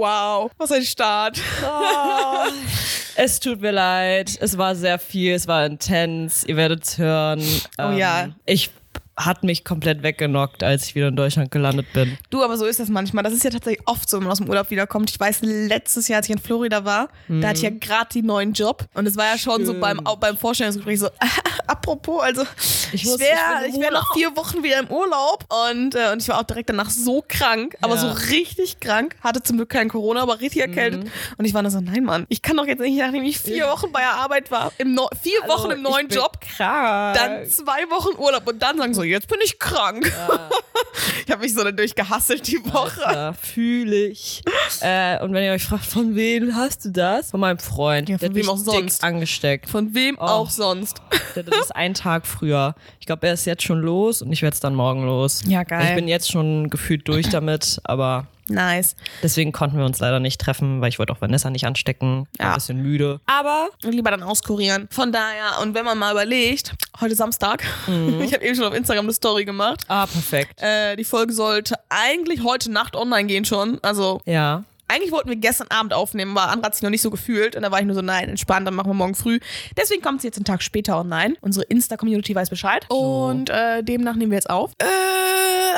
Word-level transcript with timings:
Wow, 0.00 0.50
was 0.56 0.72
ein 0.72 0.82
Start. 0.82 1.38
Oh, 1.62 2.46
es 3.16 3.38
tut 3.38 3.60
mir 3.60 3.70
leid. 3.70 4.34
Es 4.40 4.56
war 4.56 4.74
sehr 4.74 4.98
viel, 4.98 5.34
es 5.34 5.46
war 5.46 5.66
intens. 5.66 6.42
Ihr 6.44 6.56
werdet 6.56 6.84
es 6.84 6.96
hören. 6.96 7.42
Oh 7.76 7.90
ja. 7.90 8.30
Ich 8.46 8.70
hat 9.16 9.44
mich 9.44 9.64
komplett 9.64 10.02
weggenockt, 10.02 10.62
als 10.62 10.86
ich 10.86 10.94
wieder 10.94 11.08
in 11.08 11.16
Deutschland 11.16 11.50
gelandet 11.50 11.92
bin. 11.92 12.16
Du, 12.30 12.42
aber 12.42 12.56
so 12.56 12.64
ist 12.66 12.80
das 12.80 12.88
manchmal. 12.88 13.22
Das 13.22 13.32
ist 13.34 13.44
ja 13.44 13.50
tatsächlich 13.50 13.86
oft 13.86 14.08
so, 14.08 14.16
wenn 14.16 14.24
man 14.24 14.32
aus 14.32 14.38
dem 14.38 14.48
Urlaub 14.48 14.70
wiederkommt. 14.70 15.10
Ich 15.10 15.20
weiß, 15.20 15.40
letztes 15.42 16.08
Jahr, 16.08 16.18
als 16.18 16.28
ich 16.28 16.32
in 16.34 16.40
Florida 16.40 16.84
war, 16.84 17.08
da 17.28 17.48
hatte 17.48 17.58
ich 17.58 17.62
ja 17.62 17.70
gerade 17.70 18.08
die 18.14 18.22
neuen 18.22 18.52
Job. 18.54 18.86
Und 18.94 19.06
es 19.06 19.16
war 19.16 19.26
ja 19.26 19.36
schon 19.38 19.66
so 19.66 19.78
beim, 19.78 20.00
beim 20.20 20.36
Vorstellungsgespräch 20.38 21.00
so, 21.00 21.08
apropos, 21.66 22.22
also 22.22 22.44
ich, 22.92 23.04
muss- 23.04 23.18
wäre 23.20 23.66
ich 23.68 23.74
ich 23.74 23.80
wär 23.80 23.90
noch 23.92 24.12
vier 24.14 24.34
Wochen 24.36 24.62
wieder 24.62 24.78
im 24.78 24.88
Urlaub. 24.88 25.44
Und, 25.70 25.94
äh, 25.94 26.10
und 26.12 26.22
ich 26.22 26.28
war 26.28 26.38
auch 26.38 26.42
direkt 26.44 26.70
danach 26.70 26.90
so 26.90 27.22
krank, 27.26 27.76
aber 27.82 27.94
Ja. 27.96 28.00
so 28.00 28.08
richtig 28.30 28.80
krank. 28.80 29.16
Hatte 29.22 29.42
zum 29.42 29.56
Glück 29.56 29.68
kein 29.68 29.88
Corona, 29.88 30.22
aber 30.22 30.40
richtig 30.40 30.62
erkältet. 30.62 31.10
Und 31.36 31.44
ich 31.44 31.54
war 31.54 31.62
dann 31.62 31.70
so, 31.72 31.80
nein, 31.80 32.04
Mann, 32.04 32.26
ich 32.28 32.42
kann 32.42 32.56
doch 32.56 32.66
jetzt 32.66 32.80
nicht, 32.80 32.98
nachdem 32.98 33.22
ich 33.24 33.38
vier 33.38 33.66
Wochen 33.66 33.92
bei 33.92 34.00
der 34.00 34.14
Arbeit 34.14 34.50
war, 34.50 34.72
im 34.78 34.94
Neu- 34.94 35.06
vier 35.20 35.40
Wochen 35.46 35.70
im 35.70 35.82
neuen 35.82 36.06
ich 36.08 36.14
Job, 36.16 36.40
Krank. 36.40 37.16
dann 37.16 37.46
zwei 37.48 37.88
Wochen 37.90 38.18
Urlaub 38.18 38.46
und 38.48 38.60
dann 38.62 38.78
sagen 38.78 38.94
so, 38.94 39.02
jetzt 39.10 39.28
bin 39.28 39.38
ich 39.44 39.58
krank. 39.58 40.10
ich 41.26 41.30
habe 41.32 41.42
mich 41.42 41.54
so 41.54 41.62
dadurch 41.62 41.94
gehasselt 41.94 42.46
die 42.46 42.60
Woche. 42.72 43.00
Ja, 43.02 43.32
fühle 43.32 44.06
ich. 44.06 44.42
äh, 44.80 45.22
und 45.22 45.32
wenn 45.32 45.44
ihr 45.44 45.52
euch 45.52 45.64
fragt, 45.64 45.84
von 45.84 46.14
wem 46.16 46.54
hast 46.54 46.84
du 46.84 46.90
das? 46.90 47.30
Von 47.30 47.40
meinem 47.40 47.58
Freund. 47.58 48.08
Ja, 48.08 48.18
von 48.18 48.20
Der 48.20 48.28
hat 48.30 48.36
wem 48.36 48.48
auch 48.50 48.56
sonst. 48.58 49.04
angesteckt. 49.04 49.68
Von 49.68 49.94
wem 49.94 50.18
auch 50.18 50.50
sonst. 50.50 51.00
Das 51.34 51.46
ist 51.46 51.74
ein 51.76 51.94
Tag 51.94 52.26
früher. 52.26 52.74
Ich 53.00 53.06
glaube, 53.06 53.26
er 53.26 53.34
ist 53.34 53.44
jetzt 53.46 53.62
schon 53.62 53.80
los 53.80 54.22
und 54.22 54.32
ich 54.32 54.42
werde 54.42 54.54
es 54.54 54.60
dann 54.60 54.74
morgen 54.74 55.04
los. 55.04 55.42
Ja, 55.46 55.62
geil. 55.64 55.86
Ich 55.88 55.94
bin 55.94 56.08
jetzt 56.08 56.30
schon 56.30 56.70
gefühlt 56.70 57.06
durch 57.08 57.28
damit, 57.28 57.80
aber 57.84 58.26
Nice. 58.50 58.96
deswegen 59.22 59.52
konnten 59.52 59.78
wir 59.78 59.84
uns 59.84 59.98
leider 60.00 60.20
nicht 60.20 60.40
treffen, 60.40 60.80
weil 60.80 60.88
ich 60.88 60.98
wollte 60.98 61.12
auch 61.12 61.20
Vanessa 61.20 61.50
nicht 61.50 61.66
anstecken. 61.66 62.26
Ja. 62.38 62.48
ein 62.48 62.54
bisschen 62.54 62.82
müde. 62.82 63.20
Aber 63.26 63.68
Lieber 63.82 64.10
dann 64.10 64.22
auskurieren. 64.22 64.88
Von 64.90 65.12
daher, 65.12 65.60
und 65.62 65.74
wenn 65.74 65.84
man 65.84 65.98
mal 65.98 66.12
überlegt, 66.12 66.74
heute 67.00 67.14
Samstag, 67.14 67.62
ich 67.86 68.32
habe 68.34 68.44
eben 68.44 68.54
schon 68.56 68.64
auf 68.64 68.74
Instagram 68.74 69.04
eine 69.06 69.12
Story 69.12 69.44
gemacht. 69.44 69.80
ah, 69.88 70.06
perfekt. 70.06 70.60
Äh, 70.60 70.96
die 70.96 71.04
Folge 71.04 71.32
sollte 71.32 71.74
eigentlich 71.88 72.42
heute 72.42 72.70
Nacht 72.70 72.96
online 72.96 73.26
gehen 73.26 73.44
schon. 73.44 73.78
Also 73.82 74.20
Ja. 74.26 74.64
Eigentlich 74.90 75.12
wollten 75.12 75.28
wir 75.28 75.36
gestern 75.36 75.68
Abend 75.68 75.94
aufnehmen, 75.94 76.36
aber 76.36 76.50
Andra 76.50 76.66
hat 76.66 76.74
sich 76.74 76.82
noch 76.82 76.90
nicht 76.90 77.02
so 77.02 77.10
gefühlt. 77.10 77.56
Und 77.56 77.62
da 77.62 77.70
war 77.70 77.80
ich 77.80 77.86
nur 77.86 77.94
so, 77.94 78.02
nein, 78.02 78.28
entspannt, 78.28 78.66
dann 78.66 78.74
machen 78.74 78.90
wir 78.90 78.94
morgen 78.94 79.14
früh. 79.14 79.38
Deswegen 79.76 80.02
kommt 80.02 80.20
sie 80.20 80.28
jetzt 80.28 80.36
einen 80.36 80.44
Tag 80.44 80.62
später 80.62 80.98
online. 80.98 81.34
Unsere 81.40 81.64
Insta-Community 81.66 82.34
weiß 82.34 82.50
Bescheid. 82.50 82.84
Und 82.88 83.50
äh, 83.50 83.82
demnach 83.82 84.14
nehmen 84.16 84.30
wir 84.32 84.36
jetzt 84.38 84.50
auf. 84.50 84.72
Äh, 84.78 84.84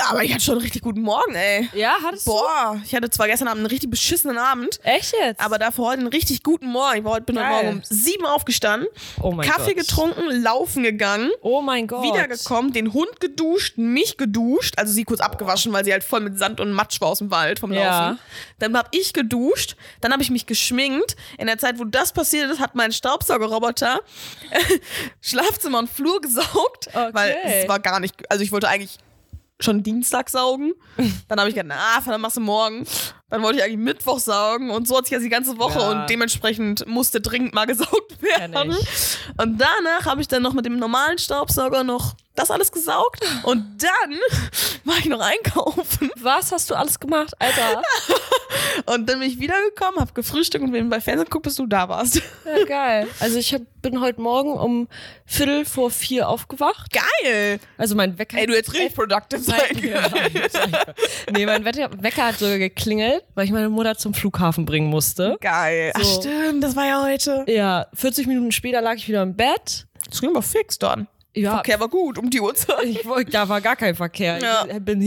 aber 0.09 0.23
ich 0.25 0.33
hatte 0.33 0.43
schon 0.43 0.55
einen 0.55 0.63
richtig 0.63 0.83
guten 0.83 1.03
Morgen, 1.03 1.35
ey. 1.35 1.69
Ja, 1.75 1.95
hattest 2.03 2.25
Boah, 2.25 2.81
ich 2.85 2.95
hatte 2.95 3.11
zwar 3.11 3.27
gestern 3.29 3.49
Abend 3.49 3.61
einen 3.61 3.67
richtig 3.67 3.91
beschissenen 3.91 4.39
Abend, 4.39 4.81
Echt 4.83 5.13
jetzt? 5.21 5.41
aber 5.41 5.59
dafür 5.59 5.85
heute 5.87 5.99
einen 6.01 6.09
richtig 6.09 6.43
guten 6.43 6.67
Morgen. 6.67 6.99
Ich 6.99 7.05
war 7.05 7.13
heute 7.13 7.25
bin 7.25 7.39
heute. 7.39 7.49
Morgen 7.49 7.69
um 7.69 7.81
sieben 7.85 8.25
aufgestanden, 8.27 8.89
oh 9.21 9.33
mein 9.33 9.49
Kaffee 9.49 9.75
Gott. 9.75 9.87
getrunken, 9.87 10.43
laufen 10.43 10.83
gegangen, 10.83 11.31
Oh 11.43 11.61
mein 11.61 11.87
Gott. 11.87 12.03
wiedergekommen, 12.05 12.73
den 12.73 12.93
Hund 12.93 13.21
geduscht, 13.21 13.77
mich 13.77 14.17
geduscht, 14.17 14.75
also 14.79 14.93
sie 14.93 15.05
kurz 15.05 15.21
abgewaschen, 15.21 15.73
weil 15.73 15.85
sie 15.85 15.93
halt 15.93 16.05
voll 16.05 16.21
mit 16.21 16.39
Sand 16.39 16.61
und 16.61 16.73
Matsch 16.73 17.01
war 17.01 17.09
aus 17.09 17.19
dem 17.19 17.31
Wald 17.31 17.59
vom 17.59 17.73
Ja. 17.73 18.09
Laufen. 18.11 18.19
Dann 18.59 18.77
hab 18.77 18.89
ich 18.93 19.02
geduscht, 19.13 19.77
dann 20.01 20.13
habe 20.13 20.23
ich 20.23 20.31
mich 20.31 20.47
geschminkt. 20.47 21.17
In 21.39 21.47
der 21.47 21.59
Zeit, 21.59 21.79
wo 21.79 21.85
das 21.85 22.13
passiert 22.13 22.51
ist, 22.51 22.61
hat 22.61 22.75
mein 22.75 22.93
Staubsaugerroboter 22.93 24.01
Schlafzimmer 25.21 25.79
und 25.79 25.91
Flur 25.91 26.21
gesaugt, 26.21 26.89
weil 27.13 27.37
es 27.45 27.69
war 27.69 27.81
gar 27.81 28.01
nicht, 28.01 28.15
also 28.31 28.45
ich 28.45 28.53
wollte 28.53 28.69
eigentlich 28.69 28.99
schon 29.61 29.83
Dienstag 29.83 30.29
saugen. 30.29 30.73
Dann 31.29 31.39
habe 31.39 31.49
ich 31.49 31.55
gedacht, 31.55 31.79
na, 31.79 32.11
dann 32.11 32.21
machst 32.21 32.37
du 32.37 32.41
morgen. 32.41 32.87
Dann 33.33 33.43
wollte 33.43 33.61
ich 33.61 33.65
eigentlich 33.65 33.79
Mittwoch 33.79 34.19
saugen 34.19 34.69
und 34.71 34.87
so 34.87 34.99
hat 34.99 35.07
sich 35.07 35.13
ja 35.13 35.19
die 35.19 35.31
ganze 35.31 35.57
Woche 35.59 35.79
Ja. 35.79 35.91
und 35.91 36.11
dementsprechend 36.11 36.87
musste 36.87 37.23
dringend 37.23 37.55
mal 37.55 37.65
gesaugt 37.67 38.21
werden. 38.21 38.77
Und 39.39 39.59
danach 39.59 40.05
habe 40.05 40.21
ich 40.21 40.29
dann 40.29 40.43
noch 40.43 40.53
mit 40.53 40.67
dem 40.67 40.79
normalen 40.79 41.17
Staubsauger 41.17 41.83
noch 41.83 42.13
das 42.35 42.51
alles 42.51 42.73
gesaugt 42.73 43.21
und 43.43 43.63
dann 43.83 44.19
war 44.85 44.97
ich 44.99 45.05
noch 45.07 45.21
einkaufen 45.21 46.11
Was 46.17 46.51
hast 46.51 46.71
du 46.71 46.75
alles 46.75 46.99
gemacht, 46.99 47.35
Alter? 47.39 47.83
und 48.87 49.07
dann 49.09 49.19
bin 49.21 49.29
ich 49.29 49.39
wiedergekommen, 49.39 50.01
habe 50.01 50.13
gefrühstückt 50.15 50.65
und 50.65 50.73
bin 50.73 50.89
bei 50.89 51.01
Fernsehen 51.01 51.25
geguckt, 51.27 51.45
bis 51.45 51.57
du 51.57 51.67
da 51.67 51.89
warst. 51.91 52.23
Ja, 52.47 52.65
geil. 52.65 53.07
Also 53.21 53.39
ich 53.39 53.53
hab, 53.53 53.61
bin 53.83 54.01
heute 54.01 54.21
Morgen 54.23 54.55
um 54.55 54.89
Viertel 55.27 55.67
vor 55.67 55.91
vier 55.91 56.27
aufgewacht. 56.29 56.91
Geil! 56.91 57.61
Also 57.77 57.95
mein 57.95 58.19
Wecker. 58.19 58.39
Ey, 58.39 58.47
du 58.47 58.55
hättest 58.55 58.75
richtig 58.75 58.95
productive 58.95 59.41
sein 59.43 59.79
Ja, 59.83 60.09
nee, 61.33 61.45
mein 61.45 61.65
Wecker 61.67 62.25
hat 62.27 62.39
sogar 62.39 62.59
geklingelt, 62.59 63.22
weil 63.35 63.45
ich 63.45 63.53
meine 63.53 63.69
Mutter 63.69 63.97
zum 63.97 64.15
Flughafen 64.15 64.65
bringen 64.65 64.89
musste. 64.89 65.37
Geil. 65.41 65.93
Ach 65.95 66.03
So. 66.03 66.21
stimmt, 66.21 66.63
das 66.63 66.77
war 66.77 66.87
ja 66.87 67.03
heute. 67.03 67.45
Ja, 67.49 67.87
40 67.95 68.27
Minuten 68.27 68.53
später 68.53 68.81
lag 68.81 68.95
ich 68.97 69.09
wieder 69.09 69.23
im 69.23 69.35
Bett. 69.37 69.87
Das 70.09 70.21
ging 70.21 70.31
aber 70.31 70.43
fix 70.43 70.79
dann. 70.79 71.09
Ja, 71.35 71.55
Verkehr 71.55 71.81
war 71.81 71.89
gut 71.89 72.19
um 72.19 72.29
die 72.29 72.41
Uhrzeit. 72.41 72.85
ich 72.85 73.31
da 73.31 73.49
war 73.49 73.61
gar 73.61 73.77
kein 73.77 73.95
Verkehr. 73.95 74.39
Ja. 74.39 74.67
Ich 74.71 74.79
bin 74.81 75.01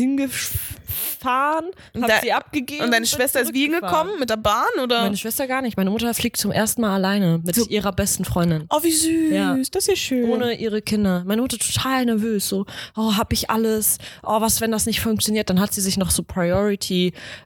hingefahren, 0.85 1.65
hab 2.01 2.07
da- 2.09 2.19
sie 2.21 2.31
abgegeben. 2.33 2.85
Und 2.85 2.91
deine 2.91 3.05
Schwester 3.05 3.41
ist 3.41 3.53
wie 3.53 3.63
hingekommen? 3.63 4.19
Mit 4.19 4.29
der 4.29 4.37
Bahn 4.37 4.65
oder? 4.81 5.01
Meine 5.03 5.17
Schwester 5.17 5.47
gar 5.47 5.61
nicht. 5.61 5.77
Meine 5.77 5.89
Mutter 5.89 6.13
fliegt 6.13 6.37
zum 6.37 6.51
ersten 6.51 6.81
Mal 6.81 6.93
alleine 6.95 7.39
mit 7.43 7.57
ihrer 7.69 7.91
besten 7.91 8.25
Freundin. 8.25 8.65
oh, 8.69 8.83
wie 8.83 8.91
süß. 8.91 9.31
Ja. 9.31 9.55
Das 9.71 9.83
ist 9.83 9.87
ja 9.87 9.95
schön. 9.95 10.29
Ohne 10.29 10.53
ihre 10.53 10.81
Kinder. 10.81 11.23
Meine 11.25 11.41
Mutter 11.41 11.57
total 11.57 12.05
nervös. 12.05 12.47
So, 12.49 12.65
oh, 12.95 13.15
hab 13.17 13.33
ich 13.33 13.49
alles? 13.49 13.97
Oh, 14.23 14.41
was, 14.41 14.61
wenn 14.61 14.71
das 14.71 14.85
nicht 14.85 15.01
funktioniert? 15.01 15.49
Dann 15.49 15.59
hat 15.59 15.73
sie 15.73 15.81
sich 15.81 15.97
noch 15.97 16.11
so 16.11 16.23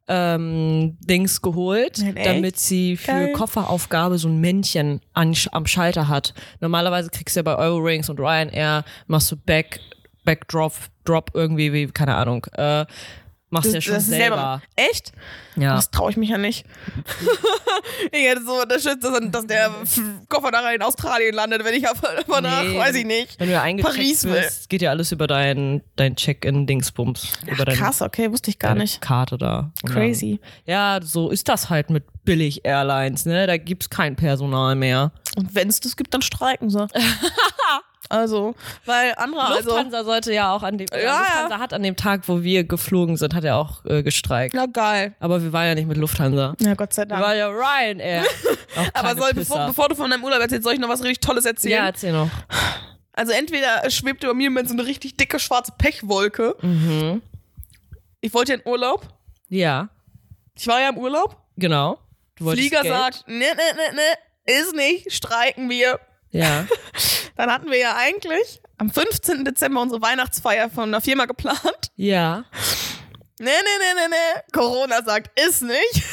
Priority-Dings 0.08 1.42
geholt, 1.42 1.98
Nein, 2.00 2.16
damit 2.24 2.60
sie 2.60 2.98
für 2.98 3.12
Geil. 3.12 3.34
Kofferaufgabe 3.34 4.18
so 4.18 4.28
ein 4.28 4.40
Männchen 4.40 5.02
an, 5.14 5.36
am 5.52 5.66
Schalter 5.66 6.08
hat. 6.08 6.34
Normalerweise 6.60 7.10
kriegst 7.10 7.36
du 7.36 7.40
ja 7.40 7.44
bei 7.44 7.56
Eurowings 7.58 8.10
und 8.10 8.20
Ryanair, 8.20 8.84
machst 9.08 9.32
du 9.32 9.36
Back, 9.36 9.80
Backdrop, 10.26 10.74
Drop 11.06 11.32
irgendwie, 11.34 11.74
wie, 11.74 11.88
keine 11.88 12.16
Ahnung, 12.16 12.46
äh, 12.54 12.86
machst 13.50 13.70
du 13.70 13.74
ja 13.76 13.82
schon 13.82 13.96
ist 13.96 14.08
selber. 14.08 14.62
Echt? 14.76 15.12
Ja. 15.56 15.76
Das 15.76 15.92
traue 15.92 16.12
ich 16.12 16.18
mich 16.18 16.30
ja 16.30 16.38
nicht. 16.38 16.66
ich 18.12 18.24
hätte 18.28 18.44
so 18.44 18.62
unterstützt, 18.62 19.04
dass, 19.04 19.20
dass 19.32 19.48
der 19.48 19.72
Koffer 20.30 20.52
nachher 20.52 20.76
in 20.76 20.82
Australien 20.82 21.34
landet, 21.36 21.64
wenn 21.66 21.74
ich 21.74 21.88
aber 21.88 22.24
danach, 22.28 22.64
Nee. 22.64 22.78
weiß 22.78 22.96
ich 22.96 23.06
nicht. 23.06 23.40
Wenn 23.40 23.50
du 23.50 23.60
eingecheckt 23.60 23.96
Paris 23.96 24.24
wirst, 24.26 24.70
geht 24.70 24.82
ja 24.82 24.92
alles 24.92 25.12
über 25.12 25.28
dein, 25.28 25.82
dein 25.96 26.16
Check-in-Dingsbums. 26.16 27.34
über 27.48 27.66
deine, 27.66 27.78
Krass, 27.78 28.02
okay, 28.02 28.32
wusste 28.32 28.50
ich 28.52 28.60
gar 28.60 28.70
deine 28.72 28.82
nicht. 28.82 29.02
Karte 29.02 29.38
da. 29.38 29.72
Crazy. 29.86 30.40
Dann, 30.66 30.74
ja, 30.74 31.00
so 31.04 31.30
ist 31.30 31.50
das 31.50 31.70
halt 31.70 31.90
mit 31.90 32.04
Billig-Airlines, 32.26 33.26
ne? 33.26 33.48
Da 33.48 33.58
gibt's 33.58 33.90
kein 33.90 34.16
Personal 34.16 34.76
mehr. 34.76 35.12
Und 35.36 35.56
wenn 35.56 35.68
es 35.70 35.80
das 35.80 35.96
gibt, 35.98 36.14
dann 36.14 36.22
streiken 36.22 36.70
sie. 36.70 36.88
also, 38.10 38.56
weil 38.86 39.14
andere, 39.18 39.42
also. 39.46 39.70
Lufthansa 39.70 40.04
sollte 40.04 40.34
ja 40.34 40.52
auch 40.54 40.64
an 40.64 40.78
dem, 40.78 40.88
Ja, 40.92 41.20
Lufthansa 41.20 41.60
hat 41.60 41.74
an 41.74 41.84
dem 41.84 41.96
Tag, 41.96 42.28
wo 42.28 42.42
wir 42.44 42.64
geflogen 42.64 43.18
sind, 43.18 43.34
hat 43.36 43.44
er 43.44 43.56
auch 43.58 43.86
äh, 43.86 44.02
gestreikt. 44.04 44.56
Na 44.56 44.66
geil. 44.66 45.14
Aber 45.20 45.42
wir 45.44 45.54
waren 45.54 45.68
ja 45.68 45.76
nicht 45.76 45.88
mit 45.88 45.98
Lufthansa. 45.98 46.56
Ja, 46.60 46.74
Gott 46.74 46.92
sei 46.94 47.04
Wir 47.04 47.08
Dank. 47.08 47.24
waren 47.24 47.38
ja 47.38 47.48
Ryanair. 47.50 48.24
Aber 48.94 49.16
soll, 49.16 49.34
bevor, 49.34 49.68
bevor 49.68 49.90
du 49.90 49.96
von 49.96 50.10
deinem 50.10 50.24
Urlaub 50.24 50.40
erzählst, 50.42 50.64
soll 50.64 50.74
ich 50.74 50.80
noch 50.80 50.90
was 50.90 51.04
richtig 51.04 51.20
Tolles 51.22 51.46
erzählen? 51.46 51.78
ja, 51.78 51.86
erzähl 51.86 52.12
noch. 52.12 52.30
Also 53.14 53.32
entweder 53.34 53.90
schwebt 53.90 54.24
über 54.24 54.34
mir 54.34 54.48
im 54.48 54.54
Moment 54.54 54.70
so 54.70 54.74
eine 54.74 54.86
richtig 54.86 55.16
dicke 55.18 55.40
schwarze 55.40 55.74
Pechwolke. 55.78 56.56
Mhm. 56.62 57.22
Ich 58.22 58.34
wollte 58.34 58.54
ja 58.54 58.60
in 58.60 58.66
Urlaub. 58.68 59.08
Ja, 59.50 59.90
Ich 60.56 60.68
war 60.68 60.80
ja 60.82 60.90
im 60.90 60.98
Urlaub. 60.98 61.38
genau. 61.58 62.00
Du 62.38 62.46
wolltest 62.46 62.68
Flieger 62.70 62.84
Geld. 62.84 62.94
sagt, 62.96 63.28
ne, 63.28 63.36
ne, 63.36 63.46
ne, 63.46 63.96
ne, 63.96 64.60
ist 64.62 64.74
nicht, 64.76 65.12
streiken 65.12 65.70
wir. 65.70 66.00
Ja. 66.32 66.66
Dann 67.40 67.54
hatten 67.54 67.72
wir 67.72 67.78
ja 67.78 67.96
eigentlich 67.96 68.62
am 68.80 68.90
15. 68.90 69.46
Dezember 69.46 69.82
unsere 69.82 70.02
Weihnachtsfeier 70.02 70.70
von 70.70 70.90
einer 70.90 71.00
Firma 71.00 71.24
geplant. 71.26 71.90
Ja. 71.96 72.44
Ne, 73.40 73.46
ne, 73.46 73.52
ne, 73.52 73.96
ne, 73.96 74.10
ne, 74.10 74.44
Corona 74.52 75.02
sagt, 75.04 75.40
ist 75.40 75.62
nicht. 75.62 76.04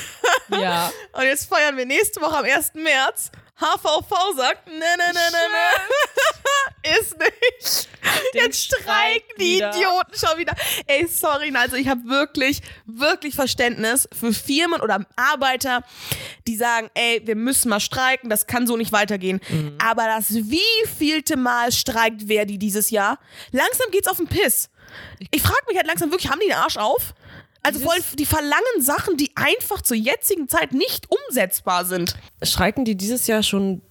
Ja. 0.51 0.89
Und 1.15 1.25
jetzt 1.25 1.49
feiern 1.49 1.77
wir 1.77 1.85
nächste 1.85 2.21
Woche 2.21 2.37
am 2.37 2.45
1. 2.45 2.75
März. 2.75 3.33
HVV 3.59 4.37
sagt, 4.37 4.67
ne, 4.67 4.75
ne, 4.75 5.13
ne, 5.13 5.21
ne, 5.33 5.45
ne, 5.53 6.99
ist 7.01 7.17
nicht. 7.19 7.89
Jetzt 8.35 8.65
streiken 8.65 9.35
die 9.39 9.57
wieder. 9.57 9.71
Idioten 9.71 10.15
schon 10.15 10.39
wieder. 10.39 10.55
Ey, 10.87 11.07
sorry, 11.07 11.53
also 11.55 11.77
ich 11.77 11.89
habe 11.89 12.05
wirklich, 12.05 12.61
wirklich 12.85 13.35
Verständnis 13.35 14.09
für 14.13 14.33
Firmen 14.33 14.81
oder 14.81 15.07
Arbeiter, 15.17 15.83
die 16.47 16.57
sagen, 16.57 16.91
ey, 16.95 17.23
wir 17.25 17.35
müssen 17.35 17.71
mal 17.71 17.81
streiken, 17.81 18.29
das 18.29 18.47
kann 18.47 18.67
so 18.67 18.77
nicht 18.77 18.93
weitergehen. 18.93 19.41
Mhm. 19.49 19.79
Aber 19.83 20.07
das 20.07 20.35
wievielte 20.35 21.37
Mal 21.37 21.73
streikt 21.73 22.25
Verdi 22.25 22.59
dieses 22.59 22.91
Jahr? 22.91 23.19
Langsam 23.53 23.91
geht's 23.91 24.09
auf 24.09 24.19
den 24.19 24.29
Piss. 24.29 24.71
Ich 25.31 25.43
frage 25.43 25.65
mich 25.69 25.77
halt 25.77 25.87
langsam 25.87 26.11
wirklich, 26.11 26.31
haben 26.31 26.41
die 26.41 26.49
den 26.49 26.57
Arsch 26.57 26.77
auf? 26.77 27.15
Also 27.67 27.79
Dieses- 27.81 27.91
wollen, 27.93 28.03
die 28.19 28.27
verlangen 28.27 28.81
Sachen, 28.81 29.17
die 29.17 29.33
einfach 29.37 29.83
zur 29.83 29.97
jetzigen 29.97 30.49
Zeit 30.49 30.73
nicht 30.73 31.07
umsetzbar 31.11 31.85
sind. 31.85 32.17
Streiken 32.43 32.85
die 32.85 32.97
dieses 32.97 33.27
Jahr 33.27 33.43
schon 33.43 33.83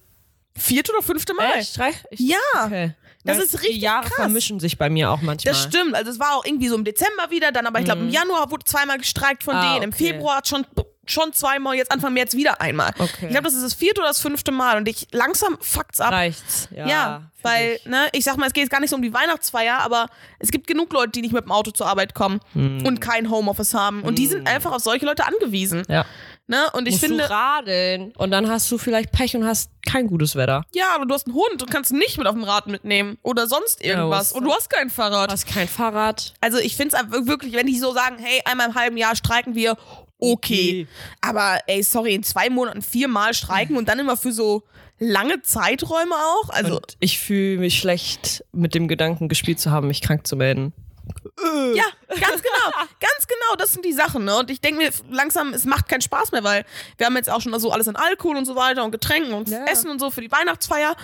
Vierte 0.58 0.92
oder 0.92 1.02
fünfte 1.02 1.34
Mal. 1.34 1.52
Echt? 1.56 1.72
Streik? 1.72 2.02
Ich, 2.10 2.20
Ja. 2.20 2.36
Okay. 2.64 2.94
Das 3.24 3.38
ist 3.38 3.54
richtig 3.54 3.74
Die 3.74 3.80
Jahre 3.80 4.04
krass. 4.06 4.14
vermischen 4.16 4.60
sich 4.60 4.78
bei 4.78 4.88
mir 4.88 5.10
auch 5.10 5.20
manchmal. 5.20 5.52
Das 5.52 5.64
stimmt. 5.64 5.94
Also 5.96 6.12
es 6.12 6.20
war 6.20 6.36
auch 6.36 6.44
irgendwie 6.44 6.68
so 6.68 6.76
im 6.76 6.84
Dezember 6.84 7.28
wieder, 7.30 7.50
dann 7.50 7.66
aber 7.66 7.80
ich 7.80 7.84
glaube 7.84 8.02
im 8.02 8.08
Januar 8.08 8.50
wurde 8.52 8.64
zweimal 8.64 8.98
gestreikt 8.98 9.42
von 9.42 9.56
Ah, 9.56 9.72
denen. 9.74 9.82
Im 9.82 9.90
okay. 9.92 10.12
Februar 10.12 10.36
hat 10.36 10.46
schon 10.48 10.64
schon 11.10 11.32
zweimal, 11.32 11.74
jetzt 11.74 11.90
Anfang 11.92 12.12
März 12.12 12.34
wieder 12.34 12.60
einmal. 12.60 12.90
Okay. 12.98 13.26
Ich 13.26 13.28
glaube, 13.28 13.44
das 13.44 13.54
ist 13.54 13.62
das 13.62 13.74
vierte 13.74 14.00
oder 14.00 14.08
das 14.10 14.20
fünfte 14.20 14.52
Mal 14.52 14.76
und 14.76 14.88
ich 14.88 15.06
langsam 15.12 15.58
fuckt's 15.60 16.00
ab. 16.00 16.12
Reicht's. 16.12 16.68
Ja, 16.74 16.86
Ja, 16.86 17.22
weil, 17.42 17.74
ich. 17.80 17.86
ne, 17.86 18.06
ich 18.12 18.24
sag 18.24 18.36
mal, 18.36 18.46
es 18.46 18.52
geht 18.52 18.62
jetzt 18.64 18.70
gar 18.70 18.80
nicht 18.80 18.90
so 18.90 18.96
um 18.96 19.02
die 19.02 19.12
Weihnachtsfeier, 19.14 19.78
aber 19.80 20.06
es 20.38 20.50
gibt 20.50 20.66
genug 20.66 20.92
Leute, 20.92 21.10
die 21.12 21.22
nicht 21.22 21.32
mit 21.32 21.44
dem 21.44 21.52
Auto 21.52 21.70
zur 21.70 21.86
Arbeit 21.86 22.14
kommen 22.14 22.40
Hm. 22.54 22.84
und 22.86 23.00
kein 23.00 23.30
Homeoffice 23.30 23.74
haben. 23.74 24.02
Und 24.02 24.18
die 24.18 24.26
sind 24.26 24.48
einfach 24.48 24.72
auf 24.72 24.82
solche 24.82 25.06
Leute 25.06 25.24
angewiesen. 25.26 25.82
Ja. 25.88 26.04
Ne? 26.48 26.58
Und 26.74 26.86
ich 26.86 26.92
Musst 26.94 27.04
finde, 27.06 27.24
du 27.24 27.30
radeln 27.30 28.12
und 28.16 28.30
dann 28.30 28.48
hast 28.48 28.70
du 28.70 28.78
vielleicht 28.78 29.10
Pech 29.10 29.34
und 29.34 29.44
hast 29.44 29.68
kein 29.84 30.06
gutes 30.06 30.36
Wetter. 30.36 30.62
ja, 30.72 30.94
aber 30.94 31.04
du 31.04 31.12
hast 31.12 31.26
einen 31.26 31.34
Hund 31.34 31.60
und 31.60 31.70
kannst 31.72 31.90
ihn 31.90 31.98
nicht 31.98 32.18
mit 32.18 32.26
auf 32.28 32.34
dem 32.34 32.44
Rad 32.44 32.68
mitnehmen 32.68 33.18
oder 33.22 33.48
sonst 33.48 33.82
irgendwas. 33.84 34.30
was- 34.30 34.32
und 34.32 34.44
du 34.44 34.52
hast 34.54 34.70
kein 34.70 34.88
Fahrrad. 34.88 35.28
Du 35.28 35.32
hast 35.32 35.46
kein 35.48 35.66
Fahrrad. 35.66 36.34
Also 36.40 36.58
ich 36.58 36.76
finde 36.76 36.96
es 36.96 37.26
wirklich, 37.26 37.52
wenn 37.54 37.66
die 37.66 37.78
so 37.80 37.92
sagen, 37.92 38.16
hey, 38.20 38.40
einmal 38.44 38.68
im 38.68 38.74
halben 38.76 38.96
Jahr 38.96 39.16
streiken 39.16 39.56
wir, 39.56 39.76
okay. 40.18 40.82
Okay. 40.82 40.86
Aber 41.20 41.58
ey, 41.66 41.82
sorry, 41.82 42.14
in 42.14 42.22
zwei 42.22 42.50
Monaten 42.50 42.82
viermal 42.82 43.34
streiken 43.34 43.76
und 43.76 43.88
dann 43.88 43.98
immer 43.98 44.16
für 44.16 44.32
so 44.32 44.62
lange 44.98 45.42
Zeiträume 45.42 46.14
auch. 46.14 46.50
Also 46.50 46.76
Und 46.76 46.96
ich 47.00 47.18
fühle 47.18 47.58
mich 47.58 47.78
schlecht, 47.78 48.44
mit 48.52 48.74
dem 48.74 48.88
Gedanken 48.88 49.28
gespielt 49.28 49.60
zu 49.60 49.70
haben, 49.70 49.88
mich 49.88 50.00
krank 50.00 50.26
zu 50.26 50.36
melden. 50.36 50.72
Ja, 51.74 51.84
ganz 52.08 52.42
genau. 52.42 52.70
ganz 53.00 53.26
genau, 53.28 53.56
das 53.58 53.72
sind 53.72 53.84
die 53.84 53.92
Sachen. 53.92 54.24
Ne? 54.24 54.36
Und 54.38 54.50
ich 54.50 54.60
denke 54.60 54.78
mir 54.82 54.90
langsam, 55.10 55.52
es 55.52 55.64
macht 55.64 55.88
keinen 55.88 56.00
Spaß 56.00 56.32
mehr, 56.32 56.42
weil 56.44 56.64
wir 56.96 57.06
haben 57.06 57.16
jetzt 57.16 57.30
auch 57.30 57.40
schon 57.40 57.58
so 57.60 57.70
alles 57.70 57.88
an 57.88 57.96
Alkohol 57.96 58.36
und 58.36 58.44
so 58.46 58.56
weiter 58.56 58.84
und 58.84 58.90
Getränken 58.90 59.32
und 59.34 59.48
Ja. 59.48 59.64
Essen 59.66 59.90
und 59.90 59.98
so 59.98 60.10
für 60.10 60.20
die 60.22 60.30
Weihnachtsfeier. 60.32 60.96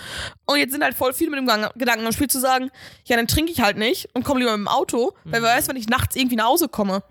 Und 0.45 0.57
jetzt 0.57 0.71
sind 0.71 0.83
halt 0.83 0.95
voll 0.95 1.13
viele 1.13 1.31
mit 1.31 1.39
dem 1.39 1.47
Gang- 1.47 1.71
Gedanken 1.75 2.05
am 2.05 2.11
Spiel 2.11 2.29
zu 2.29 2.39
sagen, 2.39 2.71
ja, 3.05 3.15
dann 3.15 3.27
trinke 3.27 3.51
ich 3.51 3.61
halt 3.61 3.77
nicht 3.77 4.09
und 4.13 4.23
komme 4.23 4.39
lieber 4.39 4.51
mit 4.57 4.65
dem 4.65 4.67
Auto, 4.67 5.13
weil 5.25 5.41
wer 5.43 5.55
weiß, 5.55 5.67
wenn 5.67 5.75
ich 5.77 5.87
nachts 5.87 6.15
irgendwie 6.15 6.35
nach 6.35 6.45
Hause 6.45 6.67
komme. 6.67 7.03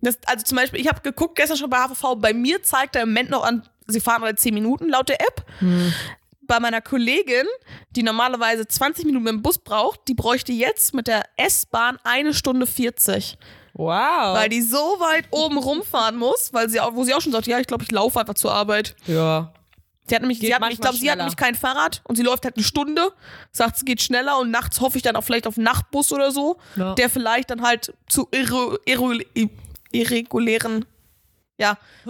Das, 0.00 0.18
also 0.26 0.44
zum 0.44 0.56
Beispiel, 0.56 0.80
ich 0.80 0.88
habe 0.88 1.00
geguckt 1.00 1.36
gestern 1.36 1.56
schon 1.56 1.70
bei 1.70 1.78
HVV, 1.78 2.16
bei 2.18 2.32
mir 2.34 2.62
zeigt 2.62 2.94
er 2.96 3.02
im 3.02 3.08
Moment 3.10 3.30
noch 3.30 3.42
an, 3.44 3.68
sie 3.86 4.00
fahren 4.00 4.22
alle 4.22 4.34
10 4.36 4.54
Minuten 4.54 4.88
laut 4.88 5.08
der 5.08 5.20
App. 5.20 5.44
Bei 6.50 6.58
meiner 6.58 6.80
Kollegin, 6.80 7.46
die 7.90 8.02
normalerweise 8.02 8.66
20 8.66 9.04
Minuten 9.04 9.22
mit 9.22 9.32
dem 9.34 9.40
Bus 9.42 9.58
braucht, 9.58 10.00
die 10.08 10.14
bräuchte 10.14 10.50
jetzt 10.50 10.94
mit 10.94 11.06
der 11.06 11.22
S-Bahn 11.36 11.96
eine 12.02 12.34
Stunde 12.34 12.66
40. 12.66 13.38
Wow. 13.74 14.36
Weil 14.36 14.48
die 14.48 14.60
so 14.60 14.76
weit 14.98 15.26
oben 15.30 15.58
rumfahren 15.58 16.16
muss, 16.16 16.52
weil 16.52 16.68
sie 16.68 16.80
auch, 16.80 16.96
wo 16.96 17.04
sie 17.04 17.14
auch 17.14 17.20
schon 17.20 17.30
sagt, 17.30 17.46
ja, 17.46 17.60
ich 17.60 17.68
glaube, 17.68 17.84
ich 17.84 17.92
laufe 17.92 18.18
einfach 18.18 18.34
zur 18.34 18.52
Arbeit. 18.52 18.96
ja. 19.06 19.52
Sie 20.08 20.16
hat 20.16 20.22
nämlich, 20.22 20.40
sie 20.40 20.52
hat, 20.52 20.60
ich 20.72 20.80
glaube, 20.80 20.96
sie 20.96 21.08
hat 21.08 21.18
nämlich 21.18 21.36
kein 21.36 21.54
Fahrrad 21.54 22.00
und 22.02 22.16
sie 22.16 22.24
läuft 22.24 22.44
halt 22.44 22.56
eine 22.56 22.64
Stunde, 22.64 23.12
sagt, 23.52 23.76
es 23.76 23.84
geht 23.84 24.02
schneller 24.02 24.40
und 24.40 24.50
nachts 24.50 24.80
hoffe 24.80 24.96
ich 24.96 25.04
dann 25.04 25.14
auch 25.14 25.22
vielleicht 25.22 25.46
auf 25.46 25.56
einen 25.56 25.66
Nachtbus 25.66 26.10
oder 26.10 26.32
so, 26.32 26.58
Ja. 26.74 26.94
der 26.96 27.08
vielleicht 27.08 27.50
dann 27.50 27.62
halt 27.62 27.94
zu 28.08 28.26
irre, 28.32 28.80
irre, 28.86 29.20
irregulären, 29.92 30.84
ja, 31.58 31.78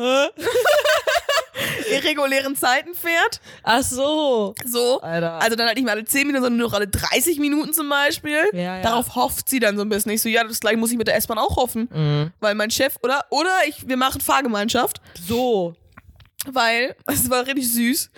irregulären 1.91 2.57
Zeiten 2.57 2.95
fährt. 2.95 3.41
Ach 3.63 3.83
so. 3.83 4.55
So. 4.65 5.01
Alter. 5.01 5.41
Also 5.41 5.57
dann 5.57 5.67
halt 5.67 5.77
nicht 5.77 5.85
mehr 5.85 5.95
alle 5.95 6.05
10 6.05 6.27
Minuten, 6.27 6.43
sondern 6.45 6.59
nur 6.59 6.69
noch 6.69 6.75
alle 6.75 6.89
30 6.89 7.39
Minuten 7.39 7.73
zum 7.73 7.89
Beispiel. 7.89 8.39
Ja, 8.53 8.61
ja. 8.77 8.83
Darauf 8.83 9.15
hofft 9.15 9.49
sie 9.49 9.61
dann 9.61 9.77
so 9.77 9.83
ein 9.83 9.89
bisschen. 9.89 10.13
Ich 10.13 10.23
so, 10.23 10.29
ja, 10.29 10.45
das 10.45 10.61
gleiche 10.61 10.77
muss 10.77 10.91
ich 10.93 10.99
mit 10.99 11.07
der 11.09 11.17
S-Bahn 11.17 11.39
auch 11.39 11.57
hoffen. 11.57 11.89
Mhm. 11.93 12.33
Weil 12.41 12.55
mein 12.55 12.71
Chef, 12.71 12.97
oder? 13.03 13.25
Oder 13.31 13.51
ich, 13.69 13.89
wir 13.89 13.97
machen 13.97 14.21
Fahrgemeinschaft, 14.21 15.01
So. 15.27 15.75
weil 16.47 16.95
es 17.07 17.29
war 17.31 17.47
richtig 17.47 17.73
süß. 17.73 18.11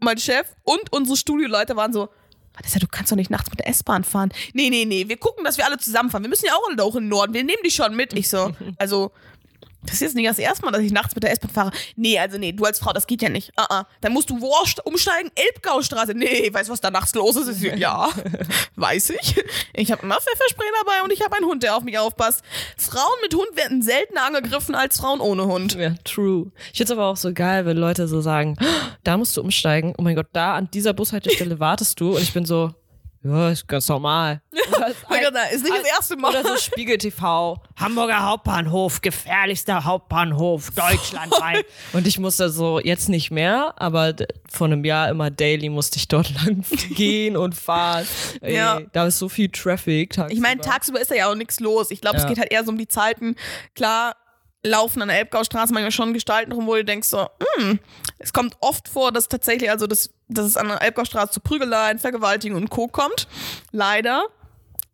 Mein 0.00 0.18
Chef 0.18 0.46
und 0.62 0.92
unsere 0.92 1.16
Studioleiter 1.16 1.74
waren 1.76 1.92
so, 1.92 2.08
Vanessa, 2.54 2.78
du 2.80 2.86
kannst 2.88 3.12
doch 3.12 3.16
nicht 3.16 3.30
nachts 3.30 3.50
mit 3.50 3.60
der 3.60 3.68
S-Bahn 3.68 4.02
fahren. 4.04 4.32
Nee, 4.52 4.68
nee, 4.70 4.84
nee, 4.84 5.08
wir 5.08 5.16
gucken, 5.16 5.44
dass 5.44 5.58
wir 5.58 5.64
alle 5.66 5.78
zusammenfahren. 5.78 6.24
Wir 6.24 6.28
müssen 6.30 6.46
ja 6.46 6.54
auch 6.54 6.66
alle 6.66 6.76
da 6.76 6.84
hoch 6.84 6.96
in 6.96 7.04
den 7.04 7.08
Norden. 7.08 7.32
Wir 7.34 7.44
nehmen 7.44 7.62
die 7.64 7.70
schon 7.70 7.94
mit. 7.94 8.12
Ich 8.14 8.28
so, 8.28 8.52
also, 8.78 9.12
das 9.82 9.94
ist 9.94 10.00
jetzt 10.00 10.14
nicht 10.16 10.28
das 10.28 10.38
erste 10.38 10.64
Mal, 10.64 10.72
dass 10.72 10.82
ich 10.82 10.92
nachts 10.92 11.14
mit 11.14 11.22
der 11.24 11.30
S-Bahn 11.30 11.50
fahre. 11.50 11.70
Nee, 11.96 12.18
also 12.18 12.36
nee, 12.36 12.52
du 12.52 12.64
als 12.64 12.78
Frau, 12.80 12.92
das 12.92 13.06
geht 13.06 13.22
ja 13.22 13.28
nicht. 13.28 13.50
Uh 13.58 13.62
-uh. 13.62 13.84
Dann 14.00 14.12
musst 14.12 14.28
du 14.28 14.40
wo 14.40 14.52
st- 14.64 14.80
umsteigen? 14.82 15.30
Elbgaustraße. 15.34 16.14
Nee, 16.14 16.52
weißt 16.52 16.68
du, 16.68 16.72
was 16.72 16.80
da 16.80 16.90
nachts 16.90 17.14
los 17.14 17.36
ist? 17.36 17.62
Ich 17.62 17.74
ja, 17.78 18.08
weiß 18.76 19.10
ich. 19.10 19.36
Ich 19.74 19.92
habe 19.92 20.02
immer 20.02 20.16
Pfefferspray 20.20 20.66
dabei 20.84 21.02
und 21.04 21.12
ich 21.12 21.22
habe 21.22 21.36
einen 21.36 21.46
Hund, 21.46 21.62
der 21.62 21.76
auf 21.76 21.84
mich 21.84 21.98
aufpasst. 21.98 22.42
Frauen 22.76 23.04
mit 23.22 23.34
Hund 23.34 23.48
werden 23.56 23.82
seltener 23.82 24.24
angegriffen 24.26 24.74
als 24.74 24.98
Frauen 24.98 25.20
ohne 25.20 25.46
Hund. 25.46 25.74
Ja, 25.74 25.94
true. 26.04 26.50
Ich 26.72 26.78
finde 26.78 26.92
es 26.92 26.98
aber 26.98 27.06
auch 27.06 27.16
so 27.16 27.32
geil, 27.32 27.64
wenn 27.66 27.76
Leute 27.76 28.08
so 28.08 28.20
sagen, 28.20 28.56
"Oh, 28.60 28.64
da 29.04 29.16
musst 29.16 29.36
du 29.36 29.40
umsteigen. 29.40 29.94
Oh 29.96 30.02
mein 30.02 30.16
Gott, 30.16 30.26
da 30.32 30.54
an 30.54 30.68
dieser 30.72 30.92
Bushaltestelle 30.92 31.60
wartest 31.60 32.00
du. 32.00 32.16
Und 32.16 32.22
ich 32.22 32.32
bin 32.32 32.44
so, 32.44 32.72
ja, 33.22 33.50
ist 33.50 33.66
ganz 33.68 33.88
normal. 33.88 34.40
Ist 34.88 35.06
Gott, 35.08 35.18
na, 35.32 35.42
ist 35.52 35.64
nicht 35.64 35.74
das 35.76 35.86
erste 35.88 36.16
Mal. 36.16 36.30
Oder 36.30 36.42
so 36.44 36.56
Spiegel 36.56 36.98
TV. 36.98 37.60
Hamburger 37.76 38.24
Hauptbahnhof, 38.24 39.00
gefährlichster 39.00 39.84
Hauptbahnhof 39.84 40.70
deutschlandweit. 40.76 41.66
Und 41.92 42.06
ich 42.06 42.18
musste 42.18 42.48
so, 42.48 42.78
jetzt 42.78 43.08
nicht 43.08 43.30
mehr, 43.30 43.74
aber 43.76 44.14
vor 44.48 44.66
einem 44.68 44.84
Jahr 44.84 45.08
immer 45.10 45.30
daily 45.30 45.68
musste 45.68 45.98
ich 45.98 46.06
dort 46.08 46.32
lang 46.44 46.64
gehen 46.94 47.36
und 47.36 47.54
fahren. 47.54 48.06
Ey, 48.40 48.54
Ja. 48.56 48.80
Da 48.92 49.06
ist 49.06 49.18
so 49.18 49.28
viel 49.28 49.48
Traffic. 49.48 50.10
Tagsüber. 50.12 50.32
Ich 50.32 50.40
meine, 50.40 50.60
tagsüber 50.60 51.00
ist 51.00 51.10
da 51.10 51.14
ja 51.16 51.28
auch 51.30 51.34
nichts 51.34 51.60
los. 51.60 51.90
Ich 51.90 52.00
glaube, 52.00 52.16
es 52.18 52.22
Ja. 52.22 52.28
geht 52.28 52.38
halt 52.38 52.52
eher 52.52 52.64
so 52.64 52.70
um 52.70 52.78
die 52.78 52.88
Zeiten. 52.88 53.34
Klar, 53.74 54.14
laufen 54.68 55.02
an 55.02 55.08
der 55.08 55.18
Elbgaustraße 55.18 55.72
manchmal 55.72 55.92
schon 55.92 56.12
Gestalten 56.12 56.52
rum, 56.52 56.66
wo 56.66 56.74
du 56.74 56.84
denkst 56.84 57.08
so, 57.08 57.26
hm, 57.56 57.78
es 58.18 58.32
kommt 58.32 58.56
oft 58.60 58.88
vor, 58.88 59.12
dass 59.12 59.28
tatsächlich, 59.28 59.70
also 59.70 59.86
dass, 59.86 60.10
dass 60.28 60.46
es 60.46 60.56
an 60.56 60.68
der 60.68 60.82
Elbgaustraße 60.82 61.32
zu 61.32 61.40
Prügeleien, 61.40 61.98
Vergewaltigungen 61.98 62.64
und 62.64 62.70
Co. 62.70 62.88
kommt. 62.88 63.28
Leider. 63.72 64.24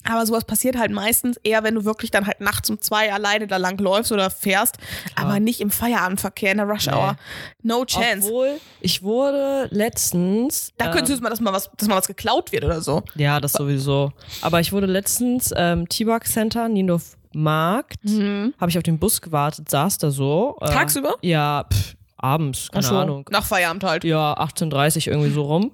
Aber 0.06 0.26
sowas 0.26 0.44
passiert 0.44 0.76
halt 0.76 0.90
meistens 0.90 1.38
eher, 1.42 1.64
wenn 1.64 1.74
du 1.74 1.84
wirklich 1.86 2.10
dann 2.10 2.26
halt 2.26 2.40
nachts 2.40 2.68
um 2.68 2.78
zwei 2.78 3.10
alleine 3.10 3.46
da 3.46 3.56
lang 3.56 3.78
läufst 3.78 4.12
oder 4.12 4.28
fährst, 4.28 4.76
aber 5.14 5.40
nicht 5.40 5.62
im 5.62 5.70
Feierabendverkehr 5.70 6.52
in 6.52 6.58
der 6.58 6.66
Rush 6.66 6.88
Hour. 6.88 7.16
No 7.62 7.86
chance. 7.86 8.28
Obwohl, 8.28 8.60
ich 8.80 9.02
wurde 9.02 9.68
letztens. 9.70 10.72
da 10.76 10.86
könntest 10.88 11.08
du 11.08 11.12
jetzt 11.14 11.22
mal, 11.22 11.30
dass 11.30 11.40
mal 11.40 11.54
was, 11.54 11.70
dass 11.78 11.88
mal 11.88 11.96
was 11.96 12.06
geklaut 12.06 12.52
wird 12.52 12.64
oder 12.64 12.82
so. 12.82 13.02
Ja, 13.14 13.40
das 13.40 13.52
sowieso. 13.52 14.12
Aber 14.42 14.60
ich 14.60 14.72
wurde 14.72 14.86
letztens 14.86 15.54
ähm, 15.56 15.88
T-Bug 15.88 16.26
Center, 16.26 16.68
Niendorf 16.68 17.16
Markt, 17.34 18.04
habe 18.04 18.70
ich 18.70 18.76
auf 18.76 18.82
den 18.82 18.98
Bus 18.98 19.20
gewartet, 19.20 19.70
saß 19.70 19.98
da 19.98 20.10
so. 20.10 20.56
Äh, 20.60 20.66
Tagsüber? 20.66 21.16
Ja, 21.22 21.66
pff, 21.72 21.96
abends, 22.16 22.70
keine 22.70 22.84
so, 22.84 22.96
Ahnung. 22.96 23.28
Nach 23.30 23.44
Feierabend 23.44 23.84
halt. 23.84 24.04
Ja, 24.04 24.34
18.30 24.34 25.08
irgendwie 25.10 25.30
so 25.30 25.42
rum. 25.42 25.72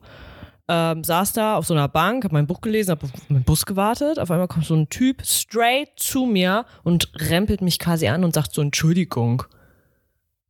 Ähm, 0.69 1.03
saß 1.03 1.33
da 1.33 1.57
auf 1.57 1.67
so 1.67 1.75
einer 1.75 1.89
Bank, 1.89 2.23
hab 2.25 2.31
mein 2.31 2.47
Buch 2.47 2.61
gelesen, 2.61 2.93
hab 2.93 3.03
auf 3.03 3.11
meinen 3.29 3.43
Bus 3.43 3.67
gewartet. 3.67 4.21
Auf 4.21 4.31
einmal 4.31 4.47
kommt 4.47 4.67
so 4.67 4.75
ein 4.75 4.89
Typ 4.89 5.27
straight 5.27 5.89
zu 5.97 6.27
mir 6.27 6.65
und 6.85 7.11
rempelt 7.17 7.61
mich 7.61 7.81
quasi 7.81 8.07
an 8.07 8.23
und 8.23 8.35
sagt 8.35 8.55
so 8.55 8.63
Entschuldigung. 8.63 9.43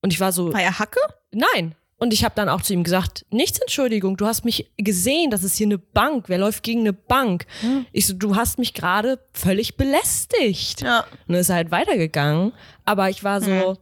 Und 0.03 0.13
ich 0.13 0.21
war 0.21 0.33
so, 0.33 0.53
War 0.53 0.61
er 0.61 0.79
Hacke? 0.79 1.01
Nein. 1.33 1.75
Und 2.01 2.15
ich 2.15 2.25
habe 2.25 2.35
dann 2.35 2.49
auch 2.49 2.63
zu 2.63 2.73
ihm 2.73 2.83
gesagt, 2.83 3.27
nichts 3.31 3.59
Entschuldigung, 3.61 4.17
du 4.17 4.27
hast 4.27 4.47
mich 4.47 4.71
gesehen, 4.79 5.31
das 5.31 5.45
ist 5.45 5.57
hier 5.57 5.67
eine 5.67 5.77
Bank. 5.77 6.25
Wer 6.29 6.39
läuft 6.39 6.63
gegen 6.63 6.81
eine 6.81 6.95
Bank? 6.95 7.47
Ich 7.93 8.07
so, 8.07 8.15
du 8.15 8.37
hast 8.37 8.59
mich 8.59 8.73
gerade 8.73 9.19
völlig 9.35 9.77
belästigt. 9.77 10.81
Ja. 10.81 11.05
Und 11.29 11.35
ist 11.35 11.51
halt 11.51 11.71
weitergegangen. 11.71 12.53
Aber 12.87 13.11
ich 13.11 13.23
war 13.23 13.43
so, 13.43 13.77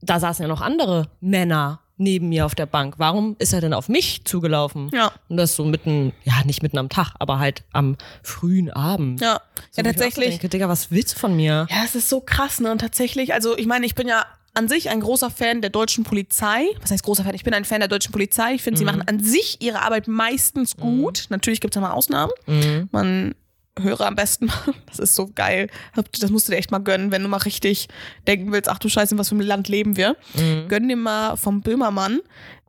da 0.00 0.20
saßen 0.20 0.44
ja 0.44 0.48
noch 0.48 0.60
andere 0.60 1.10
Männer 1.20 1.80
neben 1.96 2.28
mir 2.28 2.46
auf 2.46 2.54
der 2.54 2.66
Bank. 2.66 2.94
Warum 2.98 3.34
ist 3.40 3.52
er 3.52 3.60
denn 3.60 3.74
auf 3.74 3.88
mich 3.88 4.24
zugelaufen? 4.24 4.90
Ja. 4.92 5.10
Und 5.28 5.36
das 5.36 5.56
so 5.56 5.64
mitten, 5.64 6.12
ja, 6.24 6.44
nicht 6.44 6.62
mitten 6.62 6.78
am 6.78 6.88
Tag, 6.88 7.14
aber 7.18 7.40
halt 7.40 7.64
am 7.72 7.96
frühen 8.22 8.70
Abend. 8.70 9.20
Ja. 9.20 9.40
So, 9.72 9.82
ja, 9.82 9.84
wo 9.84 9.90
ich 9.90 9.96
tatsächlich. 9.96 10.30
Denke, 10.30 10.48
Digga, 10.48 10.68
was 10.68 10.92
willst 10.92 11.16
du 11.16 11.18
von 11.18 11.34
mir? 11.34 11.66
Ja, 11.70 11.82
es 11.84 11.96
ist 11.96 12.08
so 12.08 12.20
krass, 12.20 12.60
ne? 12.60 12.70
Und 12.70 12.78
tatsächlich, 12.78 13.34
also 13.34 13.58
ich 13.58 13.66
meine, 13.66 13.84
ich 13.84 13.96
bin 13.96 14.06
ja 14.06 14.24
an 14.54 14.68
sich 14.68 14.90
ein 14.90 15.00
großer 15.00 15.30
Fan 15.30 15.60
der 15.62 15.70
deutschen 15.70 16.04
Polizei. 16.04 16.66
Was 16.80 16.90
heißt 16.90 17.02
großer 17.04 17.24
Fan? 17.24 17.34
Ich 17.34 17.44
bin 17.44 17.54
ein 17.54 17.64
Fan 17.64 17.80
der 17.80 17.88
deutschen 17.88 18.12
Polizei. 18.12 18.54
Ich 18.54 18.62
finde, 18.62 18.78
sie 18.78 18.84
machen 18.84 19.02
an 19.06 19.20
sich 19.20 19.58
ihre 19.60 19.80
Arbeit 19.82 20.08
meistens 20.08 20.76
gut. 20.76 21.26
Natürlich 21.30 21.60
gibt 21.60 21.74
es 21.74 21.80
ja 21.80 21.86
mal 21.86 21.92
Ausnahmen. 21.94 22.32
Man 22.90 23.34
höre 23.78 24.02
am 24.02 24.14
besten 24.14 24.46
mal, 24.46 24.74
das 24.86 24.98
ist 24.98 25.14
so 25.14 25.30
geil. 25.34 25.68
Das 26.20 26.30
musst 26.30 26.48
du 26.48 26.52
dir 26.52 26.58
echt 26.58 26.70
mal 26.70 26.78
gönnen, 26.80 27.10
wenn 27.12 27.22
du 27.22 27.28
mal 27.28 27.38
richtig 27.38 27.88
denken 28.26 28.52
willst, 28.52 28.68
ach 28.68 28.78
du 28.78 28.90
Scheiße, 28.90 29.14
in 29.14 29.18
was 29.18 29.30
für 29.30 29.34
einem 29.34 29.46
Land 29.46 29.68
leben 29.68 29.96
wir. 29.96 30.16
Gönn 30.68 30.88
dir 30.88 30.96
mal 30.96 31.36
vom 31.36 31.62
Böhmermann. 31.62 32.20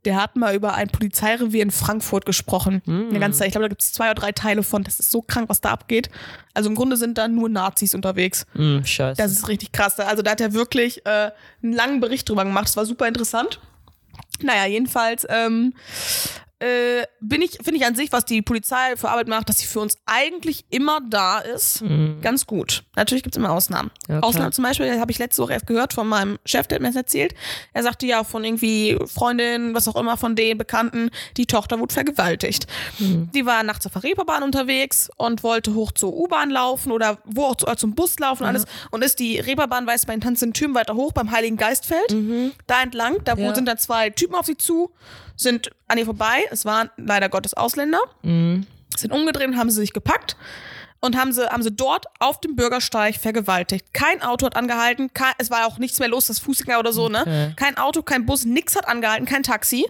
Der 0.04 0.16
hat 0.16 0.36
mal 0.36 0.54
über 0.54 0.74
ein 0.74 0.88
Polizeirevier 0.88 1.62
in 1.62 1.70
Frankfurt 1.70 2.26
gesprochen. 2.26 2.82
Eine 2.86 3.18
ganze 3.18 3.38
Zeit. 3.38 3.48
Ich 3.48 3.52
glaube, 3.52 3.64
da 3.64 3.68
gibt 3.68 3.82
es 3.82 3.92
zwei 3.92 4.06
oder 4.06 4.14
drei 4.14 4.32
Teile 4.32 4.62
von. 4.62 4.84
Das 4.84 5.00
ist 5.00 5.10
so 5.10 5.22
krank, 5.22 5.48
was 5.48 5.60
da 5.60 5.70
abgeht. 5.70 6.10
Also 6.52 6.68
im 6.68 6.74
Grunde 6.76 6.96
sind 6.96 7.18
da 7.18 7.28
nur 7.28 7.48
Nazis 7.48 7.94
unterwegs. 7.94 8.46
Hm, 8.52 8.84
scheiße. 8.84 9.20
Das 9.20 9.32
ist 9.32 9.48
richtig 9.48 9.72
krass. 9.72 9.98
Also 9.98 10.22
da 10.22 10.32
hat 10.32 10.40
er 10.40 10.52
wirklich 10.52 11.04
äh, 11.06 11.30
einen 11.62 11.72
langen 11.72 12.00
Bericht 12.00 12.28
drüber 12.28 12.44
gemacht. 12.44 12.66
Das 12.66 12.76
war 12.76 12.86
super 12.86 13.08
interessant. 13.08 13.60
Naja, 14.42 14.66
jedenfalls 14.66 15.26
ähm, 15.28 15.74
äh, 16.64 17.06
bin 17.20 17.42
ich, 17.42 17.52
finde 17.62 17.76
ich 17.76 17.84
an 17.84 17.94
sich, 17.94 18.10
was 18.12 18.24
die 18.24 18.42
Polizei 18.42 18.96
für 18.96 19.10
Arbeit 19.10 19.28
macht, 19.28 19.48
dass 19.48 19.58
sie 19.58 19.66
für 19.66 19.80
uns 19.80 19.96
eigentlich 20.06 20.64
immer 20.70 21.00
da 21.08 21.38
ist, 21.40 21.82
Mhm. 21.82 22.20
ganz 22.22 22.46
gut. 22.46 22.84
Natürlich 22.96 23.22
gibt 23.22 23.34
es 23.34 23.38
immer 23.38 23.50
Ausnahmen. 23.52 23.90
Ja. 24.08 24.20
Ausnahmen 24.20 24.52
zum 24.52 24.64
Beispiel, 24.64 24.98
habe 25.00 25.10
ich 25.10 25.18
letzte 25.18 25.42
Woche 25.42 25.52
erst 25.52 25.66
gehört 25.66 25.92
von 25.92 26.06
meinem 26.08 26.38
Chef, 26.44 26.66
der 26.66 26.76
hat 26.76 26.82
mir 26.82 26.88
das 26.88 26.96
erzählt. 26.96 27.34
Er 27.72 27.82
sagte 27.82 28.06
ja 28.06 28.24
von 28.24 28.44
irgendwie 28.44 28.96
Freundinnen, 29.06 29.74
was 29.74 29.88
auch 29.88 29.96
immer, 29.96 30.16
von 30.16 30.36
den 30.36 30.56
Bekannten, 30.58 31.10
die 31.36 31.46
Tochter 31.46 31.78
wurde 31.78 31.92
vergewaltigt. 31.94 32.66
Mhm. 32.98 33.30
Die 33.34 33.44
war 33.46 33.62
nachts 33.62 33.86
auf 33.86 33.92
der 33.92 34.02
Reeperbahn 34.04 34.42
unterwegs 34.42 35.10
und 35.16 35.42
wollte 35.42 35.74
hoch 35.74 35.92
zur 35.92 36.14
U-Bahn 36.14 36.50
laufen 36.50 36.92
oder 36.92 37.18
wo 37.24 37.44
auch 37.44 37.56
äh, 37.66 37.76
zum 37.76 37.94
Bus 37.94 38.18
laufen 38.18 38.42
und 38.44 38.48
alles. 38.48 38.64
Und 38.90 39.04
ist 39.04 39.18
die 39.18 39.38
Reeperbahn, 39.38 39.86
weiß 39.86 40.06
bei 40.06 40.14
den 40.14 40.20
Tanzen 40.20 40.52
Türmen 40.52 40.74
weiter 40.74 40.94
hoch 40.94 41.12
beim 41.12 41.30
Heiligen 41.30 41.56
Geistfeld, 41.56 42.14
da 42.66 42.82
entlang. 42.82 43.16
Da 43.24 43.34
Mhm. 43.34 43.40
Ja. 43.42 43.54
sind 43.54 43.66
dann 43.66 43.78
zwei 43.78 44.10
Typen 44.10 44.34
auf 44.34 44.46
sie 44.46 44.56
zu, 44.56 44.90
sind 45.36 45.70
an 45.88 45.98
ihr 45.98 46.04
vorbei. 46.04 46.44
Es 46.50 46.64
waren 46.64 46.90
leider 46.96 47.28
Gottes 47.28 47.54
Ausländer. 47.54 48.00
Mhm. 48.22 48.66
Sind 48.96 49.12
umgedreht 49.12 49.48
und 49.48 49.56
haben 49.56 49.70
sie 49.70 49.80
sich 49.80 49.92
gepackt 49.92 50.36
und 51.00 51.16
haben 51.16 51.32
sie, 51.32 51.46
haben 51.46 51.62
sie 51.62 51.72
dort 51.72 52.06
auf 52.18 52.40
dem 52.40 52.56
Bürgersteig 52.56 53.16
vergewaltigt. 53.16 53.92
Kein 53.92 54.22
Auto 54.22 54.46
hat 54.46 54.56
angehalten, 54.56 55.12
kein, 55.12 55.34
es 55.38 55.50
war 55.50 55.66
auch 55.66 55.78
nichts 55.78 55.98
mehr 55.98 56.08
los, 56.08 56.28
das 56.28 56.38
Fußgänger 56.38 56.78
oder 56.78 56.92
so, 56.92 57.08
ne? 57.08 57.20
Okay. 57.20 57.52
Kein 57.56 57.76
Auto, 57.76 58.02
kein 58.02 58.24
Bus, 58.24 58.44
nix 58.44 58.74
hat 58.74 58.88
angehalten, 58.88 59.26
kein 59.26 59.42
Taxi. 59.42 59.86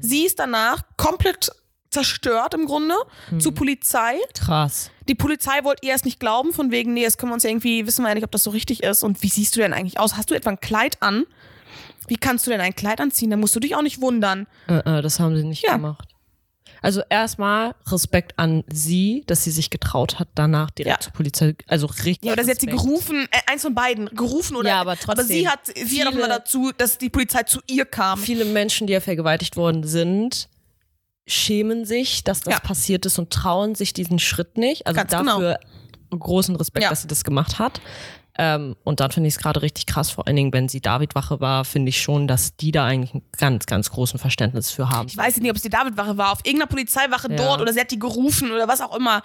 Sie 0.00 0.24
ist 0.24 0.38
danach 0.38 0.82
komplett 0.96 1.50
zerstört 1.90 2.52
im 2.54 2.66
Grunde 2.66 2.94
zur 3.38 3.54
Polizei. 3.54 4.18
Krass. 4.34 4.90
Die 5.08 5.14
Polizei 5.14 5.62
wollte 5.62 5.86
ihr 5.86 5.92
erst 5.92 6.04
nicht 6.04 6.18
glauben, 6.18 6.52
von 6.52 6.70
wegen, 6.72 6.92
nee, 6.94 7.04
das 7.04 7.16
können 7.16 7.30
wir 7.30 7.34
uns 7.34 7.44
ja 7.44 7.50
irgendwie, 7.50 7.86
wissen 7.86 8.02
wir 8.02 8.08
ja 8.08 8.14
nicht, 8.14 8.24
ob 8.24 8.32
das 8.32 8.42
so 8.42 8.50
richtig 8.50 8.82
ist. 8.82 9.04
Und 9.04 9.22
wie 9.22 9.28
siehst 9.28 9.54
du 9.54 9.60
denn 9.60 9.72
eigentlich 9.72 10.00
aus? 10.00 10.16
Hast 10.16 10.30
du 10.30 10.34
etwa 10.34 10.50
ein 10.50 10.60
Kleid 10.60 11.00
an? 11.00 11.26
Wie 12.08 12.16
kannst 12.16 12.46
du 12.46 12.50
denn 12.50 12.60
ein 12.60 12.74
Kleid 12.74 13.00
anziehen? 13.00 13.30
Da 13.30 13.36
musst 13.36 13.54
du 13.56 13.60
dich 13.60 13.74
auch 13.74 13.82
nicht 13.82 14.00
wundern. 14.00 14.46
Äh, 14.68 14.98
äh, 14.98 15.02
das 15.02 15.18
haben 15.20 15.36
sie 15.36 15.44
nicht 15.44 15.64
Ja. 15.64 15.72
gemacht. 15.76 16.08
Also 16.82 17.00
erstmal 17.08 17.74
Respekt 17.86 18.38
an 18.38 18.62
sie, 18.68 19.24
dass 19.26 19.42
sie 19.44 19.50
sich 19.50 19.70
getraut 19.70 20.18
hat, 20.18 20.28
danach 20.34 20.70
direkt 20.70 20.96
Ja. 20.96 21.00
zur 21.00 21.12
Polizei, 21.12 21.54
also 21.66 21.86
richtig. 21.86 22.24
Ja, 22.24 22.32
oder 22.34 22.44
sie 22.44 22.50
hat 22.50 22.60
sie 22.60 22.66
Respekt. 22.66 22.84
gerufen, 22.84 23.28
äh, 23.30 23.50
eins 23.50 23.62
von 23.62 23.74
beiden, 23.74 24.06
gerufen 24.10 24.56
oder. 24.56 24.68
Ja, 24.68 24.80
aber 24.82 24.92
Aber 24.92 25.00
trotzdem. 25.00 25.26
sie 25.26 25.48
hat, 25.48 25.60
sie 25.66 26.00
hat 26.00 26.08
auch 26.08 26.12
Viele- 26.12 26.24
immer 26.24 26.28
dazu, 26.28 26.72
dass 26.76 26.98
die 26.98 27.08
Polizei 27.08 27.44
zu 27.44 27.60
ihr 27.66 27.86
kam. 27.86 28.18
Viele 28.18 28.44
Menschen, 28.44 28.86
die 28.86 28.92
ja 28.92 29.00
vergewaltigt 29.00 29.56
worden 29.56 29.84
sind, 29.84 30.48
schämen 31.26 31.84
sich, 31.86 32.22
dass 32.24 32.40
das 32.42 32.54
Ja. 32.54 32.60
passiert 32.60 33.06
ist 33.06 33.18
und 33.18 33.32
trauen 33.32 33.74
sich 33.74 33.92
diesen 33.92 34.18
Schritt 34.18 34.56
nicht. 34.58 34.86
Also 34.86 34.96
Ganz 34.98 35.10
genau. 35.10 35.40
dafür 35.40 35.58
großen 36.10 36.54
Respekt, 36.56 36.84
Ja. 36.84 36.90
dass 36.90 37.02
sie 37.02 37.08
das 37.08 37.24
gemacht 37.24 37.58
hat. 37.58 37.80
Ähm, 38.38 38.76
und 38.84 39.00
dann 39.00 39.10
finde 39.10 39.28
ich 39.28 39.34
es 39.34 39.40
gerade 39.40 39.62
richtig 39.62 39.86
krass, 39.86 40.10
vor 40.10 40.26
allen 40.26 40.36
Dingen, 40.36 40.52
wenn 40.52 40.68
sie 40.68 40.80
David-Wache 40.80 41.40
war, 41.40 41.64
finde 41.64 41.88
ich 41.90 42.00
schon, 42.00 42.26
dass 42.28 42.56
die 42.56 42.72
da 42.72 42.84
eigentlich 42.84 43.14
einen 43.14 43.22
ganz, 43.38 43.66
ganz 43.66 43.90
großen 43.90 44.18
Verständnis 44.18 44.70
für 44.70 44.90
haben. 44.90 45.08
Ich 45.08 45.16
weiß 45.16 45.38
nicht, 45.38 45.50
ob 45.50 45.56
es 45.56 45.62
die 45.62 45.70
Davidwache 45.70 46.16
war, 46.18 46.32
auf 46.32 46.40
irgendeiner 46.44 46.68
Polizeiwache 46.68 47.28
Ja. 47.30 47.36
dort 47.36 47.60
oder 47.60 47.72
sie 47.72 47.80
hat 47.80 47.90
die 47.90 47.98
gerufen 47.98 48.52
oder 48.52 48.68
was 48.68 48.80
auch 48.80 48.94
immer. 48.96 49.22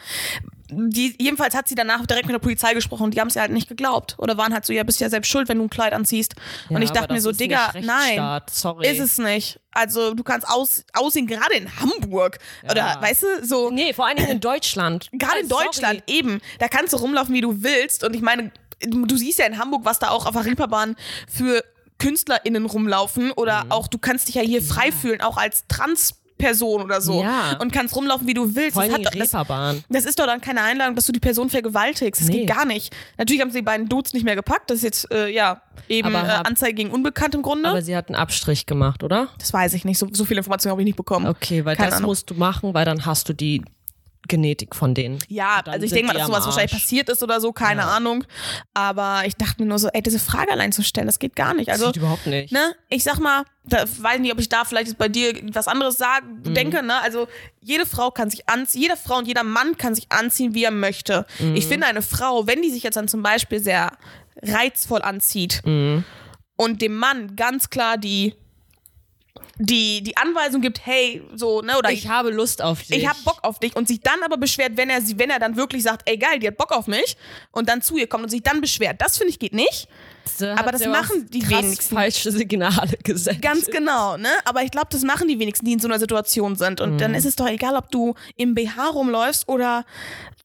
Die, 0.74 1.14
jedenfalls 1.20 1.54
hat 1.54 1.68
sie 1.68 1.76
danach 1.76 2.06
direkt 2.06 2.28
mit 2.28 2.34
der 2.34 2.40
Polizei 2.40 2.74
gesprochen 2.74 3.04
und 3.04 3.14
die 3.14 3.20
haben 3.20 3.28
es 3.28 3.36
ihr 3.36 3.42
halt 3.42 3.52
nicht 3.52 3.68
geglaubt. 3.68 4.16
Oder 4.18 4.38
waren 4.38 4.54
halt 4.54 4.66
so, 4.66 4.72
ja, 4.72 4.84
bist 4.84 5.02
ja 5.02 5.10
selbst 5.10 5.30
schuld, 5.30 5.50
wenn 5.50 5.58
du 5.58 5.66
ein 5.66 5.70
Kleid 5.70 5.92
anziehst. 5.92 6.36
und 6.70 6.78
Ja, 6.78 6.82
ich 6.84 6.92
dachte 6.92 7.12
mir 7.14 7.20
so, 7.20 7.34
Digga, 7.34 7.74
nein. 7.82 8.42
Sorry. 8.50 8.88
Ist 8.88 9.00
es 9.02 9.18
nicht. 9.18 9.60
Also 9.72 10.14
du 10.14 10.24
kannst 10.24 10.48
aus, 10.48 10.86
aussehen, 10.94 11.28
gerade 11.28 11.56
in 11.56 11.68
Hamburg. 11.78 12.38
Oder 12.70 12.98
weißt 13.02 13.24
du, 13.24 13.46
so. 13.46 13.70
Nee, 13.70 13.92
vor 13.92 14.08
allen 14.08 14.16
Dingen 14.16 14.30
in 14.32 14.40
Deutschland. 14.40 15.10
Gerade 15.12 15.40
in 15.42 15.50
Sorry. 15.50 15.66
Deutschland, 15.66 16.04
eben. 16.08 16.40
Da 16.60 16.70
kannst 16.70 16.94
du 16.94 16.98
rumlaufen, 16.98 17.34
wie 17.36 17.42
du 17.42 17.64
willst. 17.64 18.06
Und 18.06 18.16
ich 18.16 18.22
meine, 18.22 18.52
du 18.88 19.18
siehst 19.18 19.40
ja 19.40 19.46
in 19.46 19.58
Hamburg, 19.58 19.86
was 19.86 20.00
da 20.00 20.10
auch 20.10 20.26
auf 20.26 20.34
der 20.34 20.46
Reeperbahn 20.46 20.96
für 21.28 21.64
KünstlerInnen 22.00 22.66
rumlaufen. 22.66 23.32
Oder 23.32 23.66
Mhm. 23.66 23.72
auch, 23.72 23.88
du 23.88 23.98
kannst 23.98 24.28
dich 24.28 24.36
ja 24.36 24.42
hier 24.42 24.62
frei 24.62 24.92
fühlen, 24.92 25.22
auch 25.22 25.38
als 25.38 25.66
Transperson 25.68 26.82
oder 26.82 27.00
so. 27.02 27.22
Ja. 27.22 27.58
Und 27.60 27.72
kannst 27.72 27.96
rumlaufen, 27.96 28.26
wie 28.28 28.34
du 28.34 28.56
willst. 28.56 28.76
Das, 28.76 28.92
hat, 28.92 29.06
das, 29.06 29.84
das 29.90 30.06
ist 30.06 30.18
doch 30.20 30.26
dann 30.26 30.42
keine 30.42 30.64
Einladung, 30.64 30.96
dass 30.96 31.06
du 31.06 31.12
die 31.12 31.20
Person 31.20 31.50
vergewaltigst. 31.52 32.20
Das 32.22 32.28
Nee. 32.28 32.40
geht 32.40 32.48
gar 32.50 32.66
nicht. 32.66 32.92
Natürlich 33.18 33.42
haben 33.42 33.52
sie 33.52 33.60
die 33.60 33.64
beiden 33.66 33.88
Dudes 33.88 34.14
nicht 34.14 34.24
mehr 34.24 34.36
gepackt. 34.36 34.70
Das 34.72 34.78
ist 34.78 34.84
jetzt, 34.84 35.12
äh, 35.12 35.28
ja, 35.30 35.62
eben 35.88 36.16
Aber 36.16 36.28
äh, 36.28 36.32
Anzeige 36.48 36.74
gegen 36.74 36.90
Unbekannt 36.90 37.36
im 37.36 37.44
Grunde. 37.44 37.70
Aber 37.70 37.82
sie 37.84 37.96
hat 37.96 38.08
einen 38.08 38.16
Abstrich 38.16 38.66
gemacht, 38.66 39.04
oder? 39.04 39.28
das 39.38 39.54
weiß 39.54 39.74
ich 39.76 39.86
nicht. 39.86 40.00
So, 40.00 40.08
so 40.12 40.26
viele 40.26 40.40
Informationen 40.40 40.72
habe 40.72 40.82
ich 40.82 40.86
nicht 40.86 40.98
bekommen. 40.98 41.28
Okay, 41.28 41.64
weil 41.66 41.76
Keine 41.76 41.90
das 41.90 41.98
Ahnung. 41.98 42.10
musst 42.10 42.30
du 42.32 42.34
machen, 42.34 42.74
weil 42.74 42.86
dann 42.86 43.06
hast 43.06 43.30
du 43.30 43.34
die 43.34 43.62
Genetik 44.28 44.76
von 44.76 44.94
denen. 44.94 45.20
Ja, 45.28 45.62
also 45.66 45.86
ich 45.86 45.92
denke 45.92 46.08
mal, 46.08 46.14
dass 46.18 46.28
sowas 46.28 46.46
wahrscheinlich 46.46 46.72
passiert 46.72 47.10
ist 47.10 47.22
oder 47.24 47.42
so, 47.42 47.52
keine 47.52 47.86
Ahnung. 47.86 48.24
Aber 48.74 49.24
ich 49.26 49.36
dachte 49.36 49.62
mir 49.62 49.68
nur 49.68 49.80
so, 49.80 49.88
ey, 49.90 50.02
diese 50.02 50.20
Frage 50.20 50.52
allein 50.52 50.72
zu 50.72 50.84
stellen, 50.84 51.08
das 51.08 51.20
geht 51.20 51.36
gar 51.36 51.54
nicht. 51.54 51.70
Also, 51.70 51.88
Geht 51.88 51.98
überhaupt 51.98 52.28
nicht. 52.28 52.52
ne, 52.54 52.74
ich 52.90 53.04
sag 53.04 53.20
mal, 53.20 53.44
da, 53.64 53.84
weiß 53.86 54.20
nicht, 54.20 54.32
ob 54.32 54.40
ich 54.40 54.48
da 54.50 54.64
vielleicht 54.66 54.98
bei 54.98 55.08
dir 55.10 55.34
was 55.54 55.68
anderes 55.68 55.98
sagen, 55.98 56.42
Mhm. 56.46 56.54
denke, 56.54 56.84
ne? 56.84 57.02
Also 57.02 57.28
jede 57.62 57.86
Frau 57.86 58.12
kann 58.12 58.30
sich 58.30 58.48
anziehen, 58.48 58.82
jede 58.84 58.98
Frau 58.98 59.18
und 59.18 59.28
jeder 59.28 59.44
Mann 59.44 59.78
kann 59.78 59.96
sich 59.96 60.06
anziehen, 60.12 60.54
wie 60.54 60.64
er 60.64 60.72
möchte. 60.72 61.26
Mhm. 61.40 61.56
Ich 61.56 61.66
finde 61.68 61.88
eine 61.88 62.02
Frau, 62.02 62.48
wenn 62.48 62.62
die 62.62 62.70
sich 62.72 62.84
jetzt 62.84 62.96
dann 62.96 63.08
zum 63.08 63.22
Beispiel 63.24 63.60
sehr 63.60 63.92
reizvoll 64.42 65.02
anzieht 65.02 65.62
Mhm. 65.66 66.04
und 66.56 66.82
dem 66.82 66.96
Mann 66.96 67.36
ganz 67.36 67.70
klar 67.70 67.98
die 67.98 68.36
die, 69.58 70.02
die 70.02 70.18
Anweisung 70.18 70.62
gibt, 70.62 70.86
hey, 70.86 71.22
so, 71.36 71.62
ne, 71.62 71.78
oder 71.78 71.92
Ich 71.92 72.08
habe 72.08 72.32
Lust 72.32 72.62
auf 72.62 72.82
dich. 72.84 72.98
ich 72.98 73.08
hab 73.08 73.22
Bock 73.24 73.40
auf 73.44 73.60
dich 73.60 73.76
und 73.76 73.88
sich 73.88 74.02
dann 74.02 74.22
aber 74.24 74.38
beschwert, 74.38 74.72
wenn 74.76 74.90
er 74.90 75.02
sie, 75.02 75.20
wenn 75.20 75.30
er 75.30 75.40
dann 75.40 75.56
wirklich 75.56 75.84
sagt, 75.84 76.10
ey 76.10 76.18
geil, 76.18 76.40
die 76.40 76.48
hat 76.48 76.58
Bock 76.58 76.72
auf 76.72 76.88
mich 76.88 77.16
und 77.52 77.70
dann 77.70 77.82
zu 77.82 77.98
ihr 77.98 78.08
kommt 78.08 78.24
und 78.24 78.30
sich 78.30 78.42
dann 78.44 78.60
beschwert. 78.62 79.02
Das 79.02 79.18
finde 79.18 79.32
ich 79.32 79.40
geht 79.40 79.54
nicht. 79.54 79.88
Da 80.40 80.56
aber 80.56 80.72
das 80.72 80.86
machen 80.86 81.28
die 81.32 81.48
wenigsten. 81.50 81.96
falsche 81.96 82.32
Signale 82.32 82.98
gesendet. 83.04 83.42
Ganz 83.42 83.66
genau, 83.68 84.18
ne? 84.18 84.30
Aber 84.46 84.64
ich 84.64 84.72
glaube, 84.72 84.88
das 84.92 85.02
machen 85.04 85.28
die 85.28 85.38
wenigsten, 85.40 85.66
die 85.66 85.74
in 85.74 85.80
so 85.80 85.88
einer 85.88 86.00
Situation 86.00 86.56
sind. 86.56 86.80
Und 86.82 86.94
Mhm. 86.94 86.98
dann 87.00 87.14
ist 87.16 87.26
es 87.26 87.36
doch 87.36 87.48
egal, 87.48 87.76
ob 87.76 87.90
du 87.92 88.14
im 88.38 88.54
BH 88.56 88.90
rumläufst 88.90 89.48
oder 89.50 89.86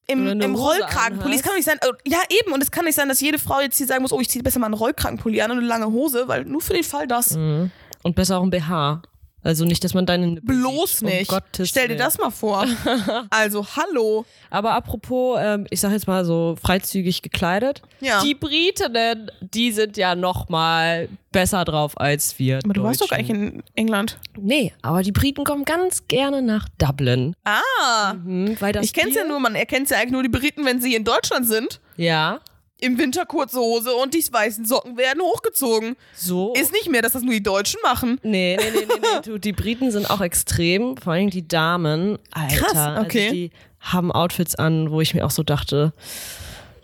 im, 0.09 0.41
im 0.41 0.55
Rollkragenpulli. 0.55 1.35
Es 1.37 1.43
kann 1.43 1.51
doch 1.51 1.57
nicht 1.57 1.67
sein, 1.67 1.79
äh, 1.83 2.09
ja 2.11 2.19
eben, 2.41 2.53
und 2.53 2.63
es 2.63 2.71
kann 2.71 2.85
nicht 2.85 2.95
sein, 2.95 3.09
dass 3.09 3.21
jede 3.21 3.39
Frau 3.39 3.61
jetzt 3.61 3.77
hier 3.77 3.87
sagen 3.87 4.03
muss, 4.03 4.13
oh, 4.13 4.21
ich 4.21 4.29
ziehe 4.31 4.43
besser 4.43 4.59
mal 4.61 4.67
einen 4.67 4.75
Rollkragenpulli 4.75 5.41
an 5.43 5.51
und 5.51 5.59
eine 5.59 5.67
lange 5.67 5.87
Hose, 5.87 6.29
weil 6.29 6.45
nur 6.45 6.61
für 6.61 6.75
den 6.75 6.85
Fall 6.85 7.07
das. 7.07 7.33
Mhm. 7.33 7.71
Und 8.07 8.15
besser 8.15 8.39
auch 8.39 8.45
ein 8.45 8.51
BH. 8.51 9.03
Also 9.43 9.65
nicht, 9.65 9.83
dass 9.83 9.95
man 9.95 10.07
deine 10.07 10.29
Nippel 10.29 10.57
Bloß 10.57 10.99
sieht. 10.99 11.03
Um 11.03 11.09
nicht. 11.09 11.29
Gottes 11.29 11.69
Stell 11.69 11.89
dir 11.89 11.97
das 11.97 12.19
mal 12.19 12.31
vor. 12.31 12.67
also, 13.31 13.67
hallo. 13.77 14.25
Aber 14.49 14.75
apropos, 14.75 15.39
ähm, 15.41 15.67
ich 15.71 15.81
sag 15.81 15.91
jetzt 15.91 16.07
mal 16.07 16.25
so 16.25 16.57
freizügig 16.63 17.23
gekleidet. 17.23 17.83
Ja. 18.01 18.23
Die 18.23 18.37
Britinnen, 18.37 19.29
die 19.41 19.73
sind 19.73 19.97
ja 19.97 20.15
noch 20.15 20.49
mal 20.49 21.09
besser 21.33 21.65
drauf 21.65 21.99
als 22.01 22.39
wir. 22.39 22.61
Aber 22.63 22.75
du 22.75 22.83
warst 22.85 23.01
doch 23.01 23.09
gar 23.09 23.19
nicht 23.19 23.31
Deutschen. 23.31 23.55
in 23.55 23.63
England. 23.75 24.19
Nee, 24.37 24.73
aber 24.83 25.03
die 25.03 25.13
Briten 25.13 25.43
kommen 25.43 25.65
ganz 25.65 26.07
gerne 26.07 26.43
nach 26.43 26.69
Dublin. 26.79 27.35
Ah. 27.43 28.15
Mhm, 28.15 28.57
weil 28.61 28.73
das 28.73 28.85
Ich 28.85 28.93
kenn's 28.93 29.17
ja 29.17 29.25
nur, 29.25 29.41
man 29.41 29.57
erkennt 29.57 29.91
ja 29.91 29.97
eigentlich 29.97 30.13
nur 30.13 30.23
die 30.23 30.29
Briten, 30.29 30.65
wenn 30.65 30.81
sie 30.81 30.95
in 30.95 31.03
Deutschland 31.03 31.49
sind. 31.49 31.81
Ja, 31.97 32.41
Im 32.79 32.99
Winter 32.99 33.25
kurze 33.25 33.59
Hose 33.59 33.95
und 33.95 34.13
die 34.13 34.23
weißen 34.31 34.67
Socken 34.67 34.99
werden 34.99 35.23
hochgezogen. 35.23 35.97
so. 36.15 36.53
Ist 36.55 36.73
nicht 36.73 36.91
mehr, 36.91 37.01
dass 37.01 37.13
das 37.13 37.23
nur 37.23 37.33
die 37.33 37.43
Deutschen 37.43 37.81
machen. 37.83 38.21
Nee, 38.23 38.57
nee, 38.61 38.71
nee, 38.71 38.81
nee, 38.87 38.95
nee. 39.01 39.21
Du, 39.25 39.39
die 39.39 39.53
Briten 39.53 39.91
sind 39.91 40.11
auch 40.11 40.21
extrem, 40.21 40.97
vor 40.99 41.15
allem 41.15 41.31
die 41.31 41.49
Damen. 41.49 42.19
Alter, 42.33 42.57
Krass, 42.57 43.05
okay. 43.07 43.23
Also 43.25 43.35
die 43.35 43.51
haben 43.81 44.13
Outfits 44.13 44.57
an, 44.57 44.91
wo 44.91 45.01
ich 45.01 45.15
mir 45.15 45.25
auch 45.25 45.31
so 45.31 45.43
dachte, 45.43 45.95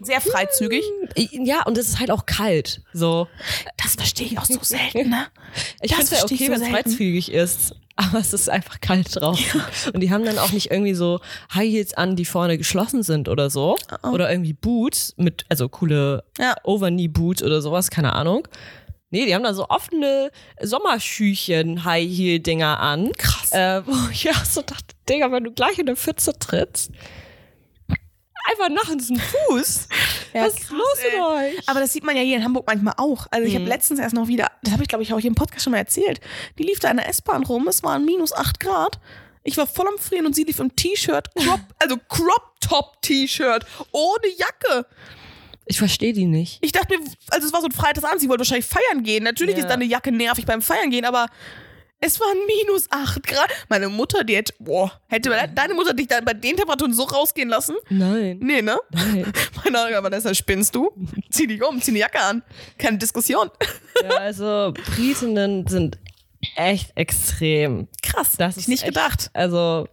Sehr 0.01 0.21
freizügig. 0.23 0.83
ja, 1.31 1.63
und 1.65 1.77
es 1.77 1.89
ist 1.89 2.01
halt 2.01 2.11
auch 2.11 2.25
kalt. 2.27 2.81
So. 2.95 3.29
Das 3.83 3.95
verstehe 3.97 4.27
ich 4.27 4.39
auch 4.39 4.47
so 4.47 4.59
selten, 4.63 5.11
ne? 5.11 5.27
Ich 5.83 5.95
finde 5.95 6.05
es 6.15 6.19
ja 6.19 6.25
okay, 6.25 6.47
so 6.47 6.53
wenn 6.53 6.63
es 6.63 6.69
freizügig 6.69 7.31
ist, 7.33 7.75
aber 7.97 8.19
es 8.19 8.33
ist 8.33 8.49
einfach 8.49 8.81
kalt 8.81 9.09
draußen. 9.15 9.63
Und 9.93 10.01
die 10.01 10.11
haben 10.11 10.25
dann 10.25 10.39
auch 10.39 10.53
nicht 10.53 10.71
irgendwie 10.71 10.95
so 10.95 11.21
High 11.55 11.71
Heels 11.71 11.95
an, 11.95 12.17
die 12.17 12.25
vorne 12.25 12.59
geschlossen 12.59 13.03
sind 13.03 13.29
oder 13.29 13.51
so. 13.51 13.77
Oder 14.03 14.31
irgendwie 14.31 14.53
Boots 14.55 15.15
mit, 15.17 15.45
also 15.49 15.69
coole 15.69 16.25
Ja. 16.39 16.55
Overknee-Boots 16.65 17.43
oder 17.43 17.61
sowas, 17.63 17.91
keine 17.91 18.15
Ahnung. 18.15 18.49
Nee, 19.11 19.27
die 19.27 19.35
haben 19.35 19.43
da 19.43 19.53
so 19.53 19.69
offene 19.69 20.31
Sommerschüchen, 20.61 21.85
High-Heel-Dinger 21.85 22.81
an. 22.81 23.13
Krass. 23.19 23.53
Äh, 23.53 23.83
wo 23.87 23.93
ich 24.13 24.31
auch 24.31 24.45
so 24.45 24.63
dachte, 24.63 24.95
Digga, 25.09 25.31
wenn 25.31 25.45
du 25.45 25.53
gleich 25.53 25.79
in 25.79 25.87
eine 25.87 25.97
Pfütze 25.97 26.33
trittst, 26.39 26.91
einfach 28.51 28.69
nachts 28.69 29.11
einen 29.11 29.21
Fuß. 29.21 29.89
Ja, 30.35 30.45
Was 30.47 30.55
ist 30.55 30.61
krass, 30.69 30.71
los 30.71 30.99
mit 31.05 31.21
euch? 31.59 31.69
Aber 31.69 31.81
das 31.81 31.93
sieht 31.93 32.05
man 32.05 32.17
ja 32.17 32.23
hier 32.23 32.37
in 32.37 32.45
Hamburg 32.45 32.67
manchmal 32.67 32.95
auch. 32.97 33.27
Also 33.31 33.47
ich 33.47 33.55
habe 33.55 33.65
letztens 33.67 34.01
erst 34.01 34.15
noch 34.15 34.29
wieder, 34.29 34.51
das 34.63 34.73
habe 34.73 34.83
ich 34.83 34.89
glaube 34.89 35.03
ich 35.05 35.13
auch 35.13 35.19
hier 35.19 35.29
im 35.29 35.35
Podcast 35.35 35.65
schon 35.65 35.71
mal 35.73 35.79
erzählt, 35.79 36.21
die 36.59 36.63
lief 36.65 36.79
da 36.81 36.91
in 36.91 36.97
der 36.97 37.09
S-Bahn 37.09 37.43
rum, 37.45 37.69
es 37.69 37.83
waren 37.83 38.05
minus 38.05 38.33
8 38.33 38.59
Grad. 38.61 38.99
Ich 39.45 39.57
war 39.57 39.67
voll 39.67 39.87
am 39.89 39.99
Frieren 39.99 40.27
und 40.27 40.35
sie 40.35 40.45
lief 40.45 40.61
im 40.61 40.75
T-Shirt, 40.77 41.29
Crop, 41.35 41.61
also 41.79 41.97
Crop-Top-T-Shirt, 42.09 43.67
ohne 43.93 44.27
Jacke. 44.37 44.87
Ich 45.67 45.79
verstehe 45.79 46.13
die 46.13 46.27
nicht. 46.27 46.59
Ich 46.61 46.73
dachte 46.73 46.97
mir, 46.99 47.05
also 47.31 47.47
es 47.47 47.53
war 47.53 47.61
so 47.61 47.67
ein 47.67 47.73
Freitagsabend, 47.73 48.21
sie 48.21 48.29
wollte 48.29 48.41
wahrscheinlich 48.41 48.67
feiern 48.67 49.03
gehen. 49.05 49.25
Natürlich 49.25 49.55
Ja. 49.57 49.63
ist 49.63 49.69
da 49.69 49.75
eine 49.75 49.85
Jacke 49.85 50.11
nervig 50.13 50.45
beim 50.47 50.61
Feiern 50.63 50.91
gehen, 50.91 51.05
aber 51.05 51.27
es 52.03 52.21
waren 52.21 52.37
minus 52.47 52.91
8 52.91 53.23
Grad. 53.27 53.49
Meine 53.69 53.89
Mutter, 53.89 54.25
die 54.25 54.37
hätte, 54.37 54.53
boah, 54.59 54.93
hätte 55.09 55.31
deine 55.55 55.73
Mutter 55.75 55.95
dich 55.95 56.09
dann 56.09 56.25
bei 56.25 56.35
den 56.35 56.57
Temperaturen 56.57 56.93
so 56.93 57.05
rausgehen 57.05 57.49
lassen? 57.49 57.77
Nein. 57.89 58.39
Nee, 58.43 58.61
ne? 58.61 58.77
Nein. 58.91 59.33
Meine 59.65 59.81
Augen, 59.85 60.05
Vanessa, 60.05 60.35
spinnst 60.35 60.75
du? 60.75 60.91
Zieh 61.31 61.47
dich 61.47 61.63
um, 61.63 61.81
zieh 61.81 61.93
eine 61.93 62.01
Jacke 62.01 62.21
an. 62.21 62.43
Keine 62.77 62.99
Diskussion. 62.99 63.51
Ja, 64.03 64.11
also 64.19 64.73
Britinnen 64.97 65.67
sind 65.67 65.99
echt 66.57 66.91
extrem 66.97 67.89
krass. 68.03 68.33
Das 68.37 68.57
ich 68.57 68.67
nicht 68.69 68.83
echt- 68.83 68.89
gedacht. 68.95 69.31
Also, 69.33 69.87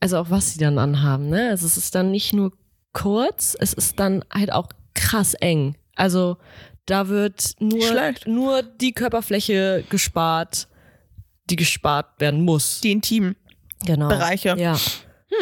also 0.00 0.18
auch 0.18 0.30
was 0.30 0.52
sie 0.52 0.58
dann 0.58 0.78
anhaben, 0.78 1.28
ne? 1.28 1.48
Also 1.50 1.66
es 1.66 1.76
ist 1.76 1.94
dann 1.94 2.10
nicht 2.10 2.32
nur 2.32 2.52
kurz, 2.92 3.56
es 3.58 3.72
ist 3.72 3.98
dann 3.98 4.24
halt 4.32 4.52
auch 4.52 4.68
krass 4.94 5.34
eng. 5.34 5.76
Also 5.96 6.38
da 6.88 7.08
wird 7.08 7.52
nur, 7.60 7.82
Schlecht. 7.82 8.26
nur 8.26 8.62
die 8.62 8.92
Körperfläche 8.92 9.84
gespart, 9.88 10.66
die 11.50 11.56
gespart 11.56 12.20
werden 12.20 12.42
muss. 12.44 12.80
Die 12.80 12.92
intimen 12.92 13.36
genau. 13.86 14.08
Bereiche. 14.08 14.56
Ja. 14.58 14.76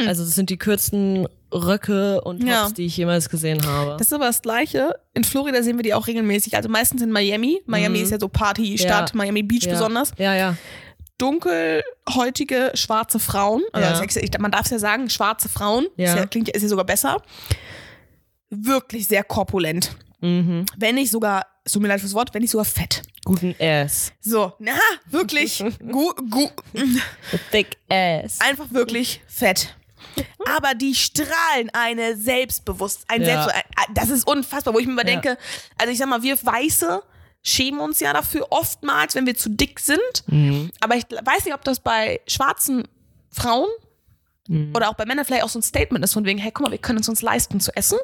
Also 0.06 0.24
das 0.24 0.34
sind 0.34 0.50
die 0.50 0.58
kürzesten 0.58 1.26
Röcke 1.54 2.20
und 2.22 2.40
Tops, 2.40 2.50
Ja. 2.50 2.68
die 2.76 2.86
ich 2.86 2.96
jemals 2.96 3.30
gesehen 3.30 3.64
habe. 3.64 3.92
Das 3.98 4.08
ist 4.08 4.12
aber 4.12 4.26
das 4.26 4.42
Gleiche. 4.42 4.94
In 5.14 5.22
Florida 5.24 5.62
sehen 5.62 5.78
wir 5.78 5.84
die 5.84 5.94
auch 5.94 6.06
regelmäßig. 6.08 6.56
Also 6.56 6.68
meistens 6.68 7.00
in 7.02 7.10
Miami. 7.12 7.62
Miami 7.66 7.98
Mhm. 7.98 8.04
ist 8.04 8.10
ja 8.10 8.18
so 8.20 8.28
Partystadt, 8.28 9.10
Ja. 9.10 9.16
Miami 9.16 9.42
Beach 9.44 9.62
ja. 9.64 9.70
besonders. 9.70 10.10
Ja, 10.18 10.34
ja. 10.34 10.56
Dunkelhäutige, 11.18 12.72
schwarze 12.74 13.18
Frauen. 13.18 13.62
Also 13.72 14.02
ich- 14.02 14.38
man 14.38 14.50
darf 14.50 14.66
es 14.66 14.70
ja 14.72 14.78
sagen, 14.78 15.08
schwarze 15.08 15.48
Frauen. 15.48 15.86
Ja. 15.96 16.12
Ist 16.12 16.16
ja, 16.18 16.26
klingt, 16.26 16.48
ist 16.50 16.62
ja 16.62 16.68
sogar 16.68 16.84
besser. 16.84 17.22
Wirklich 18.50 19.08
sehr 19.08 19.24
korpulent. 19.24 19.96
Mhm. 20.20 20.64
Wenn 20.76 20.94
nicht 20.96 21.11
sogar, 21.11 21.46
es 21.64 21.73
tut 21.73 21.82
mir 21.82 21.88
leid 21.88 22.00
fürs 22.00 22.14
Wort, 22.14 22.32
wenn 22.35 22.42
nicht 22.42 22.50
sogar 22.50 22.64
fett. 22.64 23.02
Guten 23.25 23.54
Ass. 23.61 24.12
So, 24.20 24.52
na, 24.58 24.73
wirklich, 25.11 25.62
gu, 25.90 26.12
gu, 26.30 26.49
Thick 27.50 27.76
Ass. 27.88 28.40
einfach 28.40 28.70
wirklich 28.70 29.20
fett. 29.26 29.75
Aber 30.56 30.75
die 30.75 30.94
strahlen 30.94 31.68
eine 31.73 32.16
Selbstbewusst, 32.16 33.04
ein 33.08 33.23
Ja. 33.23 33.42
Selbst, 33.44 33.54
ein- 33.76 33.94
das 33.94 34.08
ist 34.11 34.26
unfassbar, 34.26 34.73
wo 34.75 34.78
ich 34.78 34.87
mir 34.87 34.92
immer 34.92 35.04
denke, 35.04 35.37
also 35.76 35.92
ich 35.92 35.99
sag 35.99 36.08
mal, 36.08 36.23
wir 36.23 36.37
Weiße 36.42 37.02
schämen 37.42 37.80
uns 37.80 38.00
ja 38.00 38.12
dafür 38.12 38.46
oftmals, 38.50 39.14
wenn 39.14 39.26
wir 39.26 39.35
zu 39.37 39.50
dick 39.50 39.78
sind. 39.80 40.00
Mhm. 40.26 40.70
Aber 40.80 40.96
ich 40.96 41.04
weiß 41.04 41.44
nicht, 41.44 41.54
ob 41.54 41.62
das 41.64 41.80
bei 41.80 42.20
schwarzen 42.26 42.85
Frauen 43.30 43.68
Mhm. 44.49 44.73
oder 44.76 44.88
auch 44.88 44.94
bei 44.94 45.04
Männern 45.06 45.25
vielleicht 45.25 45.42
auch 45.42 45.49
so 45.49 45.58
ein 45.58 45.62
Statement 45.62 46.04
ist, 46.04 46.12
von 46.12 46.25
wegen, 46.25 46.38
hey, 46.38 46.52
guck 46.52 46.64
mal, 46.66 46.70
wir 46.70 46.78
können 46.78 47.00
es 47.00 47.08
uns 47.08 47.20
leisten 47.20 47.58
zu 47.61 47.75
essen. 47.76 47.99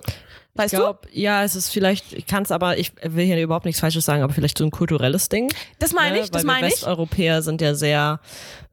Weißt 0.55 0.75
Ich 0.75 0.79
glaube, 0.79 1.09
ja, 1.13 1.43
es 1.45 1.57
ist 1.57 1.71
vielleicht, 1.71 2.13
ich 2.13 2.27
kann 2.27 2.43
es 2.43 2.51
aber, 2.51 2.77
ich 2.77 2.93
will 3.03 3.25
hier 3.25 3.41
überhaupt 3.43 3.65
nichts 3.65 3.81
Falsches 3.81 4.05
sagen, 4.05 4.23
aber 4.23 4.35
vielleicht 4.35 4.59
so 4.59 4.65
ein 4.65 4.71
kulturelles 4.71 5.31
Ding. 5.31 5.49
du? 5.49 5.55
Das 5.79 5.95
meine 5.95 6.17
ne? 6.17 6.25
ich, 6.25 6.31
das 6.31 6.43
Weil 6.43 6.49
wir 6.49 6.53
meine 6.53 6.67
ich. 6.67 6.75
Westeuropäer 6.75 7.41
sind 7.41 7.63
ja 7.63 7.75
sehr, 7.75 8.21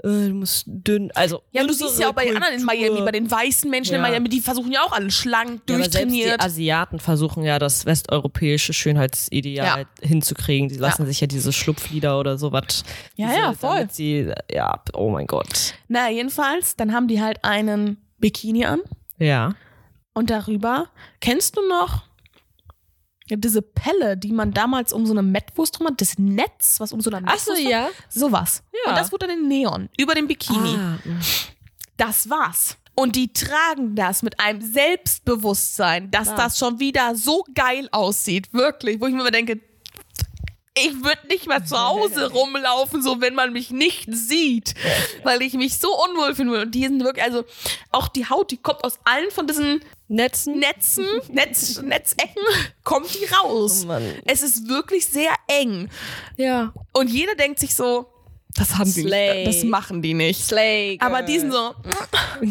äh, 0.03 0.07
du 0.07 0.33
musst 0.33 0.65
dünn, 0.67 1.09
also. 1.15 1.41
Ja, 1.51 1.65
du 1.65 1.71
siehst 1.71 1.97
ja 1.97 2.09
auch 2.09 2.13
bei 2.13 2.25
den 2.25 2.35
anderen 2.35 2.55
in 2.55 2.65
Miami, 2.65 2.99
bei 3.01 3.11
den 3.11 3.31
weißen 3.31 3.69
Menschen 3.69 3.95
in 3.95 4.01
Ja. 4.01 4.09
Miami, 4.09 4.27
die 4.27 4.41
versuchen 4.41 4.73
ja 4.73 4.81
auch 4.83 4.91
alle 4.91 5.09
schlank, 5.09 5.61
Ja, 5.69 5.75
aber 5.75 5.83
selbst 5.83 5.93
die 5.93 5.97
durchtrainiert. 6.01 6.43
Asiaten 6.43 6.99
versuchen 6.99 7.45
ja 7.45 7.59
das 7.59 7.85
westeuropäische 7.85 8.73
Schönheitsideal 8.73 9.85
hinzukriegen. 10.01 10.67
Die 10.67 10.75
lassen 10.75 11.05
sich 11.05 11.21
ja 11.21 11.27
diese 11.27 11.53
Schlupflieder 11.53 12.19
oder 12.19 12.37
sowas. 12.37 12.83
Ja, 13.15 13.27
diese, 13.27 13.39
ja, 13.39 13.53
voll. 13.53 13.87
Sie, 13.89 14.33
ja, 14.51 14.83
oh 14.93 15.09
mein 15.09 15.27
Gott. 15.27 15.75
Na, 15.87 16.09
jedenfalls, 16.09 16.75
dann 16.75 16.93
haben 16.93 17.07
die 17.07 17.21
halt 17.21 17.43
einen 17.45 17.97
Bikini 18.17 18.65
an 18.65 18.81
Ja. 19.17 19.53
Und 20.13 20.29
darüber, 20.29 20.89
kennst 21.21 21.57
du 21.57 21.67
noch 21.67 22.03
diese 23.31 23.61
Pelle, 23.61 24.17
die 24.17 24.31
man 24.31 24.51
damals 24.53 24.91
um 24.91 25.05
so 25.05 25.13
eine 25.13 25.21
Mettwurst 25.21 25.79
rum 25.79 25.87
hat, 25.87 26.01
das 26.01 26.17
Netz, 26.17 26.79
was 26.79 26.91
um 26.91 26.99
so 26.99 27.11
eine 27.11 27.27
Ach 27.27 27.37
so, 27.37 27.51
Mettwurst 27.53 27.65
war? 27.65 27.71
ja. 27.71 27.89
Sowas. 28.09 28.63
Ja. 28.85 28.91
Und 28.91 28.97
das 28.97 29.11
wurde 29.11 29.27
dann 29.27 29.37
in 29.41 29.47
Neon, 29.47 29.89
über 29.99 30.15
dem 30.15 30.27
Bikini. 30.27 30.75
Ah, 30.75 30.97
Das 31.97 32.29
war's. 32.29 32.77
Und 32.95 33.15
die 33.15 33.31
tragen 33.31 33.95
das 33.95 34.23
mit 34.23 34.39
einem 34.39 34.61
Selbstbewusstsein, 34.61 36.09
dass 36.11 36.29
Ja. 36.29 36.35
das 36.37 36.57
schon 36.57 36.79
wieder 36.79 37.15
so 37.15 37.45
geil 37.53 37.87
aussieht. 37.91 38.51
Wirklich. 38.51 38.99
Wo 38.99 39.05
ich 39.05 39.13
mir 39.13 39.21
immer 39.21 39.31
denke, 39.31 39.59
ich 40.75 40.95
würde 41.03 41.27
nicht 41.27 41.45
mal 41.47 41.63
zu 41.63 41.77
Hause 41.79 42.31
rumlaufen, 42.33 43.01
so 43.03 43.21
wenn 43.21 43.35
man 43.35 43.53
mich 43.53 43.69
nicht 43.69 44.07
sieht, 44.11 44.73
weil 45.23 45.41
ich 45.43 45.53
mich 45.53 45.77
so 45.77 45.89
unwohl 46.03 46.33
fühlen 46.35 46.51
will. 46.51 46.61
Und 46.61 46.71
die 46.75 46.83
sind 46.83 47.03
wirklich, 47.03 47.23
also 47.23 47.45
auch 47.91 48.07
die 48.07 48.27
Haut, 48.27 48.49
die 48.51 48.57
kommt 48.57 48.83
aus 48.83 48.97
allen 49.03 49.29
von 49.31 49.45
diesen 49.47 49.81
Netzen. 50.09 50.59
Netzen, 50.59 51.05
Netz, 51.29 51.81
Netzecken, 51.81 52.41
kommt 52.83 53.13
die 53.13 53.25
raus. 53.25 53.85
Oh. 53.87 53.93
Es 54.25 54.41
ist 54.41 54.67
wirklich 54.67 55.05
sehr 55.05 55.31
eng. 55.47 55.87
Ja. 56.35 56.73
Und 56.93 57.09
jeder 57.09 57.35
denkt 57.35 57.59
sich 57.59 57.73
so, 57.75 58.07
das 58.55 58.75
haben 58.77 58.91
die 58.93 59.01
Slay. 59.03 59.45
nicht, 59.45 59.55
das 59.57 59.63
machen 59.63 60.01
die 60.01 60.13
nicht. 60.15 60.43
Slay. 60.43 60.97
Aber 60.99 61.21
die 61.21 61.39
sind 61.39 61.51
so, 61.53 61.75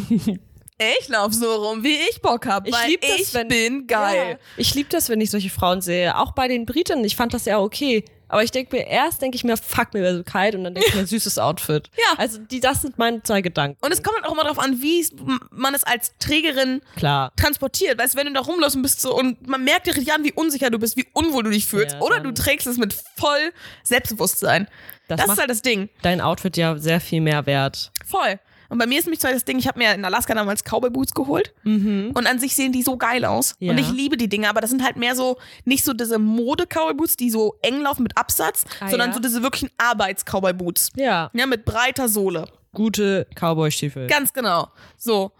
ich 0.78 1.08
lauf 1.08 1.32
so 1.32 1.52
rum, 1.56 1.82
wie 1.82 1.96
ich 2.08 2.22
Bock 2.22 2.46
hab, 2.46 2.66
Ich 2.66 2.72
weil 2.72 2.88
lieb 2.90 3.00
das, 3.00 3.10
ich 3.18 3.34
wenn- 3.34 3.48
bin 3.48 3.86
geil. 3.86 4.30
Ja. 4.32 4.38
Ich 4.56 4.74
liebe 4.74 4.88
das, 4.90 5.08
wenn 5.08 5.20
ich 5.20 5.30
solche 5.30 5.50
Frauen 5.50 5.80
sehe. 5.80 6.16
Auch 6.16 6.32
bei 6.32 6.46
den 6.48 6.64
Briten. 6.66 7.04
Ich 7.04 7.16
fand 7.16 7.34
das 7.34 7.44
ja 7.46 7.58
okay. 7.58 8.04
Aber 8.28 8.42
ich 8.42 8.50
denke 8.50 8.76
mir, 8.76 8.86
erst 8.86 9.22
denke 9.22 9.36
ich 9.36 9.44
mir, 9.44 9.56
fuck, 9.56 9.94
mir 9.94 10.02
wäre 10.02 10.16
so 10.18 10.22
kalt. 10.22 10.54
Und 10.54 10.64
dann 10.64 10.74
denke 10.74 10.88
ich 10.90 10.94
mir, 10.94 11.06
süßes 11.06 11.38
Outfit. 11.38 11.90
Ja. 11.98 12.18
Also 12.18 12.38
die, 12.38 12.60
das 12.60 12.82
sind 12.82 12.96
meine 12.98 13.22
zwei 13.22 13.40
Gedanken. 13.40 13.76
Und 13.84 13.92
es 13.92 14.02
kommt 14.02 14.16
halt 14.16 14.26
auch 14.26 14.32
immer 14.32 14.42
darauf 14.44 14.58
an, 14.58 14.80
wie 14.80 15.04
man 15.50 15.74
es 15.74 15.82
als 15.84 16.12
Trägerin 16.18 16.80
Klar. 16.96 17.32
transportiert. 17.36 17.98
Weißt 17.98 18.14
du, 18.14 18.18
wenn 18.18 18.26
du 18.26 18.32
da 18.34 18.40
rumläufst 18.40 18.76
und 18.76 18.82
bist 18.82 19.00
so, 19.00 19.16
und 19.16 19.46
man 19.48 19.64
merkt 19.64 19.86
dir 19.86 19.96
richtig 19.96 20.12
an, 20.12 20.24
wie 20.24 20.32
unsicher 20.32 20.70
du 20.70 20.78
bist, 20.78 20.96
wie 20.96 21.06
unwohl 21.12 21.42
du 21.42 21.50
dich 21.50 21.66
fühlst. 21.66 21.94
Ja, 21.94 22.00
oder 22.00 22.20
du 22.20 22.32
trägst 22.32 22.66
es 22.66 22.76
mit 22.78 22.94
voll 23.16 23.52
Selbstbewusstsein. 23.82 24.68
Das 25.08 25.20
Das, 25.20 25.30
ist 25.30 25.38
halt 25.38 25.50
das 25.50 25.62
Ding. 25.62 25.88
Dein 26.02 26.20
Outfit 26.20 26.56
ja 26.56 26.76
sehr 26.76 27.00
viel 27.00 27.20
mehr 27.20 27.46
wert. 27.46 27.90
Voll. 28.06 28.38
Und 28.70 28.78
bei 28.78 28.86
mir 28.86 28.98
ist 28.98 29.06
nämlich 29.06 29.20
zwar 29.20 29.32
das 29.32 29.44
Ding, 29.44 29.58
ich 29.58 29.66
habe 29.66 29.78
mir 29.78 29.94
in 29.94 30.04
Alaska 30.04 30.34
damals 30.34 30.62
Cowboy 30.62 30.90
Boots 30.90 31.12
geholt. 31.14 31.54
Und 31.64 32.26
an 32.26 32.38
sich 32.38 32.54
sehen 32.54 32.72
die 32.72 32.82
so 32.82 32.96
geil 32.98 33.24
aus. 33.24 33.54
Ja. 33.60 33.72
Und 33.72 33.78
ich 33.78 33.90
liebe 33.90 34.16
die 34.18 34.28
Dinge, 34.28 34.48
aber 34.48 34.60
das 34.60 34.68
sind 34.70 34.84
halt 34.84 34.96
mehr 34.96 35.16
so, 35.16 35.38
nicht 35.64 35.84
so 35.84 35.94
diese 35.94 36.18
Mode-Cowboy 36.18 36.94
Boots, 36.94 37.16
die 37.16 37.30
so 37.30 37.56
eng 37.62 37.80
laufen 37.80 38.02
mit 38.02 38.16
Absatz, 38.18 38.64
Ah, 38.80 38.88
sondern 38.88 39.08
ja. 39.10 39.14
so 39.14 39.20
diese 39.20 39.42
wirklichen 39.42 39.70
Arbeits-Cowboy 39.78 40.52
Boots. 40.52 40.90
Ja. 40.96 41.30
Ja, 41.32 41.46
mit 41.46 41.64
breiter 41.64 42.08
Sohle. 42.08 42.46
Gute 42.74 43.26
Cowboy-Stiefel. 43.34 44.06
Ganz 44.06 44.32
genau. 44.34 44.68
So. 44.96 45.32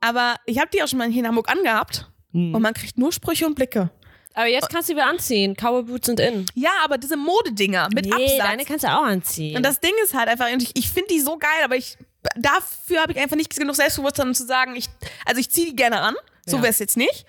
Aber 0.00 0.34
ich 0.46 0.58
habe 0.58 0.68
die 0.74 0.82
auch 0.82 0.88
schon 0.88 0.98
mal 0.98 1.08
hier 1.08 1.20
in 1.20 1.28
Hamburg 1.28 1.48
angehabt. 1.50 2.10
Hm. 2.32 2.52
Und 2.54 2.62
man 2.62 2.74
kriegt 2.74 2.98
nur 2.98 3.12
Sprüche 3.12 3.46
und 3.46 3.54
Blicke. 3.54 3.90
Aber 4.34 4.46
jetzt 4.46 4.70
kannst 4.70 4.88
du 4.88 4.94
wieder 4.94 5.06
anziehen. 5.06 5.54
Cowboy-Boots 5.54 6.06
sind 6.06 6.18
in. 6.18 6.46
Ja, 6.54 6.70
aber 6.84 6.98
diese 6.98 7.16
Modedinger 7.16 7.88
mit 7.94 8.06
nee, 8.06 8.12
Absatz. 8.12 8.38
deine 8.38 8.64
kannst 8.64 8.84
du 8.84 8.88
auch 8.88 9.04
anziehen. 9.04 9.56
Und 9.56 9.62
das 9.64 9.78
Ding 9.78 9.92
ist 10.02 10.14
halt 10.14 10.28
einfach, 10.28 10.46
ich 10.74 10.90
finde 10.90 11.08
die 11.12 11.20
so 11.20 11.36
geil, 11.36 11.50
aber 11.64 11.76
ich 11.76 11.96
dafür 12.36 13.02
habe 13.02 13.12
ich 13.12 13.18
einfach 13.18 13.36
nicht 13.36 13.54
genug 13.56 13.74
Selbstbewusstsein, 13.76 14.28
um 14.28 14.34
zu 14.34 14.46
sagen, 14.46 14.76
ich, 14.76 14.86
also 15.26 15.40
ich 15.40 15.50
ziehe 15.50 15.66
die 15.70 15.76
gerne 15.76 16.00
an, 16.00 16.14
so 16.46 16.56
Ja. 16.56 16.62
wäre 16.62 16.70
es 16.70 16.78
jetzt 16.78 16.96
nicht. 16.96 17.26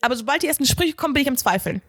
Aber 0.00 0.16
sobald 0.16 0.42
die 0.42 0.48
ersten 0.48 0.66
Sprüche 0.66 0.94
kommen, 0.94 1.14
bin 1.14 1.22
ich 1.22 1.28
am 1.28 1.36
Zweifeln. 1.36 1.80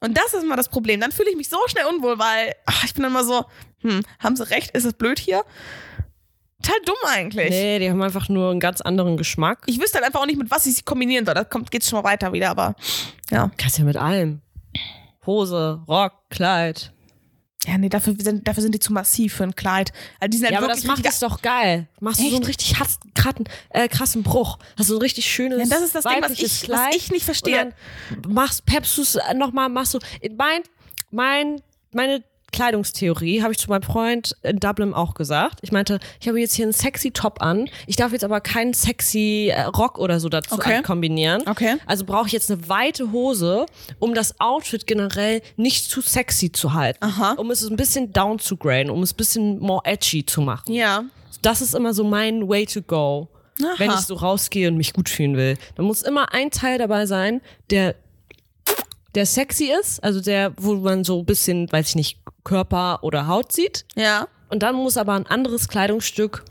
Und 0.00 0.16
das 0.18 0.34
ist 0.34 0.42
immer 0.42 0.56
das 0.56 0.68
Problem. 0.68 1.00
Dann 1.00 1.12
fühle 1.12 1.30
ich 1.30 1.36
mich 1.36 1.48
so 1.48 1.56
schnell 1.66 1.86
unwohl, 1.86 2.18
weil 2.18 2.54
ach, 2.66 2.84
ich 2.84 2.92
bin 2.94 3.02
dann 3.04 3.12
immer 3.12 3.24
so, 3.24 3.44
hm, 3.80 4.02
haben 4.18 4.36
sie 4.36 4.48
recht, 4.50 4.70
ist 4.72 4.84
es 4.84 4.92
blöd 4.92 5.18
hier? 5.18 5.44
Total 6.62 6.80
dumm 6.86 6.96
eigentlich. 7.06 7.50
nee, 7.50 7.78
die 7.78 7.90
haben 7.90 8.02
einfach 8.02 8.28
nur 8.30 8.50
einen 8.50 8.60
ganz 8.60 8.80
anderen 8.80 9.16
Geschmack. 9.18 9.58
Ich 9.66 9.80
wüsste 9.80 9.96
halt 9.98 10.06
einfach 10.06 10.20
auch 10.20 10.26
nicht, 10.26 10.38
mit 10.38 10.50
was 10.50 10.64
ich 10.66 10.74
sie 10.74 10.82
kombinieren 10.82 11.24
soll. 11.26 11.34
Da 11.34 11.44
kommt, 11.44 11.70
geht's 11.70 11.88
schon 11.88 11.98
mal 11.98 12.08
weiter 12.08 12.32
wieder, 12.32 12.50
aber 12.50 12.74
ja. 13.30 13.50
Kannst 13.58 13.78
ja 13.78 13.84
mit 13.84 13.96
allem. 13.96 14.40
Hose, 15.26 15.82
Rock, 15.88 16.12
Kleid. 16.30 16.92
Ja, 17.66 17.78
nee, 17.78 17.88
dafür 17.88 18.14
sind, 18.18 18.46
dafür 18.46 18.62
sind 18.62 18.74
die 18.74 18.78
zu 18.78 18.92
massiv 18.92 19.34
für 19.34 19.44
ein 19.44 19.54
Kleid. 19.54 19.92
Also 20.20 20.30
die 20.30 20.36
sind 20.36 20.46
halt 20.46 20.52
Ja, 20.54 20.58
aber 20.58 20.68
das 20.68 20.84
macht 20.84 21.06
es 21.06 21.18
doch 21.20 21.40
geil. 21.40 21.86
Machst 22.00 22.20
du 22.20 22.28
so 22.28 22.36
einen 22.36 22.44
richtig 22.44 22.78
hass, 22.78 22.98
kratten, 23.14 23.44
äh, 23.70 23.88
krassen 23.88 24.22
Bruch. 24.22 24.58
Hast 24.78 24.90
du 24.90 24.96
ein 24.96 25.00
richtig 25.00 25.24
schönes 25.24 25.58
Ja, 25.60 25.64
das 25.76 25.82
ist 25.84 25.94
das 25.94 26.04
Ding, 26.04 26.20
was 26.22 26.32
ich- 26.32 26.42
was 26.42 26.60
Kleid. 26.62 26.94
ich 26.96 27.10
nicht 27.10 27.24
verstehe. 27.24 27.66
Und 27.66 27.74
dann 28.24 28.32
machst, 28.34 28.66
peppst 28.66 28.98
du 28.98 29.02
es 29.02 29.18
nochmal, 29.34 29.68
machst 29.70 29.94
du. 29.94 29.98
Mein, 30.36 30.60
mein, 31.10 31.62
meine 31.92 32.22
Kleidungstheorie 32.54 33.42
habe 33.42 33.52
ich 33.52 33.58
zu 33.58 33.68
meinem 33.68 33.82
Freund 33.82 34.36
in 34.42 34.58
Dublin 34.60 34.94
auch 34.94 35.14
gesagt. 35.14 35.58
Ich 35.62 35.72
meinte, 35.72 35.98
ich 36.20 36.28
habe 36.28 36.38
jetzt 36.40 36.54
hier 36.54 36.64
einen 36.64 36.72
sexy 36.72 37.10
Top 37.10 37.42
an. 37.42 37.68
Ich 37.86 37.96
darf 37.96 38.12
jetzt 38.12 38.24
aber 38.24 38.40
keinen 38.40 38.74
sexy 38.74 39.50
äh, 39.52 39.62
Rock 39.62 39.98
oder 39.98 40.20
so 40.20 40.28
dazu 40.28 40.54
Okay. 40.54 40.82
kombinieren. 40.82 41.42
Okay. 41.46 41.76
Also 41.86 42.04
brauche 42.04 42.26
ich 42.28 42.32
jetzt 42.32 42.50
eine 42.50 42.68
weite 42.68 43.10
Hose, 43.12 43.66
um 43.98 44.14
das 44.14 44.40
Outfit 44.40 44.86
generell 44.86 45.42
nicht 45.56 45.90
zu 45.90 46.00
sexy 46.00 46.52
zu 46.52 46.72
halten. 46.74 47.04
Aha. 47.04 47.32
Um 47.32 47.50
es 47.50 47.62
ein 47.68 47.76
bisschen 47.76 48.12
down 48.12 48.38
zu 48.38 48.56
graden, 48.56 48.88
um 48.90 49.02
es 49.02 49.12
ein 49.12 49.16
bisschen 49.16 49.58
more 49.58 49.82
edgy 49.84 50.24
zu 50.24 50.40
machen. 50.40 50.72
Ja. 50.72 51.04
Das 51.42 51.60
ist 51.60 51.74
immer 51.74 51.92
so 51.92 52.04
mein 52.04 52.48
way 52.48 52.64
to 52.66 52.80
go. 52.82 53.28
Aha. 53.62 53.74
Wenn 53.78 53.90
ich 53.90 54.00
so 54.00 54.14
rausgehe 54.14 54.68
und 54.68 54.76
mich 54.76 54.92
gut 54.92 55.08
fühlen 55.08 55.36
will. 55.36 55.56
Dann 55.76 55.86
muss 55.86 56.02
immer 56.02 56.32
ein 56.32 56.50
Teil 56.50 56.78
dabei 56.78 57.06
sein, 57.06 57.40
der, 57.70 57.94
der 59.14 59.26
sexy 59.26 59.70
ist, 59.80 60.02
also 60.02 60.20
der, 60.20 60.52
wo 60.56 60.74
man 60.74 61.04
so 61.04 61.20
ein 61.20 61.24
bisschen, 61.26 61.70
weiß 61.70 61.90
ich 61.90 61.94
nicht, 61.96 62.18
Körper 62.44 62.98
oder 63.02 63.26
Haut 63.26 63.52
sieht. 63.52 63.84
Ja. 63.94 64.28
Und 64.48 64.62
dann 64.62 64.74
muss 64.76 64.96
aber 64.96 65.14
ein 65.14 65.26
anderes 65.26 65.68
Kleidungsstück 65.68 66.44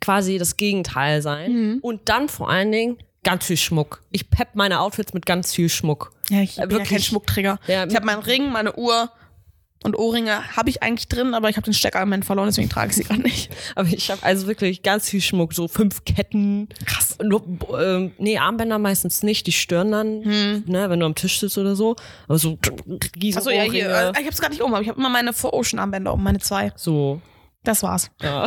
quasi 0.00 0.38
das 0.38 0.56
Gegenteil 0.56 1.22
sein. 1.22 1.52
Mhm. 1.52 1.78
Und 1.82 2.08
dann 2.08 2.28
vor 2.28 2.48
allen 2.50 2.72
Dingen 2.72 2.98
ganz 3.22 3.46
viel 3.46 3.56
Schmuck. 3.56 4.02
Ich 4.10 4.30
pepp 4.30 4.54
meine 4.54 4.80
Outfits 4.80 5.12
mit 5.12 5.26
ganz 5.26 5.54
viel 5.54 5.68
Schmuck. 5.68 6.12
Ja, 6.30 6.40
ich 6.40 6.58
Äh, 6.58 6.62
bin 6.62 6.70
ja 6.70 6.76
kein 6.78 6.86
wirklich. 6.90 7.06
Schmuckträger. 7.06 7.58
Ja, 7.66 7.86
ich 7.86 7.94
habe 7.94 8.06
meinen 8.06 8.22
Ring, 8.22 8.50
meine 8.50 8.74
Uhr 8.76 9.10
und 9.82 9.96
Ohrringe 9.96 10.56
habe 10.56 10.68
ich 10.68 10.82
eigentlich 10.82 11.08
drin, 11.08 11.32
aber 11.32 11.48
ich 11.48 11.56
habe 11.56 11.64
den 11.64 11.72
Stecker 11.72 12.02
im 12.02 12.08
Moment 12.08 12.26
verloren, 12.26 12.48
deswegen 12.48 12.68
trage 12.68 12.90
ich 12.90 12.96
sie 12.96 13.04
gerade 13.04 13.22
nicht. 13.22 13.50
Aber 13.74 13.88
ich 13.88 14.10
habe 14.10 14.22
also 14.22 14.46
wirklich 14.46 14.82
ganz 14.82 15.08
viel 15.08 15.22
Schmuck, 15.22 15.54
so 15.54 15.68
fünf 15.68 16.04
Ketten. 16.04 16.68
Krass. 16.84 17.16
Nur, 17.22 17.42
ähm, 17.80 18.12
nee, 18.18 18.36
Armbänder 18.36 18.78
meistens 18.78 19.22
nicht, 19.22 19.46
die 19.46 19.52
stören 19.52 19.90
dann, 19.90 20.24
Hm. 20.24 20.64
ne, 20.66 20.90
wenn 20.90 21.00
du 21.00 21.06
am 21.06 21.14
Tisch 21.14 21.40
sitzt 21.40 21.56
oder 21.56 21.76
so. 21.76 21.96
Aber 22.28 22.38
so 22.38 22.58
riesen 23.22 23.38
Achso, 23.38 23.50
ja, 23.50 23.62
hier. 23.62 23.86
Ohrringe. 23.88 24.08
Äh, 24.08 24.10
ich 24.12 24.18
habe 24.18 24.28
es 24.28 24.40
gerade 24.40 24.52
nicht 24.52 24.62
um, 24.62 24.74
aber 24.74 24.82
ich 24.82 24.88
habe 24.88 24.98
immer 24.98 25.08
meine 25.08 25.32
For 25.32 25.54
Ocean 25.54 25.78
Armbänder 25.78 26.12
um, 26.12 26.22
meine 26.22 26.40
zwei. 26.40 26.72
So. 26.76 27.22
Das 27.62 27.82
war's. 27.82 28.10
Ja. 28.22 28.46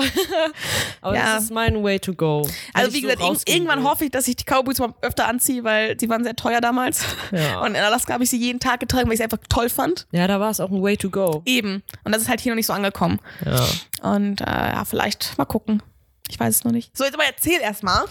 Aber 1.02 1.16
Ja. 1.16 1.36
das 1.36 1.44
ist 1.46 1.52
mein 1.52 1.84
Way 1.84 2.00
to 2.00 2.14
go. 2.16 2.48
Also 2.74 2.94
wie 2.94 3.02
so 3.02 3.08
gesagt, 3.08 3.48
irgendwann 3.50 3.84
will. 3.84 3.90
hoffe 3.90 4.06
ich, 4.06 4.12
dass 4.12 4.28
ich 4.28 4.36
die 4.38 4.44
Cowboys 4.46 4.80
mal 4.80 4.94
öfter 5.02 5.28
anziehe, 5.28 5.64
weil 5.64 5.96
die 5.96 6.10
waren 6.10 6.24
sehr 6.24 6.36
teuer 6.36 6.62
damals. 6.62 7.06
Ja. 7.32 7.62
Und 7.62 7.76
in 7.76 7.82
Alaska 7.82 8.14
habe 8.14 8.24
ich 8.24 8.32
sie 8.32 8.38
jeden 8.38 8.60
Tag 8.60 8.80
getragen, 8.80 9.06
weil 9.08 9.14
ich 9.14 9.18
sie 9.20 9.24
einfach 9.24 9.38
toll 9.50 9.70
fand. 9.70 10.08
Ja, 10.12 10.28
da 10.28 10.40
war 10.40 10.50
es 10.50 10.60
auch 10.60 10.72
ein 10.72 10.82
Way 10.82 10.98
to 10.98 11.10
go. 11.12 11.44
Eben. 11.46 11.84
Und 12.04 12.12
das 12.14 12.24
ist 12.24 12.30
halt 12.30 12.40
hier 12.42 12.52
noch 12.52 12.56
nicht 12.58 12.66
so 12.66 12.74
angekommen. 12.74 13.20
Ja. 13.46 13.66
Und 14.10 14.42
äh, 14.42 14.46
ja, 14.46 14.84
vielleicht 14.86 15.38
mal 15.38 15.46
gucken. 15.46 15.84
Ich 16.30 16.40
weiß 16.40 16.56
es 16.56 16.64
noch 16.64 16.72
nicht. 16.72 16.96
So, 16.98 17.04
jetzt 17.04 17.14
aber 17.14 17.26
erzähl 17.26 17.60
erstmal. 17.62 18.06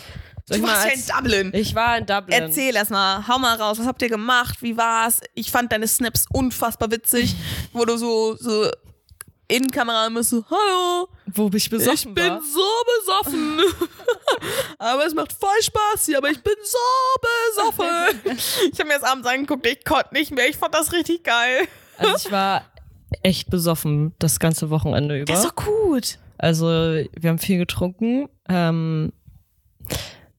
Soll 0.47 0.59
Du 0.59 0.67
warst 0.67 0.87
ja 0.87 0.93
in 0.93 1.03
Dublin. 1.25 1.51
Ich 1.55 1.75
war 1.75 1.99
in 1.99 2.07
Dublin. 2.07 2.43
Erzähl 2.43 2.75
erstmal, 2.77 3.27
hau 3.27 3.39
mal 3.39 3.57
raus, 3.57 3.79
was 3.79 3.87
habt 3.87 4.03
ihr 4.03 4.09
gemacht, 4.09 4.59
wie 4.61 4.77
war's? 4.77 5.21
Ich 5.35 5.51
fand 5.51 5.73
deine 5.73 5.87
Snaps 5.89 6.27
unfassbar 6.33 6.91
witzig, 6.91 7.35
wo 7.73 7.85
du 7.85 7.97
so, 7.97 8.37
so 8.37 8.69
in 9.49 9.71
Kamera 9.71 10.07
immer 10.07 10.23
so, 10.23 10.45
hallo, 10.49 11.09
Wo 11.27 11.51
ich 11.55 11.69
besoffen 11.69 11.95
ich 12.11 12.15
bin 12.15 12.31
war. 12.31 12.41
so 12.43 12.65
besoffen. 13.01 13.61
aber 14.79 15.07
es 15.07 15.15
macht 15.15 15.33
voll 15.33 15.61
Spaß 15.63 16.07
hier, 16.07 16.19
aber 16.19 16.31
ich 16.31 16.43
bin 16.43 16.55
so 16.63 16.79
besoffen. 17.55 17.87
ich 18.73 18.79
habe 18.79 18.89
mir 18.89 18.95
das 18.99 19.05
abends 19.05 19.27
angeguckt, 19.29 19.67
ich 19.67 19.85
konnte 19.85 20.15
nicht 20.15 20.31
mehr, 20.31 20.49
ich 20.49 20.57
fand 20.57 20.75
das 20.75 20.93
richtig 20.93 21.25
geil. 21.25 21.69
Also 21.99 22.29
ich 22.29 22.33
war 22.33 22.65
echt 23.23 23.51
besoffen 23.51 24.15
das 24.19 24.41
ganze 24.41 24.71
Wochenende 24.71 25.17
über. 25.17 25.27
Das 25.33 25.45
ist 25.45 25.51
doch 25.51 25.57
gut. 25.65 26.19
Also 26.39 26.67
wir 26.67 27.31
haben 27.31 27.39
viel 27.39 27.59
getrunken. 27.59 28.29
Ähm, 28.49 29.13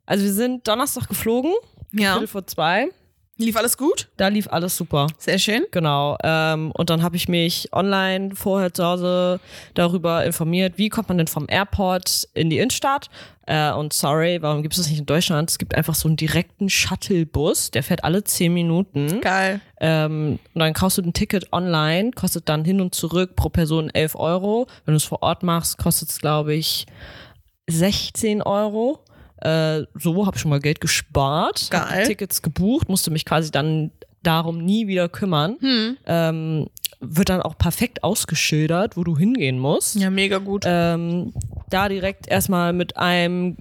also 0.06 0.24
wir 0.24 0.34
sind 0.34 0.68
Donnerstag 0.68 1.08
geflogen, 1.08 1.54
Ja. 1.92 2.13
Viertel 2.13 2.28
vor 2.28 2.48
zwei. 2.48 2.89
Lief 3.38 3.58
alles 3.58 3.78
gut? 3.78 4.10
Da 4.17 4.28
lief 4.28 4.48
alles 4.52 4.78
super. 4.78 5.08
Sehr 5.17 5.39
schön. 5.39 5.65
Genau. 5.72 6.17
Ähm, 6.24 6.72
und 6.72 6.91
dann 6.91 7.02
habe 7.02 7.15
ich 7.15 7.28
mich 7.28 7.69
online 7.74 8.36
vorher 8.36 8.72
zu 8.72 8.86
Hause 8.86 9.39
darüber 9.74 10.24
informiert, 10.24 10.78
wie 10.78 10.89
kommt 10.89 11.10
man 11.10 11.17
denn 11.17 11.26
vom 11.26 11.48
Airport 11.50 12.30
in 12.36 12.52
die 12.52 12.60
Innenstadt. 12.60 13.10
Äh, 13.48 13.72
und 13.72 13.91
sorry, 13.91 14.39
warum 14.41 14.62
gibt 14.62 14.76
es 14.76 14.82
das 14.82 14.89
nicht 14.89 15.00
in 15.00 15.08
Deutschland? 15.08 15.50
Es 15.50 15.58
gibt 15.58 15.74
einfach 15.74 15.96
so 15.96 16.08
einen 16.08 16.15
direkten 16.15 16.69
Shuttlebus, 16.69 17.72
der 17.72 17.82
fährt 17.82 18.04
alle 18.04 18.24
zehn 18.24 18.54
Minuten. 18.54 19.19
Geil. 19.22 19.62
Ähm, 19.82 20.38
und 20.54 20.60
dann 20.60 20.74
kaufst 20.74 21.00
du 21.00 21.02
ein 21.02 21.13
Ticket 21.13 21.52
online, 21.52 22.12
kostet 22.12 22.48
dann 22.50 22.63
hin 22.63 22.82
und 22.82 22.93
zurück 22.93 23.36
pro 23.36 23.50
Person 23.50 23.89
11 23.89 24.15
Euro. 24.15 24.67
Wenn 24.86 24.93
du 24.93 24.98
es 24.98 25.06
vor 25.06 25.24
Ort 25.24 25.41
machst, 25.41 25.80
kostet 25.80 26.10
es, 26.10 26.19
glaube 26.19 26.54
ich, 26.54 26.86
16 27.67 28.43
Euro. 28.43 29.00
Äh, 29.43 29.84
so 29.95 30.25
habe 30.25 30.38
ich 30.38 30.41
schon 30.41 30.49
mal 30.49 30.60
Geld 30.60 30.79
gespart, 30.79 31.69
Tickets 32.06 32.41
gebucht, 32.41 32.88
musste 32.88 33.12
mich 33.12 33.25
quasi 33.25 33.51
dann 33.51 33.91
darum 34.23 34.63
nie 34.63 34.88
wieder 34.88 35.10
kümmern. 35.10 35.58
Hm. 35.60 35.97
Ähm, 36.06 36.67
wird 37.01 37.27
dann 37.27 37.41
auch 37.41 37.58
perfekt 37.58 38.03
ausgeschildert, 38.03 38.95
wo 38.95 39.03
du 39.03 39.17
hingehen 39.17 39.60
musst. 39.60 39.95
Ja, 39.95 40.10
mega 40.10 40.38
gut. 40.38 40.63
Ähm, 40.65 41.34
da 41.69 41.89
direkt 41.89 42.29
erstmal 42.29 42.71
mit 42.71 42.95
einem 42.95 43.58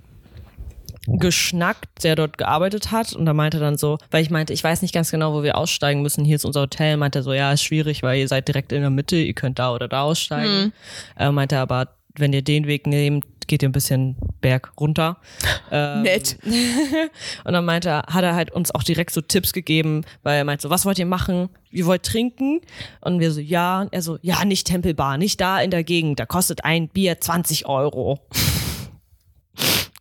geschnackt, 1.06 2.04
der 2.04 2.14
dort 2.14 2.38
gearbeitet 2.38 2.92
hat 2.92 3.12
und 3.12 3.26
da 3.26 3.34
meinte 3.34 3.58
dann 3.58 3.76
so, 3.76 3.98
weil 4.12 4.22
ich 4.22 4.30
meinte, 4.30 4.52
ich 4.52 4.62
weiß 4.62 4.82
nicht 4.82 4.94
ganz 4.94 5.10
genau, 5.10 5.34
wo 5.34 5.42
wir 5.42 5.58
aussteigen 5.58 6.00
müssen, 6.00 6.24
hier 6.24 6.36
ist 6.36 6.44
unser 6.44 6.60
Hotel, 6.60 6.96
meinte 6.96 7.18
er 7.18 7.22
so, 7.24 7.32
ja, 7.32 7.52
ist 7.52 7.64
schwierig, 7.64 8.04
weil 8.04 8.20
ihr 8.20 8.28
seid 8.28 8.46
direkt 8.46 8.70
in 8.70 8.82
der 8.82 8.90
Mitte, 8.90 9.16
ihr 9.16 9.34
könnt 9.34 9.58
da 9.58 9.74
oder 9.74 9.88
da 9.88 10.02
aussteigen. 10.02 10.72
Äh, 11.18 11.32
meinte 11.32 11.56
er 11.56 11.62
aber, 11.62 11.88
wenn 12.16 12.32
ihr 12.32 12.42
den 12.42 12.66
Weg 12.66 12.86
nehmt, 12.86 13.24
geht 13.46 13.62
ihr 13.62 13.68
ein 13.68 13.72
bisschen 13.72 14.16
berg 14.40 14.72
runter. 14.78 15.18
Ähm, 15.74 16.02
Nett. 16.02 16.36
und 17.44 17.54
dann 17.54 17.64
meinte 17.64 17.88
er, 17.88 18.02
hat 18.08 18.22
er 18.22 18.34
halt 18.34 18.50
uns 18.50 18.74
auch 18.74 18.82
direkt 18.82 19.10
so 19.10 19.22
Tipps 19.22 19.54
gegeben, 19.54 20.02
weil 20.22 20.36
er 20.36 20.44
meinte 20.44 20.60
so, 20.64 20.68
was 20.68 20.84
wollt 20.84 20.98
ihr 20.98 21.06
machen? 21.06 21.48
Ihr 21.70 21.86
wollt 21.86 22.02
trinken? 22.02 22.60
Und 23.00 23.20
wir 23.20 23.32
so, 23.32 23.40
ja. 23.40 23.80
Und 23.80 23.90
er 23.90 24.02
so, 24.02 24.18
ja, 24.20 24.44
nicht 24.44 24.66
Tempelbar, 24.66 25.16
nicht 25.16 25.40
da 25.40 25.62
in 25.62 25.70
der 25.70 25.82
Gegend, 25.82 26.20
da 26.20 26.26
kostet 26.26 26.66
ein 26.66 26.88
Bier 26.88 27.18
20 27.18 27.64
Euro. 27.64 28.20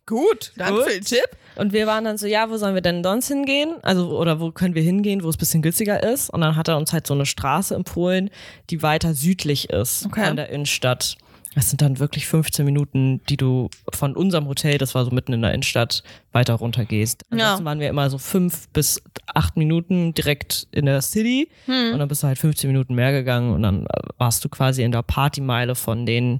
Gut. 0.04 0.52
Danke 0.56 0.74
Gut. 0.74 0.84
für 0.84 0.90
den 0.90 1.04
Tipp. 1.04 1.24
Und 1.56 1.72
wir 1.72 1.86
waren 1.86 2.04
dann 2.04 2.18
so, 2.18 2.26
ja, 2.26 2.50
wo 2.50 2.56
sollen 2.58 2.74
wir 2.74 2.82
denn 2.82 3.02
sonst 3.02 3.28
hingehen? 3.28 3.76
Also, 3.82 4.18
oder 4.18 4.40
wo 4.40 4.50
können 4.50 4.74
wir 4.74 4.82
hingehen, 4.82 5.22
wo 5.22 5.28
es 5.28 5.36
ein 5.36 5.38
bisschen 5.38 5.62
günstiger 5.62 6.02
ist? 6.02 6.28
Und 6.28 6.40
dann 6.42 6.56
hat 6.56 6.68
er 6.68 6.76
uns 6.76 6.92
halt 6.92 7.06
so 7.06 7.14
eine 7.14 7.24
Straße 7.24 7.74
empfohlen, 7.74 8.28
die 8.70 8.82
weiter 8.82 9.14
südlich 9.14 9.70
ist 9.70 10.04
Okay. 10.06 10.26
von 10.26 10.36
der 10.36 10.50
Innenstadt. 10.50 11.16
Das 11.54 11.68
sind 11.68 11.82
dann 11.82 11.98
wirklich 11.98 12.26
15 12.26 12.64
Minuten, 12.64 13.20
die 13.28 13.36
du 13.36 13.68
von 13.92 14.16
unserem 14.16 14.48
Hotel, 14.48 14.78
das 14.78 14.94
war 14.94 15.04
so 15.04 15.10
mitten 15.10 15.34
in 15.34 15.42
der 15.42 15.52
Innenstadt, 15.52 16.02
weiter 16.32 16.54
runter 16.54 16.86
gehst. 16.86 17.24
Ansonsten 17.30 17.64
waren 17.66 17.78
wir 17.78 17.90
immer 17.90 18.08
so 18.08 18.16
fünf 18.16 18.68
bis 18.70 19.02
acht 19.26 19.56
Minuten 19.56 20.14
direkt 20.14 20.66
in 20.72 20.86
der 20.86 21.02
City 21.02 21.50
und 21.92 21.98
dann 21.98 22.08
bist 22.08 22.22
du 22.22 22.26
halt 22.26 22.38
15 22.38 22.68
Minuten 22.70 22.94
mehr 22.94 23.12
gegangen 23.12 23.52
und 23.52 23.62
dann 23.62 23.86
warst 24.16 24.44
du 24.44 24.48
quasi 24.48 24.82
in 24.82 24.92
der 24.92 25.02
Partymeile 25.02 25.74
von 25.74 26.06
den 26.06 26.38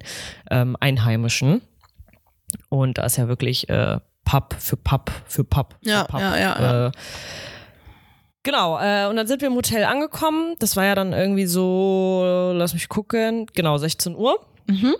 ähm, 0.49 0.75
Einheimischen. 0.79 1.61
Und 2.69 2.97
da 2.97 3.05
ist 3.05 3.17
ja 3.17 3.27
wirklich 3.27 3.69
äh, 3.69 3.99
Pub 4.25 4.55
für 4.57 4.77
Pub 4.77 5.11
für 5.27 5.43
Pub. 5.43 5.75
Ja, 5.81 6.01
für 6.05 6.11
Pub. 6.11 6.21
ja, 6.21 6.37
ja, 6.37 6.61
ja. 6.61 6.87
Äh, 6.87 6.91
genau, 8.41 8.79
äh, 8.79 9.07
und 9.09 9.15
dann 9.15 9.27
sind 9.27 9.41
wir 9.41 9.47
im 9.47 9.55
Hotel 9.55 9.83
angekommen. 9.83 10.55
Das 10.59 10.75
war 10.75 10.85
ja 10.85 10.95
dann 10.95 11.13
irgendwie 11.13 11.45
so, 11.45 12.51
lass 12.55 12.73
mich 12.73 12.89
gucken, 12.89 13.45
genau 13.53 13.77
16 13.77 14.15
Uhr. 14.15 14.39
Mhm. 14.67 14.95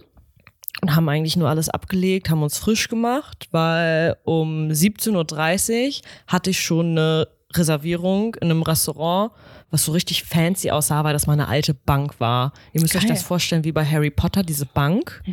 Und 0.81 0.95
haben 0.95 1.07
eigentlich 1.07 1.37
nur 1.37 1.49
alles 1.49 1.69
abgelegt, 1.69 2.29
haben 2.29 2.43
uns 2.43 2.57
frisch 2.57 2.89
gemacht, 2.89 3.47
weil 3.51 4.17
um 4.23 4.67
17.30 4.67 5.87
Uhr 5.87 6.01
hatte 6.27 6.49
ich 6.49 6.61
schon 6.61 6.91
eine 6.91 7.27
Reservierung 7.53 8.35
in 8.35 8.51
einem 8.51 8.63
Restaurant, 8.63 9.31
was 9.69 9.85
so 9.85 9.91
richtig 9.91 10.23
fancy 10.23 10.71
aussah, 10.71 11.03
weil 11.03 11.13
das 11.13 11.25
mal 11.25 11.33
eine 11.33 11.47
alte 11.47 11.73
Bank 11.73 12.19
war. 12.19 12.51
Ihr 12.73 12.81
müsst 12.81 12.95
euch 12.95 13.03
Geil. 13.03 13.11
das 13.11 13.23
vorstellen 13.23 13.63
wie 13.63 13.71
bei 13.71 13.85
Harry 13.85 14.11
Potter, 14.11 14.43
diese 14.43 14.65
Bank. 14.65 15.23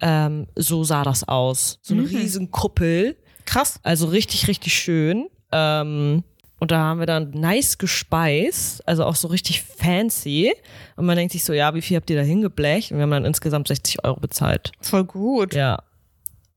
Ähm, 0.00 0.46
so 0.56 0.82
sah 0.82 1.04
das 1.04 1.28
aus. 1.28 1.78
So 1.82 1.94
eine 1.94 2.08
riesen 2.08 2.50
Kuppel. 2.50 3.16
Krass. 3.44 3.78
Also 3.82 4.06
richtig, 4.06 4.48
richtig 4.48 4.74
schön. 4.74 5.28
Ähm, 5.52 6.24
und 6.60 6.70
da 6.70 6.78
haben 6.78 7.00
wir 7.00 7.06
dann 7.06 7.30
nice 7.30 7.78
gespeist, 7.78 8.86
also 8.86 9.04
auch 9.04 9.16
so 9.16 9.28
richtig 9.28 9.62
fancy. 9.62 10.52
Und 10.94 11.06
man 11.06 11.16
denkt 11.16 11.32
sich 11.32 11.42
so, 11.42 11.54
ja, 11.54 11.74
wie 11.74 11.80
viel 11.80 11.96
habt 11.96 12.10
ihr 12.10 12.16
da 12.16 12.22
hingeblecht? 12.22 12.92
Und 12.92 12.98
wir 12.98 13.02
haben 13.02 13.10
dann 13.10 13.24
insgesamt 13.24 13.66
60 13.66 14.04
Euro 14.04 14.20
bezahlt. 14.20 14.70
Voll 14.82 15.04
gut. 15.04 15.54
Ja. 15.54 15.82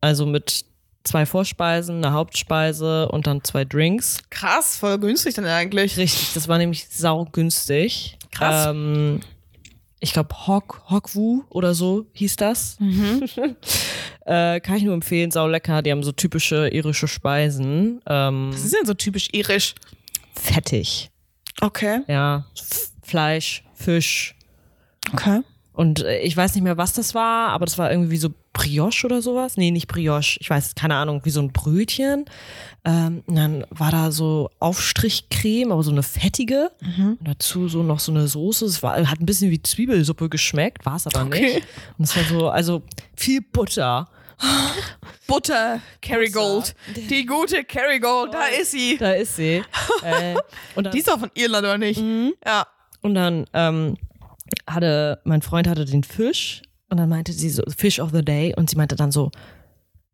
Also 0.01 0.25
mit 0.25 0.65
zwei 1.05 1.25
Vorspeisen, 1.25 2.03
eine 2.03 2.13
Hauptspeise 2.13 3.07
und 3.09 3.27
dann 3.27 3.45
zwei 3.45 3.63
Drinks. 3.63 4.19
Krass, 4.29 4.77
voll 4.77 4.99
günstig 4.99 5.35
dann 5.35 5.45
eigentlich. 5.45 5.95
Richtig, 5.97 6.33
das 6.33 6.49
war 6.49 6.57
nämlich 6.57 6.89
saugünstig. 6.89 8.17
Krass. 8.31 8.67
Ähm, 8.67 9.21
ich 10.03 10.11
glaube, 10.11 10.35
Hok, 10.47 10.83
Hokwu 10.89 11.43
oder 11.49 11.73
so 11.73 12.05
hieß 12.11 12.35
das. 12.35 12.77
äh, 14.25 14.59
kann 14.59 14.75
ich 14.75 14.83
nur 14.83 14.93
empfehlen, 14.93 15.31
sau 15.31 15.47
lecker. 15.47 15.81
Die 15.81 15.91
haben 15.91 16.03
so 16.03 16.11
typische 16.11 16.67
irische 16.67 17.07
Speisen. 17.07 18.01
Ähm, 18.05 18.49
Das 18.51 18.65
ist 18.65 18.73
ja 18.73 18.85
so 18.85 18.93
typisch 18.93 19.29
irisch. 19.31 19.75
fettig. 20.35 21.09
Okay. 21.61 22.01
Ja, 22.07 22.45
F 22.57 22.91
Fleisch, 23.01 23.63
Fisch. 23.73 24.35
Okay. 25.13 25.41
Und 25.71 26.03
äh, 26.03 26.19
ich 26.19 26.35
weiß 26.35 26.53
nicht 26.55 26.63
mehr, 26.63 26.77
was 26.77 26.93
das 26.93 27.15
war, 27.15 27.49
aber 27.49 27.65
das 27.65 27.77
war 27.77 27.89
irgendwie 27.89 28.11
wie 28.11 28.17
so 28.17 28.29
Brioche 28.51 29.05
oder 29.05 29.21
sowas. 29.21 29.55
Nee, 29.57 29.71
nicht 29.71 29.87
Brioche. 29.87 30.37
Ich 30.39 30.49
weiß, 30.49 30.75
keine 30.75 30.95
Ahnung, 30.95 31.21
wie 31.23 31.29
so 31.31 31.41
ein 31.41 31.51
Brötchen. 31.51 32.25
Ähm, 32.85 33.23
und 33.27 33.35
dann 33.35 33.65
war 33.69 33.91
da 33.91 34.11
so 34.11 34.49
Aufstrichcreme, 34.59 35.71
aber 35.71 35.83
so 35.83 35.91
eine 35.91 36.03
fettige. 36.03 36.71
Und 36.97 37.19
dazu 37.21 37.67
so 37.69 37.81
noch 37.81 37.99
so 37.99 38.11
eine 38.11 38.27
Soße. 38.27 38.65
Es 38.65 38.83
war, 38.83 38.95
hat 39.09 39.19
ein 39.21 39.25
bisschen 39.25 39.51
wie 39.51 39.61
Zwiebelsuppe 39.61 40.27
geschmeckt, 40.29 40.85
war 40.85 40.97
es 40.97 41.07
aber 41.07 41.21
Okay. 41.25 41.55
nicht. 41.55 41.67
Und 41.97 42.05
es 42.05 42.15
war 42.17 42.23
so, 42.25 42.49
also 42.49 42.83
viel 43.15 43.41
Butter. 43.41 44.09
Butter, 45.27 45.79
Kerrygold. 46.01 46.75
Die 47.09 47.25
gute 47.25 47.63
Kerrygold, 47.63 48.33
da 48.33 48.45
ist 48.47 48.71
sie. 48.71 48.97
Da 48.97 49.13
ist 49.13 49.37
sie. 49.37 49.63
äh, 50.03 50.35
und 50.75 50.83
dann, 50.83 50.91
Die 50.91 50.99
ist 50.99 51.07
doch 51.07 51.19
von 51.19 51.31
Irland, 51.33 51.63
oder 51.65 51.77
nicht? 51.77 52.03
Ja. 52.45 52.67
Und 53.01 53.15
dann 53.15 53.45
ähm, 53.53 53.95
hatte, 54.69 55.21
mein 55.23 55.41
Freund 55.41 55.67
hatte 55.67 55.85
den 55.85 56.03
Fisch 56.03 56.61
und 56.89 56.97
dann 56.97 57.09
meinte 57.09 57.31
sie 57.31 57.49
so, 57.49 57.63
Fish 57.75 57.99
of 57.99 58.11
the 58.11 58.23
Day 58.23 58.53
und 58.55 58.69
sie 58.69 58.75
meinte 58.75 58.95
dann 58.95 59.11
so, 59.11 59.31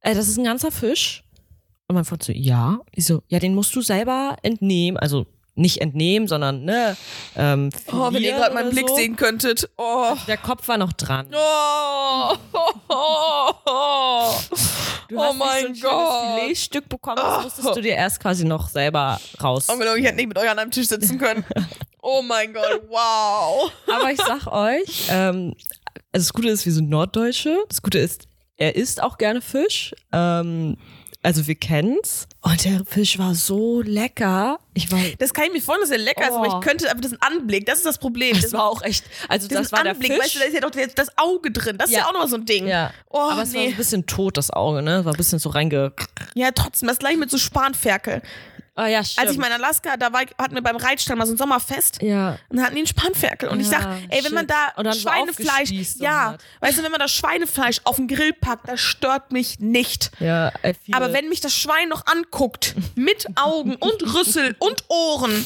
äh, 0.02 0.14
das 0.14 0.28
ist 0.28 0.38
ein 0.38 0.44
ganzer 0.44 0.72
Fisch? 0.72 1.24
Und 1.90 1.96
mein 1.96 2.06
Freund 2.06 2.22
so, 2.24 2.32
ja. 2.32 2.80
Ich 2.94 3.06
so, 3.06 3.24
ja, 3.30 3.40
den 3.40 3.56
musst 3.56 3.76
du 3.76 3.82
selber 3.82 4.38
entnehmen, 4.44 4.96
also 4.98 5.26
nicht 5.56 5.82
entnehmen, 5.82 6.28
sondern, 6.28 6.64
ne, 6.64 6.96
ähm, 7.36 7.72
Oh, 7.92 8.14
wenn 8.14 8.22
ihr 8.22 8.34
gerade 8.34 8.54
meinen 8.54 8.68
oder 8.68 8.76
Blick 8.76 8.88
so. 8.90 8.96
sehen 8.96 9.16
könntet. 9.16 9.68
Oh. 9.76 10.14
Der 10.28 10.38
Kopf 10.38 10.68
war 10.68 10.78
noch 10.78 10.94
dran. 10.94 11.26
Oh, 11.34 12.36
oh, 12.54 13.52
oh. 13.66 14.34
Du 15.10 15.18
oh 15.18 15.24
hast 15.24 15.38
mein 15.38 15.72
nicht 15.72 15.82
so 15.82 15.90
ein 15.90 15.96
Gott. 15.96 16.40
Filetstück 16.42 16.90
bekommen, 16.90 17.18
das 17.18 17.44
musstest 17.44 17.76
du 17.76 17.82
dir 17.82 17.96
erst 17.96 18.20
quasi 18.20 18.46
noch 18.46 18.70
selber 18.70 19.20
raus. 19.42 19.66
Oh, 19.68 19.96
ich 19.96 20.06
hätte 20.06 20.18
nicht 20.18 20.28
mit 20.28 20.38
euch 20.38 20.50
an 20.50 20.60
einem 20.60 20.70
Tisch 20.70 20.88
sitzen 20.88 21.18
können. 21.18 21.44
Oh 22.04 22.22
mein 22.22 22.54
Gott, 22.54 22.84
wow. 22.88 23.72
Aber 23.88 24.12
ich 24.12 24.20
sag 24.22 24.46
euch, 24.46 25.08
ähm, 25.10 25.56
also 26.14 26.28
das 26.28 26.34
Gute 26.34 26.50
ist, 26.50 26.66
wir 26.68 26.72
sind 26.72 26.88
Norddeutsche. 26.90 27.58
Das 27.68 27.82
Gute 27.82 27.98
ist, 27.98 28.28
er 28.58 28.76
isst 28.76 29.02
auch 29.02 29.18
gerne 29.18 29.42
Fisch. 29.42 29.96
Ähm, 30.14 30.78
also 31.24 31.48
wir 31.48 31.56
kennen's. 31.56 32.28
Und 32.42 32.64
der 32.64 32.86
Fisch 32.86 33.20
war 33.20 33.36
so 33.36 33.82
lecker. 33.82 34.60
Ich 34.74 34.92
war. 34.92 35.00
Das 35.18 35.34
kann 35.34 35.46
ich 35.46 35.52
mir 35.54 35.62
vorstellen, 35.62 35.90
dass 35.90 35.98
er 36.00 36.04
lecker 36.04 36.30
ist, 36.30 36.34
aber 36.36 36.54
Oh. 36.56 36.60
ich 36.60 36.66
könnte 36.66 36.86
einfach 36.90 37.02
diesen 37.02 37.22
Anblick, 37.22 37.66
das 37.66 37.80
ist 37.80 37.86
das 37.86 37.98
Problem. 37.98 38.34
Das 38.36 38.44
Das 38.44 38.54
war 38.54 38.64
auch 38.66 38.82
echt. 38.82 39.04
Also 39.28 39.48
das 39.48 39.72
war 39.72 39.84
der 39.84 39.94
Anblick, 39.94 40.14
Fisch. 40.14 40.22
weißt 40.24 40.36
du, 40.36 40.40
da 40.40 40.46
ist 40.46 40.54
ja 40.54 40.62
doch 40.62 40.72
der- 40.72 40.88
das 40.88 41.10
Auge 41.18 41.52
drin. 41.52 41.78
Das 41.78 41.90
ist 41.90 41.96
Ja. 41.96 42.02
ja 42.02 42.08
auch 42.08 42.14
nochmal 42.14 42.30
so 42.30 42.38
ein 42.38 42.46
Ding. 42.46 42.68
ja. 42.68 42.94
Oh, 43.10 43.18
aber 43.20 43.32
es 43.32 43.38
war 43.38 43.46
so 43.48 43.58
nee. 43.60 43.68
ein 43.68 43.76
bisschen 43.76 44.06
tot, 44.06 44.38
das 44.38 44.50
Auge, 44.52 44.82
ne? 44.82 45.04
War 45.04 45.14
ein 45.14 45.18
bisschen 45.18 45.40
so 45.40 45.50
reinge. 45.50 45.92
Ja, 46.36 46.52
trotzdem, 46.52 46.88
das 46.88 47.00
gleich 47.00 47.18
mit 47.18 47.30
so 47.30 47.38
Spanferkel. 47.38 48.22
Ah 48.80 48.88
ja, 48.88 49.04
stimmt. 49.04 49.26
Als 49.28 49.34
ich 49.34 49.38
mal 49.40 49.48
in 49.48 49.54
Alaska, 49.54 49.98
da 49.98 50.14
war, 50.14 50.22
hatten 50.38 50.56
wir 50.56 50.62
beim 50.62 50.78
Reitstall 50.78 51.18
mal 51.18 51.26
so 51.26 51.34
ein 51.34 51.38
Sommerfest. 51.38 52.02
ja. 52.02 52.38
Und 52.50 52.58
dann 52.58 52.66
hatten 52.66 52.76
die 52.76 52.80
einen 52.82 52.88
Spanferkel. 52.88 53.50
Und 53.50 53.60
ich 53.60 53.70
Ja, 53.70 53.82
sag, 53.82 53.98
ey, 54.10 54.24
wenn 54.24 54.34
man 54.34 54.44
shit. 54.48 54.52
da 54.52 54.82
dann 54.84 54.94
so 54.94 55.00
Schweinefleisch, 55.02 55.72
und 55.72 56.00
ja, 56.02 56.32
hat. 56.34 56.44
weißt 56.62 56.78
du, 56.80 56.84
wenn 56.84 56.92
man 56.92 57.00
das 57.02 57.12
Schweinefleisch 57.12 57.82
auf 57.84 57.98
den 57.98 58.08
Grill 58.08 58.32
packt, 58.34 58.70
das 58.70 58.80
stört 58.80 59.32
mich 59.34 59.60
nicht. 59.60 60.12
Ja, 60.20 60.50
I 60.66 60.74
feel 60.74 60.96
Aber 60.96 61.12
wenn 61.14 61.28
mich 61.30 61.42
das 61.42 61.54
Schwein 61.54 61.90
noch 61.90 62.06
anguckt, 62.08 62.76
mit 62.96 63.28
Augen 63.36 63.76
und 63.76 64.16
Rüssel 64.16 64.56
und 64.60 64.84
Ohren, 64.88 65.46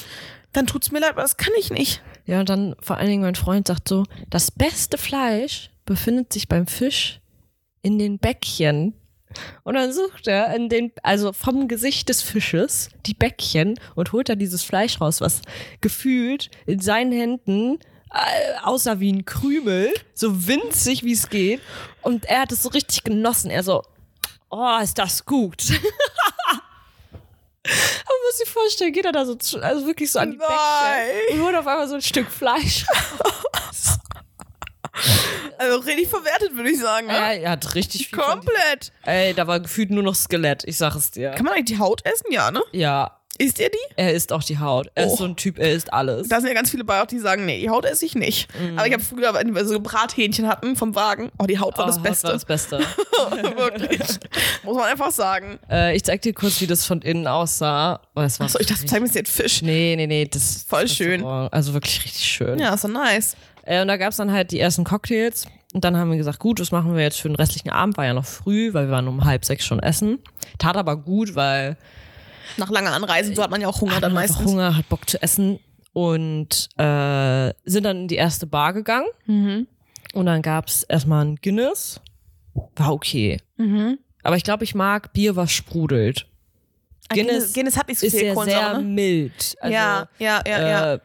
dann 0.52 0.68
tut's 0.68 0.92
mir 0.92 1.00
leid, 1.00 1.10
aber 1.12 1.24
das 1.24 1.38
kann 1.38 1.54
ich 1.60 1.72
nicht. 1.72 2.02
Ja, 2.26 2.40
und 2.40 2.50
dann 2.50 2.76
vor 2.82 2.98
allen 2.98 3.08
Dingen 3.08 3.24
mein 3.24 3.36
Freund 3.36 3.68
sagt 3.68 3.88
so, 3.90 4.06
das 4.30 4.52
beste 4.52 4.98
Fleisch 4.98 5.72
befindet 5.86 6.32
sich 6.32 6.48
beim 6.48 6.68
Fisch 6.68 7.20
in 7.82 7.98
den 8.00 8.20
Bäckchen. 8.20 8.94
Und 9.64 9.76
dann 9.76 9.92
sucht 9.94 10.28
er 10.28 10.54
in 10.56 10.70
den, 10.70 10.92
also 11.04 11.34
vom 11.34 11.68
Gesicht 11.68 12.10
des 12.10 12.22
Fisches 12.22 12.90
die 13.06 13.14
Bäckchen 13.14 13.80
und 13.96 14.12
holt 14.12 14.30
da 14.30 14.36
dieses 14.36 14.64
Fleisch 14.64 15.00
raus, 15.02 15.22
was 15.22 15.42
gefühlt 15.82 16.50
in 16.66 16.80
seinen 16.80 17.12
Händen 17.12 17.80
äh, 18.12 18.60
aussah 18.64 19.00
wie 19.00 19.12
ein 19.12 19.26
Krümel, 19.26 19.94
so 20.14 20.48
winzig 20.48 21.04
wie 21.04 21.14
es 21.14 21.30
geht. 21.30 21.62
Und 22.02 22.26
er 22.26 22.42
hat 22.42 22.52
es 22.52 22.64
so 22.64 22.70
richtig 22.70 23.04
genossen. 23.04 23.50
Er 23.50 23.64
so, 23.64 23.84
oh, 24.50 24.78
ist 24.82 24.98
das 24.98 25.26
gut. 25.26 25.64
Aber 27.66 28.18
muss 28.28 28.38
sich 28.38 28.50
vorstellen, 28.50 28.92
geht 28.92 29.06
er 29.06 29.14
da 29.14 29.26
so, 29.26 29.38
also 29.62 29.86
wirklich 29.88 30.12
so 30.12 30.20
an 30.20 30.32
die 30.32 30.38
Bäckchen 30.38 30.58
Nein. 30.58 31.40
und 31.40 31.46
holt 31.46 31.56
auf 31.56 31.66
einmal 31.66 31.88
so 31.88 31.96
ein 31.96 32.02
Stück 32.02 32.30
Fleisch. 32.30 32.86
Also 35.60 35.78
richtig 35.80 36.08
verwertet, 36.10 36.56
würde 36.56 36.72
ich 36.72 36.80
sagen. 36.80 37.08
Ne? 37.08 37.14
Ja, 37.14 37.32
er 37.32 37.52
hat 37.52 37.76
richtig 37.76 38.10
viel. 38.10 38.18
Komplett. 38.18 38.92
Ey, 39.04 39.34
da 39.34 39.46
war 39.48 39.60
gefühlt 39.60 39.92
nur 39.92 40.04
noch 40.04 40.16
Skelett, 40.16 40.64
ich 40.66 40.78
sag 40.78 40.96
es 40.96 41.12
dir. 41.12 41.30
Kann 41.32 41.46
man 41.46 41.54
eigentlich 41.54 41.78
die 41.78 41.80
Haut 41.80 42.04
essen? 42.06 42.26
Ja, 42.32 42.52
ne? 42.52 42.62
Ja, 42.72 43.20
Isst 43.40 43.58
ihr 43.60 43.70
die? 43.70 43.78
er 43.96 44.14
isst 44.14 44.32
auch 44.32 44.44
die 44.44 44.60
Haut. 44.60 44.92
Er 44.94 45.08
Oh. 45.08 45.12
ist 45.14 45.18
so 45.18 45.24
ein 45.26 45.36
Typ, 45.36 45.58
er 45.58 45.72
isst 45.72 45.92
alles. 45.92 46.28
Da 46.28 46.40
sind 46.40 46.50
ja 46.50 46.54
ganz 46.54 46.70
viele 46.70 46.84
bei 46.84 47.02
auch, 47.02 47.08
die 47.08 47.18
sagen, 47.18 47.46
nee, 47.48 47.60
die 47.62 47.70
Haut 47.70 47.84
esse 47.86 48.06
ich 48.06 48.14
nicht. 48.14 48.48
Mhm. 48.60 48.78
Aber 48.78 48.86
ich 48.88 48.94
habe 48.94 49.02
früher, 49.04 49.34
wenn 49.34 49.56
wir 49.56 49.66
so 49.66 49.80
Brathähnchen 49.80 50.48
hatten 50.48 50.76
vom 50.76 50.94
Wagen, 50.96 51.32
oh, 51.40 51.46
die 51.46 51.58
Haut 51.60 51.76
war 51.78 51.86
Oh, 51.86 51.88
das 51.88 51.98
Haut 51.98 52.04
Beste. 52.04 52.28
War 52.28 52.34
das 52.34 52.46
Beste. 52.46 52.80
Wirklich. 53.56 54.00
Muss 54.64 54.76
man 54.76 54.86
einfach 54.86 55.12
sagen. 55.12 55.60
äh, 55.70 55.96
ich 55.96 56.04
zeig 56.04 56.22
dir 56.22 56.34
kurz, 56.34 56.62
wie 56.62 56.68
das 56.68 56.86
von 56.86 57.02
innen 57.02 57.26
aussah. 57.28 58.02
Oh, 58.16 58.22
es 58.22 58.40
war 58.40 58.46
Achso, 58.46 58.60
ich 58.60 58.68
dachte, 58.68 58.86
zeig 58.86 59.00
mir 59.02 59.08
jetzt 59.08 59.16
den 59.16 59.26
Fisch. 59.26 59.62
Nee, 59.62 59.96
nee, 59.98 60.06
nee, 60.08 60.26
das 60.26 60.44
ist 60.58 60.70
Voll 60.70 60.84
das 60.84 60.94
schön. 60.94 61.12
Restaurant. 61.22 61.54
Also 61.54 61.74
wirklich 61.74 62.04
richtig 62.06 62.26
schön. 62.26 62.60
Ja, 62.60 62.74
ist 62.76 62.82
so 62.82 62.88
nice. 62.88 63.36
Äh, 63.64 63.82
und 63.82 63.88
da 63.88 63.98
gab's 63.98 64.18
dann 64.18 64.32
halt 64.32 64.52
die 64.52 64.60
ersten 64.60 64.84
Cocktails. 64.84 65.48
Und 65.74 65.84
dann 65.84 65.98
haben 65.98 66.12
wir 66.12 66.18
gesagt, 66.18 66.40
gut, 66.40 66.60
was 66.60 66.72
machen 66.72 66.96
wir 66.96 67.02
jetzt 67.02 67.20
für 67.20 67.28
den 67.30 67.36
restlichen 67.36 67.72
Abend? 67.72 67.98
War 67.98 68.06
ja 68.06 68.14
noch 68.14 68.26
früh, 68.26 68.74
weil 68.74 68.88
wir 68.88 68.92
waren 68.92 69.08
um 69.08 69.26
halb 69.26 69.44
sechs 69.44 69.66
schon 69.66 69.80
essen. 69.80 70.20
Tat 70.60 70.78
aber 70.78 70.98
gut, 70.98 71.36
weil 71.36 71.78
Nach 72.58 72.70
langer 72.70 72.94
Anreise, 72.94 73.34
so 73.34 73.42
hat 73.42 73.50
man 73.50 73.62
ja 73.62 73.68
auch 73.68 73.82
Hunger 73.82 74.00
dann 74.00 74.14
meistens. 74.14 74.46
Hunger, 74.46 74.78
hat 74.78 74.88
Bock 74.90 75.10
zu 75.10 75.22
essen 75.22 75.60
und 75.94 76.70
äh, 76.78 77.54
sind 77.66 77.84
dann 77.86 78.02
in 78.02 78.08
die 78.08 78.16
erste 78.16 78.46
Bar 78.46 78.74
gegangen. 78.74 79.08
Mhm. 79.26 79.68
Und 80.14 80.26
dann 80.28 80.44
gab's 80.44 80.84
erstmal 80.84 81.26
ein 81.26 81.38
Guinness. 81.38 82.00
War 82.76 82.94
okay. 82.94 83.40
Mhm. 83.58 83.98
Aber 84.22 84.36
ich 84.38 84.44
glaube, 84.44 84.64
ich 84.64 84.76
mag 84.76 85.12
Bier, 85.14 85.36
was 85.36 85.52
sprudelt. 85.52 86.28
Guinness, 87.10 87.54
Guinness 87.54 87.78
hat 87.78 87.88
nicht 87.88 88.00
so 88.00 88.06
ist 88.06 88.16
viel 88.16 88.28
ja 88.28 88.34
Kohlensäure, 88.34 88.62
sehr 88.62 88.78
ne? 88.80 88.84
mild. 88.84 89.56
Also, 89.60 89.74
ja, 89.74 90.08
ja, 90.20 90.42
ja, 90.46 90.68
ja. 90.68 90.94
Äh, 90.94 91.00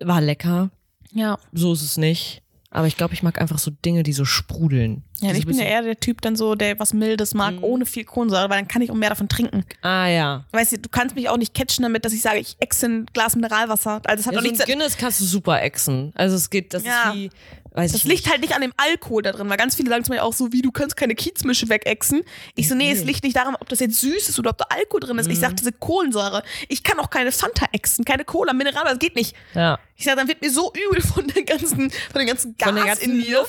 war 0.00 0.20
lecker. 0.20 0.70
Ja. 1.16 1.38
So 1.52 1.72
ist 1.72 1.82
es 1.82 1.96
nicht. 1.96 2.42
Aber 2.70 2.86
ich 2.88 2.96
glaube, 2.98 3.14
ich 3.14 3.22
mag 3.22 3.40
einfach 3.40 3.58
so 3.58 3.70
Dinge, 3.70 4.02
die 4.02 4.12
so 4.12 4.26
sprudeln. 4.26 5.02
Ja, 5.20 5.32
ich 5.32 5.46
bin 5.46 5.56
ja 5.56 5.64
eher 5.64 5.80
der 5.82 5.98
Typ 5.98 6.20
dann 6.20 6.36
so, 6.36 6.54
der 6.56 6.78
was 6.78 6.92
Mildes 6.92 7.32
mag, 7.32 7.54
Mhm. 7.54 7.64
ohne 7.64 7.86
viel 7.86 8.04
Kohlensäure, 8.04 8.50
weil 8.50 8.58
dann 8.58 8.68
kann 8.68 8.82
ich 8.82 8.90
auch 8.90 8.94
mehr 8.96 9.08
davon 9.08 9.28
trinken. 9.28 9.64
Ah 9.80 10.08
ja. 10.08 10.44
Weißt 10.52 10.72
du, 10.72 10.78
du 10.80 10.88
kannst 10.90 11.16
mich 11.16 11.30
auch 11.30 11.38
nicht 11.38 11.54
catchen 11.54 11.84
damit, 11.84 12.04
dass 12.04 12.12
ich 12.12 12.20
sage, 12.20 12.38
ich 12.38 12.56
exe 12.60 12.86
ein 12.86 13.06
Glas 13.14 13.34
Mineralwasser. 13.34 14.02
Also 14.04 14.20
es 14.20 14.26
hat 14.26 14.34
ja 14.34 14.40
doch 14.40 14.44
so 14.46 14.50
nichts. 14.52 14.66
Guinness 14.66 14.96
kannst 14.98 15.20
du 15.20 15.24
super 15.24 15.62
exen. 15.62 16.12
Also 16.16 16.36
es 16.36 16.50
geht, 16.50 16.74
das 16.74 16.84
Ja. 16.84 17.10
ist 17.10 17.14
wie, 17.16 17.30
weiß 17.76 17.92
Das 17.92 18.00
ich 18.00 18.06
nicht. 18.06 18.18
liegt 18.20 18.30
halt 18.30 18.40
nicht 18.40 18.54
an 18.54 18.60
dem 18.62 18.72
Alkohol 18.76 19.22
da 19.22 19.32
drin, 19.32 19.48
weil 19.48 19.56
ganz 19.56 19.74
viele 19.76 19.88
sagen 19.90 20.04
zu 20.04 20.12
mir 20.12 20.22
auch 20.24 20.32
so, 20.32 20.52
wie 20.52 20.62
du 20.62 20.72
kannst 20.72 20.96
keine 20.96 21.14
Kiezmische 21.14 21.68
wegexen. 21.68 22.22
Ich 22.54 22.68
so, 22.68 22.74
nee, 22.74 22.90
es 22.90 23.04
liegt 23.04 23.22
nicht 23.22 23.36
daran, 23.36 23.54
ob 23.60 23.68
das 23.68 23.80
jetzt 23.80 24.00
süß 24.00 24.28
ist 24.28 24.38
oder 24.38 24.50
ob 24.50 24.58
da 24.58 24.64
Alkohol 24.70 25.00
drin 25.00 25.18
ist. 25.18 25.28
Ich 25.28 25.36
Mhm. 25.36 25.40
sag 25.42 25.56
diese 25.56 25.72
Kohlensäure. 25.72 26.42
Ich 26.68 26.82
kann 26.82 26.98
auch 27.00 27.10
keine 27.10 27.30
Fanta 27.32 27.66
exen, 27.72 28.04
keine 28.04 28.24
Cola, 28.24 28.52
Mineralwasser, 28.52 28.90
das 28.94 28.98
geht 28.98 29.14
nicht. 29.16 29.36
Ja. 29.54 29.78
Ich 29.98 30.04
sag, 30.04 30.16
dann 30.16 30.28
wird 30.28 30.42
mir 30.42 30.50
so 30.50 30.72
übel 30.90 31.00
von 31.02 31.26
der 31.28 31.42
ganzen, 31.44 31.90
von 31.90 32.18
dem 32.18 32.26
ganzen 32.26 32.56
Gas 32.58 32.74
der 32.74 32.84
ganzen 32.84 33.04
in 33.12 33.16
mir. 33.18 33.46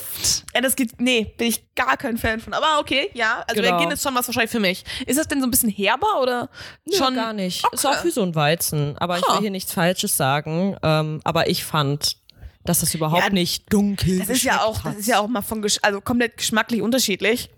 Ja, 0.54 0.62
das 0.62 0.76
geht, 0.76 1.00
nee, 1.02 1.34
bin 1.38 1.48
ich 1.48 1.74
gar 1.76 1.98
kein 1.98 2.18
Fan 2.18 2.40
von. 2.40 2.54
Aber 2.54 2.80
okay, 2.80 3.10
ja, 3.14 3.44
also 3.48 3.62
der 3.62 3.72
Genau. 3.72 3.78
Guinness 3.80 4.00
ist 4.00 4.04
schon 4.04 4.16
was 4.16 4.28
wahrscheinlich 4.28 4.52
für 4.52 4.60
mich. 4.62 4.86
Ist 5.06 5.18
das 5.20 5.28
denn 5.28 5.42
so 5.42 5.48
ein 5.48 5.52
bisschen 5.52 5.70
herber 5.70 6.22
oder 6.22 6.50
Schon 6.90 6.98
schon? 7.08 7.16
gar 7.16 7.34
nicht. 7.34 7.64
Okay. 7.66 7.76
Ist 7.76 7.86
auch 7.86 8.04
wie 8.06 8.12
so 8.12 8.24
ein 8.24 8.34
Weizen. 8.36 8.98
Aber 8.98 9.18
ich 9.18 9.26
Ha. 9.28 9.34
will 9.36 9.42
hier 9.42 9.52
nichts 9.52 9.74
Falsches 9.74 10.16
sagen. 10.16 10.78
Ähm, 10.84 11.20
aber 11.26 11.50
ich 11.50 11.66
fand, 11.66 12.18
dass 12.68 12.80
das 12.82 12.94
überhaupt 12.94 13.24
Ja, 13.24 13.30
nicht 13.30 13.72
dunkel 13.72 14.20
Das 14.20 14.30
ist 14.30 14.44
ja 14.44 14.62
auch, 14.64 14.82
das 14.84 14.96
ist 14.98 15.08
ja 15.08 15.20
auch 15.20 15.28
mal 15.28 15.42
von, 15.42 15.64
Gesch- 15.64 15.80
also 15.82 16.02
komplett 16.02 16.38
geschmacklich 16.38 16.82
unterschiedlich. 16.82 17.50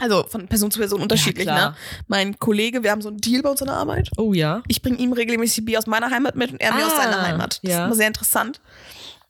Also 0.00 0.24
von 0.26 0.48
Person 0.48 0.70
zu 0.70 0.78
Person 0.78 1.02
unterschiedlich, 1.02 1.44
klar. 1.46 1.70
ne? 1.70 1.76
Mein 2.08 2.38
Kollege, 2.38 2.82
wir 2.82 2.90
haben 2.90 3.02
so 3.02 3.08
einen 3.10 3.18
Deal 3.18 3.42
bei 3.42 3.50
uns 3.50 3.60
in 3.60 3.66
der 3.66 3.76
Arbeit. 3.76 4.08
Oh 4.16 4.32
ja. 4.32 4.62
Ich 4.66 4.80
bringe 4.80 4.96
ihm 4.96 5.12
regelmäßig 5.12 5.64
Bier 5.66 5.78
aus 5.78 5.86
meiner 5.86 6.10
Heimat 6.10 6.34
mit 6.34 6.50
und 6.52 6.60
er 6.60 6.72
mir 6.74 6.86
aus 6.86 6.92
Ah, 6.94 7.02
seiner 7.02 7.22
Heimat. 7.22 7.60
Das 7.62 7.70
ja. 7.70 7.80
ist 7.80 7.86
immer 7.86 7.94
sehr 7.94 8.06
interessant. 8.06 8.60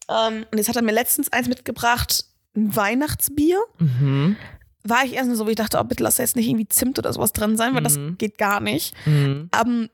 Ähm, 0.09 0.47
und 0.53 0.59
jetzt 0.59 0.69
hat 0.69 0.77
er 0.77 0.83
mir 0.83 0.93
letztens 0.93 1.33
eins 1.33 1.49
mitgebracht, 1.49 2.27
ein 2.57 2.75
Weihnachtsbier. 2.77 3.59
Mhm. 3.79 4.37
War 4.85 5.05
ich 5.05 5.15
erst 5.15 5.27
nur 5.29 5.37
so, 5.37 5.47
wie 5.47 5.51
ich 5.51 5.57
dachte, 5.57 5.79
oh, 5.81 5.85
bitte 5.85 6.03
lass 6.05 6.17
da 6.17 6.23
jetzt 6.23 6.37
nicht 6.37 6.47
irgendwie 6.49 6.69
Zimt 6.69 6.99
oder 6.99 7.13
sowas 7.13 7.33
drin 7.33 7.57
sein, 7.57 7.75
weil 7.75 7.83
das 7.83 7.97
Mhm. 7.99 8.17
geht 8.19 8.39
gar 8.39 8.61
nicht. 8.61 8.95
Mhm. 9.07 9.51
Ähm, 9.61 9.91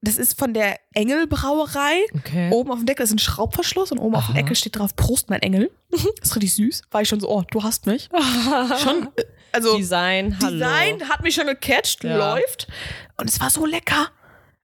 das 0.00 0.16
ist 0.18 0.38
von 0.38 0.54
der 0.54 0.78
Engel 0.94 1.26
Brauerei. 1.26 2.04
Okay. 2.14 2.50
Oben 2.52 2.70
auf 2.70 2.78
dem 2.78 2.86
Deckel 2.86 3.04
ist 3.04 3.12
ein 3.12 3.18
Schraubverschluss 3.18 3.90
und 3.92 3.98
oben 3.98 4.14
auf 4.14 4.26
dem 4.26 4.34
Aha. 4.34 4.40
Deckel 4.42 4.54
steht 4.56 4.78
drauf, 4.78 4.94
Prost, 4.96 5.28
mein 5.30 5.42
Engel. 5.42 5.70
Das 5.90 6.02
ist 6.30 6.36
richtig 6.36 6.54
süß. 6.54 6.82
War 6.90 7.02
ich 7.02 7.08
schon 7.08 7.20
so, 7.20 7.28
oh, 7.28 7.42
du 7.50 7.62
hast 7.62 7.86
mich. 7.86 8.08
Schon, 8.82 9.08
äh, 9.16 9.24
also 9.52 9.76
Design, 9.76 10.36
hallo. 10.42 10.52
Design 10.52 11.08
hat 11.08 11.22
mich 11.22 11.34
schon 11.34 11.46
gecatcht, 11.46 12.04
Ja. 12.04 12.34
läuft. 12.34 12.68
Und 13.16 13.28
es 13.28 13.40
war 13.40 13.50
so 13.50 13.64
lecker. 13.66 14.08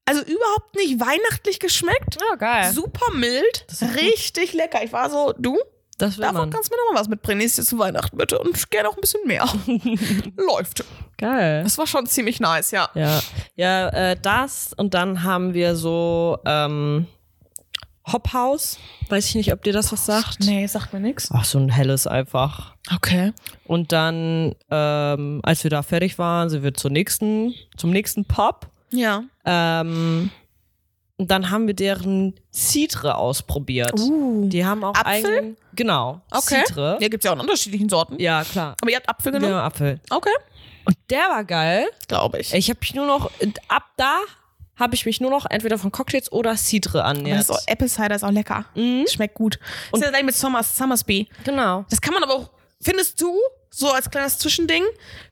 Also 0.05 0.21
überhaupt 0.21 0.77
nicht 0.77 1.01
weihnachtlich 1.01 1.59
geschmeckt. 1.59 2.17
Ja, 2.21 2.37
geil. 2.37 2.71
Super 2.73 3.11
mild. 3.15 3.65
doch 3.81 3.89
gut. 3.89 3.97
Richtig 4.03 4.53
lecker. 4.53 4.85
Ich 4.85 4.93
war 4.93 5.09
so, 5.11 5.33
du, 5.39 5.59
Das 5.99 6.19
will 6.19 6.23
davon 6.23 6.41
man. 6.43 6.51
kannst 6.51 6.71
du 6.71 6.75
mir 6.75 6.83
noch 6.85 6.95
mal 6.95 7.01
was 7.01 7.09
mitbringen. 7.09 7.39
Nächstes 7.39 7.67
zu 7.67 7.79
Weihnachten 7.79 8.17
bitte. 8.17 8.39
Und 8.39 8.71
gerne 8.71 8.89
auch 8.89 8.97
ein 8.97 9.01
bisschen 9.01 9.27
mehr. 9.27 9.47
läuft. 10.37 10.85
Geil. 11.19 11.63
Das 11.63 11.79
war 11.79 11.87
schon 11.87 12.07
ziemlich 12.07 12.41
nice, 12.41 12.73
ja. 12.73 12.89
Ja, 12.95 13.23
ja 13.55 13.89
äh, 13.89 14.17
das 14.21 14.73
und 14.77 14.95
dann 14.95 15.23
haben 15.23 15.55
wir 15.55 15.77
so 15.77 16.39
ähm, 16.45 17.07
Hophaus. 18.13 18.79
Weiß 19.09 19.29
ich 19.29 19.35
nicht, 19.35 19.53
ob 19.53 19.63
dir 19.63 19.73
das 19.73 19.93
was 19.93 20.05
sagt. 20.05 20.41
Nee, 20.41 20.67
sagt 20.67 20.93
mir 20.93 21.01
nichts. 21.01 21.31
Ach, 21.33 21.45
so 21.45 21.59
ein 21.59 21.71
helles 21.71 22.07
einfach. 22.07 22.75
Okay. 22.95 23.33
Und 23.65 23.93
dann, 23.93 24.55
ähm, 24.71 25.41
als 25.43 25.65
wir 25.65 25.71
da 25.71 25.83
fertig 25.83 26.19
waren, 26.19 26.51
sind 26.51 26.63
wir 26.63 26.75
zur 26.75 26.91
nächsten, 26.91 27.55
zum 27.77 27.91
nächsten 27.91 28.25
Pub. 28.25 28.69
Ja. 28.91 29.25
Ähm, 29.45 30.31
und 31.17 31.31
dann 31.31 31.51
haben 31.51 31.67
wir 31.67 31.75
deren 31.75 32.35
Citre 32.53 33.17
ausprobiert. 33.17 33.99
Uh. 33.99 34.49
Die 34.49 34.65
haben 34.65 34.83
auch 34.83 34.95
Apfel? 34.95 35.07
eigenen, 35.07 35.57
genau, 35.75 36.21
Okay. 36.31 36.65
Citre. 36.67 36.99
Ja, 37.01 37.09
gibt's 37.09 37.25
ja 37.25 37.31
auch 37.31 37.37
in 37.37 37.41
unterschiedlichen 37.41 37.89
Sorten. 37.89 38.19
Ja, 38.19 38.43
klar. 38.45 38.77
Aber 38.81 38.91
ihr 38.91 38.97
habt 38.97 39.09
Apfel 39.09 39.33
genommen? 39.33 39.53
Genau, 39.53 39.63
Apfel. 39.63 40.01
Okay. 40.11 40.31
Und 40.85 40.97
der 41.11 41.29
war 41.31 41.45
geil. 41.45 41.87
Glaube 42.09 42.41
ich. 42.41 42.53
Ich 42.53 42.69
habe 42.69 42.79
mich 42.81 42.95
nur 42.95 43.07
noch, 43.07 43.31
ab 43.69 43.85
da 43.97 44.19
habe 44.77 44.95
ich 44.95 45.07
mich 45.07 45.21
nur 45.21 45.31
noch 45.31 45.47
entweder 45.49 45.79
von 45.79 45.93
Cocktails 45.93 46.31
oder 46.33 46.57
Citre 46.57 47.05
annähert. 47.05 47.49
das 47.49 47.67
Apple 47.69 47.89
Cider 47.89 48.17
ist 48.17 48.25
auch 48.25 48.31
lecker. 48.31 48.65
Mhm. 48.75 49.07
Schmeckt 49.09 49.35
gut. 49.35 49.59
Und 49.93 50.03
ist 50.03 50.13
ja 50.13 50.23
mit 50.23 50.35
Summers, 50.35 50.77
Summersby. 50.77 51.29
Genau. 51.45 51.85
Das 51.91 52.01
kann 52.01 52.13
man 52.13 52.25
aber 52.25 52.35
auch, 52.35 52.51
findest 52.81 53.21
du, 53.21 53.39
so 53.71 53.91
als 53.91 54.11
kleines 54.11 54.39
Zwischending, 54.39 54.83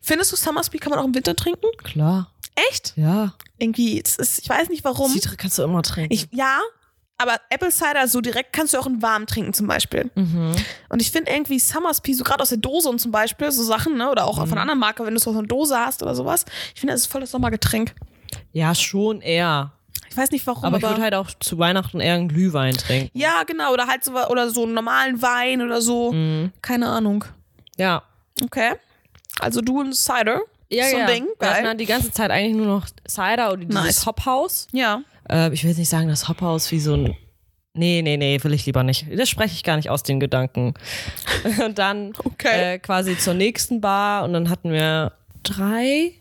findest 0.01 0.33
du 0.33 0.37
Summersby 0.37 0.79
kann 0.79 0.90
man 0.90 1.01
auch 1.01 1.05
im 1.05 1.14
Winter 1.14 1.35
trinken? 1.35 1.66
Klar. 1.83 2.32
Echt? 2.71 2.93
Ja. 2.97 3.35
Irgendwie, 3.59 3.99
ist, 3.99 4.38
ich 4.43 4.49
weiß 4.49 4.69
nicht 4.69 4.85
warum. 4.85 5.11
Citre 5.11 5.37
kannst 5.37 5.59
du 5.59 5.62
immer 5.62 5.83
trinken. 5.83 6.12
Ich, 6.12 6.29
ja, 6.33 6.61
aber 7.19 7.37
Apple 7.51 7.71
Cider 7.71 8.09
so 8.09 8.21
direkt 8.21 8.53
kannst 8.53 8.75
du 8.75 8.79
auch 8.79 8.87
in 8.87 9.01
warm 9.01 9.27
trinken 9.27 9.53
zum 9.55 9.67
Beispiel. 9.67 10.11
mhm. 10.15 10.53
Und 10.88 11.01
ich 11.01 11.11
finde 11.11 11.31
irgendwie 11.31 11.59
Summersby, 11.59 12.15
so 12.15 12.25
gerade 12.25 12.43
aus 12.43 12.49
der 12.51 12.59
Dose 12.59 12.88
und 12.88 12.99
zum 13.01 13.11
Beispiel, 13.12 13.51
so 13.53 13.62
Sachen, 13.62 13.97
ne, 13.97 14.11
oder 14.11 14.25
auch 14.27 14.43
Mhm. 14.45 14.49
von 14.49 14.59
einer 14.59 14.75
Marke, 14.75 15.05
wenn 15.07 15.15
du 15.15 15.19
es 15.19 15.27
aus 15.29 15.37
einer 15.37 15.47
Dose 15.47 15.79
hast 15.79 16.03
oder 16.03 16.15
sowas, 16.15 16.45
ich 16.75 16.81
finde, 16.81 16.95
das 16.95 17.03
ist 17.03 17.07
voll 17.07 17.21
das 17.23 17.31
Sommergetränk. 17.31 17.95
Ja, 18.53 18.75
schon 18.75 19.21
eher. 19.21 19.73
Ich 20.11 20.17
weiß 20.17 20.31
nicht 20.31 20.47
warum, 20.47 20.65
Aber 20.65 20.77
aber, 20.77 20.87
ich 20.87 20.91
würde 20.93 21.03
halt 21.03 21.15
auch 21.15 21.31
zu 21.41 21.59
Weihnachten 21.59 22.01
eher 22.01 22.15
einen 22.15 22.29
Glühwein 22.29 22.77
trinken. 22.77 23.17
ja, 23.17 23.45
genau, 23.45 23.73
oder 23.73 23.87
halt 23.87 24.05
so, 24.05 24.12
oder 24.27 24.51
so 24.51 24.65
einen 24.65 24.75
normalen 24.75 25.23
Wein 25.23 25.62
oder 25.62 25.81
so. 25.81 26.12
Mhm. 26.12 26.53
Keine 26.61 26.88
Ahnung. 26.88 27.25
Ja. 27.79 28.03
Okay. 28.43 28.73
Also 29.41 29.61
du 29.62 29.81
und 29.81 29.95
Cider. 29.95 30.41
Ja, 30.73 30.89
so 30.89 30.97
ein 30.97 31.01
ja. 31.01 31.07
Ding. 31.07 31.27
Wir 31.39 31.51
hatten 31.51 31.65
dann 31.65 31.79
die 31.79 31.87
ganze 31.87 32.11
Zeit 32.13 32.31
eigentlich 32.31 32.57
nur 32.57 32.67
noch 32.67 32.87
Cider 33.09 33.53
oder 33.53 33.65
dieses 33.65 33.75
Nice. 33.85 34.07
Hophaus. 34.07 34.67
Ja. 34.73 35.03
Äh, 35.31 35.53
ich 35.53 35.63
will 35.63 35.71
jetzt 35.71 35.79
nicht 35.79 35.89
sagen, 35.89 36.09
das 36.09 36.29
Hophaus 36.29 36.71
wie 36.73 36.81
so 36.81 36.95
ein. 36.95 37.17
Nee, 37.75 38.03
nee, 38.03 38.17
nee, 38.19 38.39
will 38.43 38.53
ich 38.53 38.67
lieber 38.67 38.83
nicht. 38.83 39.07
Das 39.17 39.31
spreche 39.31 39.55
ich 39.55 39.65
gar 39.65 39.77
nicht 39.77 39.89
aus 39.89 40.03
den 40.03 40.21
Gedanken. 40.21 40.75
Und 41.65 41.79
dann 41.79 42.13
Okay. 42.25 42.75
äh, 42.75 42.79
quasi 42.79 43.17
zur 43.17 43.33
nächsten 43.35 43.81
Bar 43.81 44.25
und 44.25 44.35
dann 44.35 44.51
hatten 44.51 44.73
wir 44.73 45.13
drei, 45.43 46.13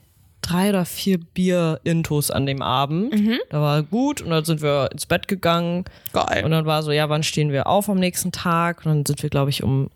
drei 0.41 0.69
oder 0.69 0.85
vier 0.85 1.17
Bier-Intos 1.19 2.31
an 2.31 2.45
dem 2.45 2.61
Abend. 2.61 3.13
Da 3.49 3.61
war 3.61 3.83
gut 3.83 4.21
und 4.21 4.29
dann 4.29 4.45
sind 4.45 4.61
wir 4.61 4.89
ins 4.93 5.05
Bett 5.05 5.27
gegangen 5.27 5.83
Geil. 6.13 6.45
und 6.45 6.51
dann 6.51 6.65
war 6.65 6.83
so, 6.83 6.91
ja, 6.91 7.09
wann 7.09 7.21
stehen 7.23 7.51
wir 7.51 7.67
auf 7.67 7.89
am 7.89 7.99
nächsten 7.99 8.31
Tag? 8.31 8.85
Und 8.85 8.85
dann 8.85 9.05
sind 9.05 9.21
wir, 9.21 9.29
glaube 9.29 9.49
ich, 9.49 9.61
um 9.61 9.89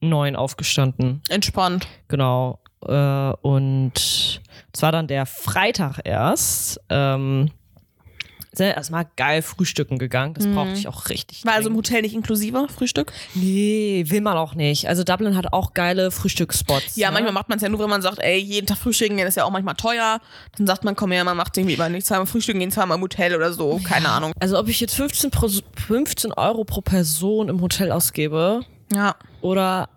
neun 0.00 0.36
aufgestanden. 0.36 1.22
Entspannt. 1.28 1.88
Genau. 2.08 2.60
Äh, 2.88 3.46
und 3.46 3.92
es 4.72 4.82
war 4.82 4.92
dann 4.92 5.06
der 5.06 5.26
Freitag 5.26 6.00
erst. 6.04 6.80
Ähm, 6.88 7.50
sind 8.56 8.66
erstmal 8.66 9.06
geil 9.16 9.42
frühstücken 9.42 9.98
gegangen. 9.98 10.34
Das 10.34 10.46
brauchte 10.46 10.74
ich 10.74 10.86
auch 10.86 11.08
richtig. 11.08 11.44
War 11.44 11.54
also 11.54 11.68
im 11.68 11.74
dringend. 11.74 11.88
Hotel 11.88 12.02
nicht 12.02 12.14
inklusive 12.14 12.68
Frühstück? 12.68 13.12
nee, 13.34 14.04
will 14.06 14.20
man 14.20 14.36
auch 14.36 14.54
nicht. 14.54 14.88
Also 14.88 15.02
Dublin 15.02 15.36
hat 15.36 15.52
auch 15.52 15.74
geile 15.74 16.12
Frühstücksspots. 16.12 16.94
Ja, 16.94 17.08
ne? 17.08 17.14
manchmal 17.14 17.32
macht 17.32 17.48
man 17.48 17.56
es 17.56 17.62
ja 17.62 17.68
nur, 17.68 17.80
wenn 17.80 17.90
man 17.90 18.00
sagt, 18.02 18.20
ey, 18.20 18.38
jeden 18.38 18.68
Tag 18.68 18.78
frühstücken 18.78 19.16
gehen 19.16 19.26
ist 19.26 19.36
ja 19.36 19.42
auch 19.44 19.50
manchmal 19.50 19.74
teuer. 19.74 20.20
Dann 20.56 20.68
sagt 20.68 20.84
man, 20.84 20.94
komm 20.94 21.10
her, 21.10 21.24
man 21.24 21.36
macht 21.36 21.56
irgendwie 21.56 21.74
immer 21.74 21.88
nicht 21.88 22.06
zweimal 22.06 22.26
frühstücken, 22.26 22.60
gehen 22.60 22.70
zweimal 22.70 22.96
im 22.96 23.02
Hotel 23.02 23.34
oder 23.34 23.52
so. 23.52 23.80
Keine 23.82 24.08
Ahnung. 24.08 24.32
Also 24.38 24.56
ob 24.56 24.68
ich 24.68 24.78
jetzt 24.80 24.94
15, 24.94 25.32
pro, 25.32 25.48
15 25.86 26.32
Euro 26.32 26.62
pro 26.64 26.80
Person 26.80 27.48
im 27.48 27.60
Hotel 27.60 27.90
ausgebe 27.90 28.60
Ja. 28.92 29.16
oder 29.40 29.88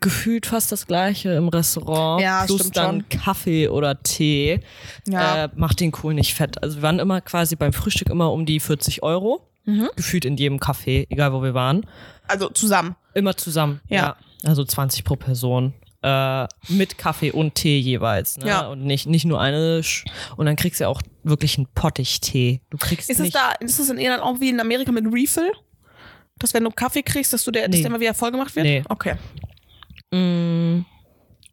gefühlt 0.00 0.46
fast 0.46 0.72
das 0.72 0.86
gleiche 0.86 1.30
im 1.34 1.48
Restaurant 1.48 2.22
Ja, 2.22 2.44
plus 2.46 2.70
dann 2.70 3.08
Kaffee 3.08 3.68
oder 3.68 4.02
Tee 4.02 4.60
Ja. 5.06 5.44
äh, 5.44 5.48
macht 5.54 5.80
den 5.80 5.92
Kohl 5.92 6.14
nicht 6.14 6.34
fett. 6.34 6.62
Also 6.62 6.76
wir 6.78 6.82
waren 6.82 6.98
immer 6.98 7.20
quasi 7.20 7.56
beim 7.56 7.72
Frühstück 7.72 8.08
immer 8.10 8.32
um 8.32 8.46
die 8.46 8.60
40 8.60 9.02
Euro. 9.02 9.48
Mhm. 9.64 9.88
Gefühlt 9.94 10.24
in 10.24 10.36
jedem 10.36 10.58
Café, 10.58 11.06
egal 11.10 11.32
wo 11.32 11.42
wir 11.42 11.54
waren. 11.54 11.86
Also 12.26 12.48
zusammen. 12.48 12.96
Immer 13.14 13.36
zusammen. 13.36 13.80
Ja. 13.88 14.16
Also 14.44 14.64
20 14.64 15.04
pro 15.04 15.14
Person. 15.16 15.72
Äh, 16.04 16.48
mit 16.68 16.98
Kaffee 16.98 17.30
und 17.30 17.54
Tee 17.54 17.78
jeweils. 17.78 18.38
Ne? 18.38 18.48
Ja. 18.48 18.66
Und 18.66 18.82
nicht, 18.84 19.06
nicht 19.06 19.24
nur 19.24 19.40
eine. 19.40 19.84
Sch 19.84 20.04
und 20.36 20.46
dann 20.46 20.56
kriegst 20.56 20.80
du 20.80 20.84
ja 20.84 20.88
auch 20.88 21.00
wirklich 21.22 21.58
einen 21.58 21.68
Pottich-Tee. 21.76 22.60
Du 22.70 22.76
kriegst 22.76 23.08
Ist 23.08 23.18
es 23.20 23.22
nicht. 23.26 23.36
da, 23.36 23.52
ist 23.60 23.78
es 23.78 23.88
in 23.88 23.98
Irland 23.98 24.20
auch 24.20 24.40
wie 24.40 24.48
in 24.48 24.58
Amerika 24.58 24.90
mit 24.90 25.04
Refill? 25.12 25.52
Dass 26.40 26.54
wenn 26.54 26.64
du 26.64 26.70
Kaffee 26.70 27.04
kriegst, 27.04 27.32
dass 27.32 27.44
du 27.44 27.52
der, 27.52 27.68
dass 27.68 27.76
Nee. 27.76 27.82
der 27.82 27.90
immer 27.90 28.00
wieder 28.00 28.14
voll 28.14 28.32
gemacht 28.32 28.56
wird? 28.56 28.66
Nee. 28.66 28.82
Okay. 28.88 29.14
Mm, 30.12 30.84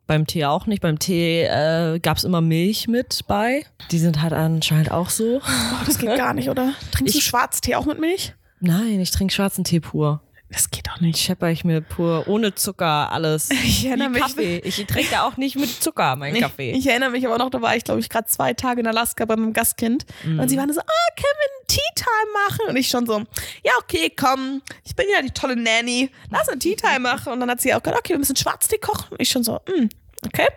beim 0.07 0.25
Tee 0.27 0.45
auch 0.45 0.65
nicht. 0.65 0.81
Beim 0.81 0.99
Tee 0.99 1.43
äh, 1.43 1.99
gab's 1.99 2.23
immer 2.23 2.41
Milch 2.41 2.87
mit 2.87 3.21
bei. 3.27 3.65
Die 3.91 3.99
sind 3.99 4.21
halt 4.21 4.33
anscheinend 4.33 4.91
auch 4.91 5.09
so. 5.09 5.37
Oh, 5.43 5.83
das 5.85 5.97
geht 5.97 6.15
gar 6.17 6.33
nicht, 6.33 6.49
oder? 6.49 6.73
Trinkst 6.91 7.15
du 7.15 7.19
Ich- 7.19 7.25
Schwarztee 7.25 7.75
auch 7.75 7.85
mit 7.85 7.99
Milch? 7.99 8.33
Nein, 8.59 8.99
ich 8.99 9.11
trinke 9.11 9.33
schwarzen 9.33 9.63
Tee 9.63 9.79
pur. 9.79 10.21
Das 10.51 10.71
geht 10.71 10.87
doch 10.87 10.99
nicht. 10.99 11.19
Schepper 11.19 11.49
ich 11.51 11.63
mir 11.63 11.81
pur, 11.81 12.27
ohne 12.27 12.55
Zucker, 12.55 13.11
alles. 13.11 13.49
Ich 13.63 13.85
erinnere 13.85 14.09
mich- 14.09 14.21
Kaffee. 14.21 14.57
Ich 14.63 14.83
trinke 14.87 15.21
auch 15.21 15.37
nicht 15.37 15.55
mit 15.55 15.69
Zucker, 15.69 16.15
mein 16.15 16.33
Kaffee. 16.41 16.71
Ich, 16.71 16.79
ich 16.79 16.87
erinnere 16.87 17.11
mich 17.11 17.25
aber 17.27 17.37
noch, 17.37 17.49
da 17.51 17.61
war 17.61 17.75
ich, 17.75 17.83
glaube 17.83 17.99
ich, 17.99 18.09
gerade 18.09 18.27
zwei 18.27 18.53
Tage 18.55 18.81
in 18.81 18.87
Alaska 18.87 19.25
bei 19.25 19.35
meinem 19.35 19.53
Gastkind. 19.53 20.05
Und 20.25 20.49
sie 20.49 20.57
waren 20.57 20.73
so, 20.73 20.79
ah, 20.81 21.13
können 21.15 21.37
wir 21.37 21.49
einen 21.59 21.67
Tea 21.67 21.93
Time 21.95 22.31
machen? 22.47 22.69
Und 22.69 22.75
ich 22.77 22.87
schon 22.87 23.05
so, 23.05 23.19
ja, 23.63 23.73
okay, 23.79 24.11
komm, 24.15 24.61
ich 24.83 24.95
bin 24.95 25.05
ja 25.13 25.21
die 25.21 25.29
tolle 25.31 25.55
Nanny, 25.55 26.09
lass 26.31 26.49
einen 26.49 26.59
Tea 26.59 26.75
Time 26.75 26.99
machen. 27.01 27.31
Und 27.33 27.39
dann 27.41 27.49
hat 27.51 27.61
sie 27.61 27.73
auch 27.75 27.83
gesagt, 27.83 27.99
okay, 27.99 28.13
wir 28.13 28.19
müssen 28.19 28.35
Schwarztee 28.35 28.79
kochen. 28.79 29.07
Und 29.11 29.21
ich 29.21 29.29
schon 29.29 29.43
so, 29.43 29.53
mm, 29.67 29.87
okay. 30.25 30.47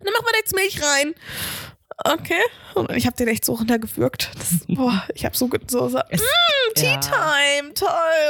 Und 0.00 0.06
dann 0.06 0.12
machen 0.12 0.26
wir 0.28 0.38
jetzt 0.38 0.54
Milch 0.56 0.82
rein. 0.82 1.14
Okay. 2.04 2.40
Und 2.74 2.90
ich 2.92 3.06
habe 3.06 3.16
den 3.16 3.28
echt 3.28 3.44
so 3.44 3.54
runtergewürgt. 3.54 4.30
Das, 4.38 4.60
boah, 4.68 5.02
ich 5.14 5.24
habe 5.24 5.36
so, 5.36 5.48
so, 5.68 5.88
so 5.88 5.98
Es- 6.08 6.20
mm, 6.20 6.74
Tea 6.74 6.86
ja. 6.86 6.96
Time, 7.00 7.74
toll. 7.74 7.88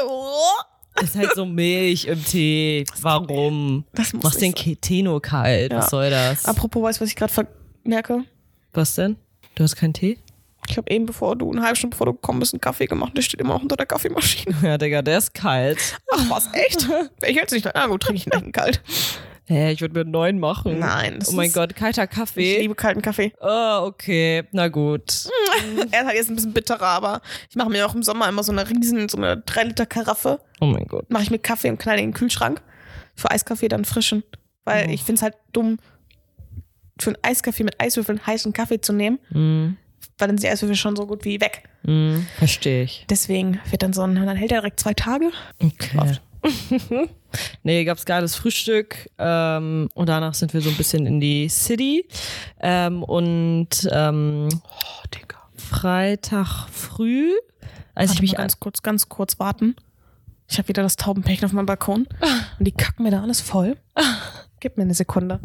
Oh. 0.09 1.03
ist 1.03 1.17
halt 1.17 1.35
so 1.35 1.47
Milch 1.47 2.07
im 2.07 2.25
Tee. 2.25 2.85
Warum? 3.01 3.85
Das 3.95 4.13
muss 4.13 4.25
Machst 4.25 4.41
den 4.43 4.55
Ke- 4.55 4.77
Tee 4.77 5.03
nur 5.03 5.23
kalt. 5.23 5.73
Ja. 5.73 5.79
Was 5.79 5.91
soll 5.91 6.11
das? 6.11 6.45
Apropos, 6.45 6.83
weißt 6.83 7.01
du, 7.01 7.05
was 7.05 7.11
ich 7.11 7.17
gerade 7.17 7.49
merke? 7.85 8.25
Was 8.73 8.95
denn? 8.95 9.17
Du 9.55 9.65
hast 9.65 9.77
keinen 9.77 9.95
Tee? 9.95 10.19
Ich 10.69 10.77
habe 10.77 10.91
eben, 10.93 11.07
bevor 11.07 11.35
du, 11.37 11.51
eine 11.51 11.63
halbe 11.63 11.77
Stunde 11.77 11.95
bevor 11.95 12.07
du 12.07 12.13
gekommen 12.13 12.39
bist, 12.41 12.55
einen 12.55 12.61
Kaffee 12.61 12.87
gemacht. 12.87 13.17
Der 13.17 13.23
steht 13.23 13.41
immer 13.41 13.55
noch 13.55 13.63
unter 13.63 13.77
der 13.77 13.87
Kaffeemaschine. 13.87 14.55
Ja, 14.63 14.79
Digga, 14.79 15.03
der 15.03 15.19
ist 15.19 15.35
kalt. 15.35 15.79
Ach 16.13 16.31
was, 16.31 16.49
echt? 16.53 16.89
Ich 17.27 17.37
hätte 17.37 17.55
nicht. 17.55 17.69
Na 17.75 17.87
gut, 17.87 18.03
trinke 18.03 18.21
ich 18.27 18.33
echten 18.33 18.53
kalt. 18.53 18.81
Hä, 19.47 19.73
ich 19.73 19.81
würde 19.81 19.95
mir 19.95 20.01
einen 20.03 20.11
neuen 20.13 20.39
machen. 20.39 20.79
Nein, 20.79 21.19
Oh 21.29 21.33
mein 21.33 21.51
Gott, 21.53 21.75
kalter 21.75 22.05
Ich 22.05 22.11
Kaffee. 22.11 22.61
liebe 22.61 22.75
kalten 22.77 23.03
Kaffee. 23.03 23.33
Oh, 23.41 23.81
okay. 23.87 24.45
Na 24.53 24.69
gut. 24.69 25.27
Er 25.91 26.01
ist 26.03 26.07
halt 26.07 26.17
jetzt 26.17 26.31
ein 26.31 26.37
bisschen 26.37 26.53
bitterer, 26.53 26.87
aber 26.87 27.21
ich 27.51 27.57
mache 27.57 27.69
mir 27.69 27.85
auch 27.87 27.95
im 27.95 28.03
Sommer 28.03 28.29
immer 28.29 28.43
so 28.45 28.53
eine 28.53 28.69
riesen, 28.69 29.09
so 29.09 29.17
eine 29.19 29.37
3 29.39 29.65
Liter 29.65 29.85
Karaffe. 29.87 30.41
Oh 30.61 30.67
mein 30.67 30.87
Gott. 30.87 31.11
Mache 31.11 31.25
ich 31.25 31.31
mit 31.31 31.43
Kaffee 31.43 31.69
und 31.71 31.79
knall 31.79 31.99
in 31.99 32.07
den 32.09 32.15
Kühlschrank. 32.15 32.63
Für 33.17 33.31
Eiskaffee 33.31 33.69
dann 33.69 33.85
frischen. 33.85 34.23
Weil 34.65 34.91
ich 34.91 35.03
finde 35.03 35.19
es 35.19 35.23
halt 35.23 35.35
dumm, 35.53 35.79
für 37.01 37.11
einen 37.11 37.19
Eiskaffee 37.23 37.65
mit 37.65 37.81
Eiswürfeln 37.81 38.25
heißen 38.25 38.53
Kaffee 38.53 38.81
zu 38.81 38.93
nehmen. 38.93 39.19
Mm, 39.31 39.77
Weil 40.19 40.29
dann 40.29 40.39
sind 40.39 40.45
die 40.45 40.49
Eiswürfel 40.49 40.77
schon 40.77 40.95
so 40.97 41.07
gut 41.07 41.25
wie 41.25 41.41
weg. 41.41 41.65
mm, 41.83 42.21
verstehe 42.39 42.85
ich. 42.85 43.05
Deswegen 43.11 43.61
wird 43.71 43.83
dann 43.83 43.93
so 43.93 44.03
ein, 44.03 44.15
dann 44.15 44.37
hält 44.37 44.53
er 44.53 44.61
direkt 44.61 44.79
zwei 44.81 44.95
Tage. 44.95 45.31
Okay. 45.61 46.19
Nee, 47.63 47.85
gab's 47.85 48.05
geiles 48.05 48.35
Frühstück 48.37 49.11
ähm, 49.19 49.89
und 49.95 50.09
danach 50.09 50.35
sind 50.35 50.53
wir 50.55 50.61
so 50.61 50.71
ein 50.71 50.77
bisschen 50.77 51.07
in 51.07 51.21
die 51.21 51.49
City 51.49 52.07
ähm, 52.61 53.03
und 53.03 53.69
ähm, 53.91 54.49
Oh, 54.51 55.07
Digga. 55.15 55.39
Freitag 55.57 56.69
früh, 56.71 57.31
als 57.95 58.13
ich 58.13 58.21
mich 58.21 58.35
ganz 58.37 58.59
kurz, 58.61 58.83
ganz 58.83 59.09
kurz 59.09 59.39
warten. 59.39 59.77
Ich 60.49 60.59
habe 60.59 60.69
wieder 60.69 60.83
das 60.83 60.97
Taubenpärchen 60.97 61.47
auf 61.47 61.53
meinem 61.53 61.67
Balkon 61.67 62.07
und 62.59 62.65
die 62.65 62.73
kacken 62.73 63.05
mir 63.05 63.11
da 63.11 63.23
alles 63.23 63.41
voll. 63.41 63.77
Gib 64.61 64.77
mir 64.77 64.83
eine 64.83 64.95
Sekunde. 64.95 65.41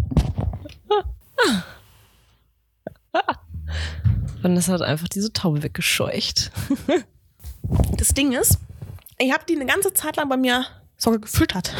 Vanessa 4.41 4.73
hat 4.73 4.81
einfach 4.81 5.07
diese 5.07 5.33
Taube 5.33 5.63
weggescheucht. 5.63 6.51
Das 7.97 8.09
Ding 8.09 8.33
ist, 8.33 8.59
ich 9.17 9.31
habe 9.33 9.43
die 9.47 9.55
eine 9.55 9.65
ganze 9.65 9.93
Zeit 9.93 10.15
lang 10.15 10.29
bei 10.29 10.37
mir 10.37 10.65
sogar 10.97 11.19
gefüttert. 11.19 11.73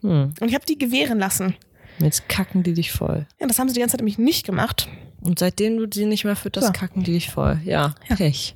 Hm. 0.00 0.34
Und 0.40 0.48
ich 0.48 0.54
habe 0.54 0.66
die 0.66 0.78
gewähren 0.78 1.18
lassen. 1.18 1.56
Jetzt 1.98 2.28
kacken 2.28 2.62
die 2.62 2.74
dich 2.74 2.92
voll. 2.92 3.26
Ja, 3.40 3.46
das 3.46 3.58
haben 3.58 3.68
sie 3.68 3.74
die 3.74 3.80
ganze 3.80 3.92
Zeit 3.92 4.00
nämlich 4.00 4.18
nicht 4.18 4.44
gemacht. 4.44 4.88
Und 5.20 5.38
seitdem 5.38 5.76
du 5.78 5.86
sie 5.92 6.06
nicht 6.06 6.24
mehr 6.24 6.36
fütterst, 6.36 6.66
Ja. 6.68 6.72
kacken 6.72 7.02
die 7.04 7.12
dich 7.12 7.30
voll. 7.30 7.60
Ja, 7.64 7.94
Ja. 8.08 8.16
Pech. 8.16 8.54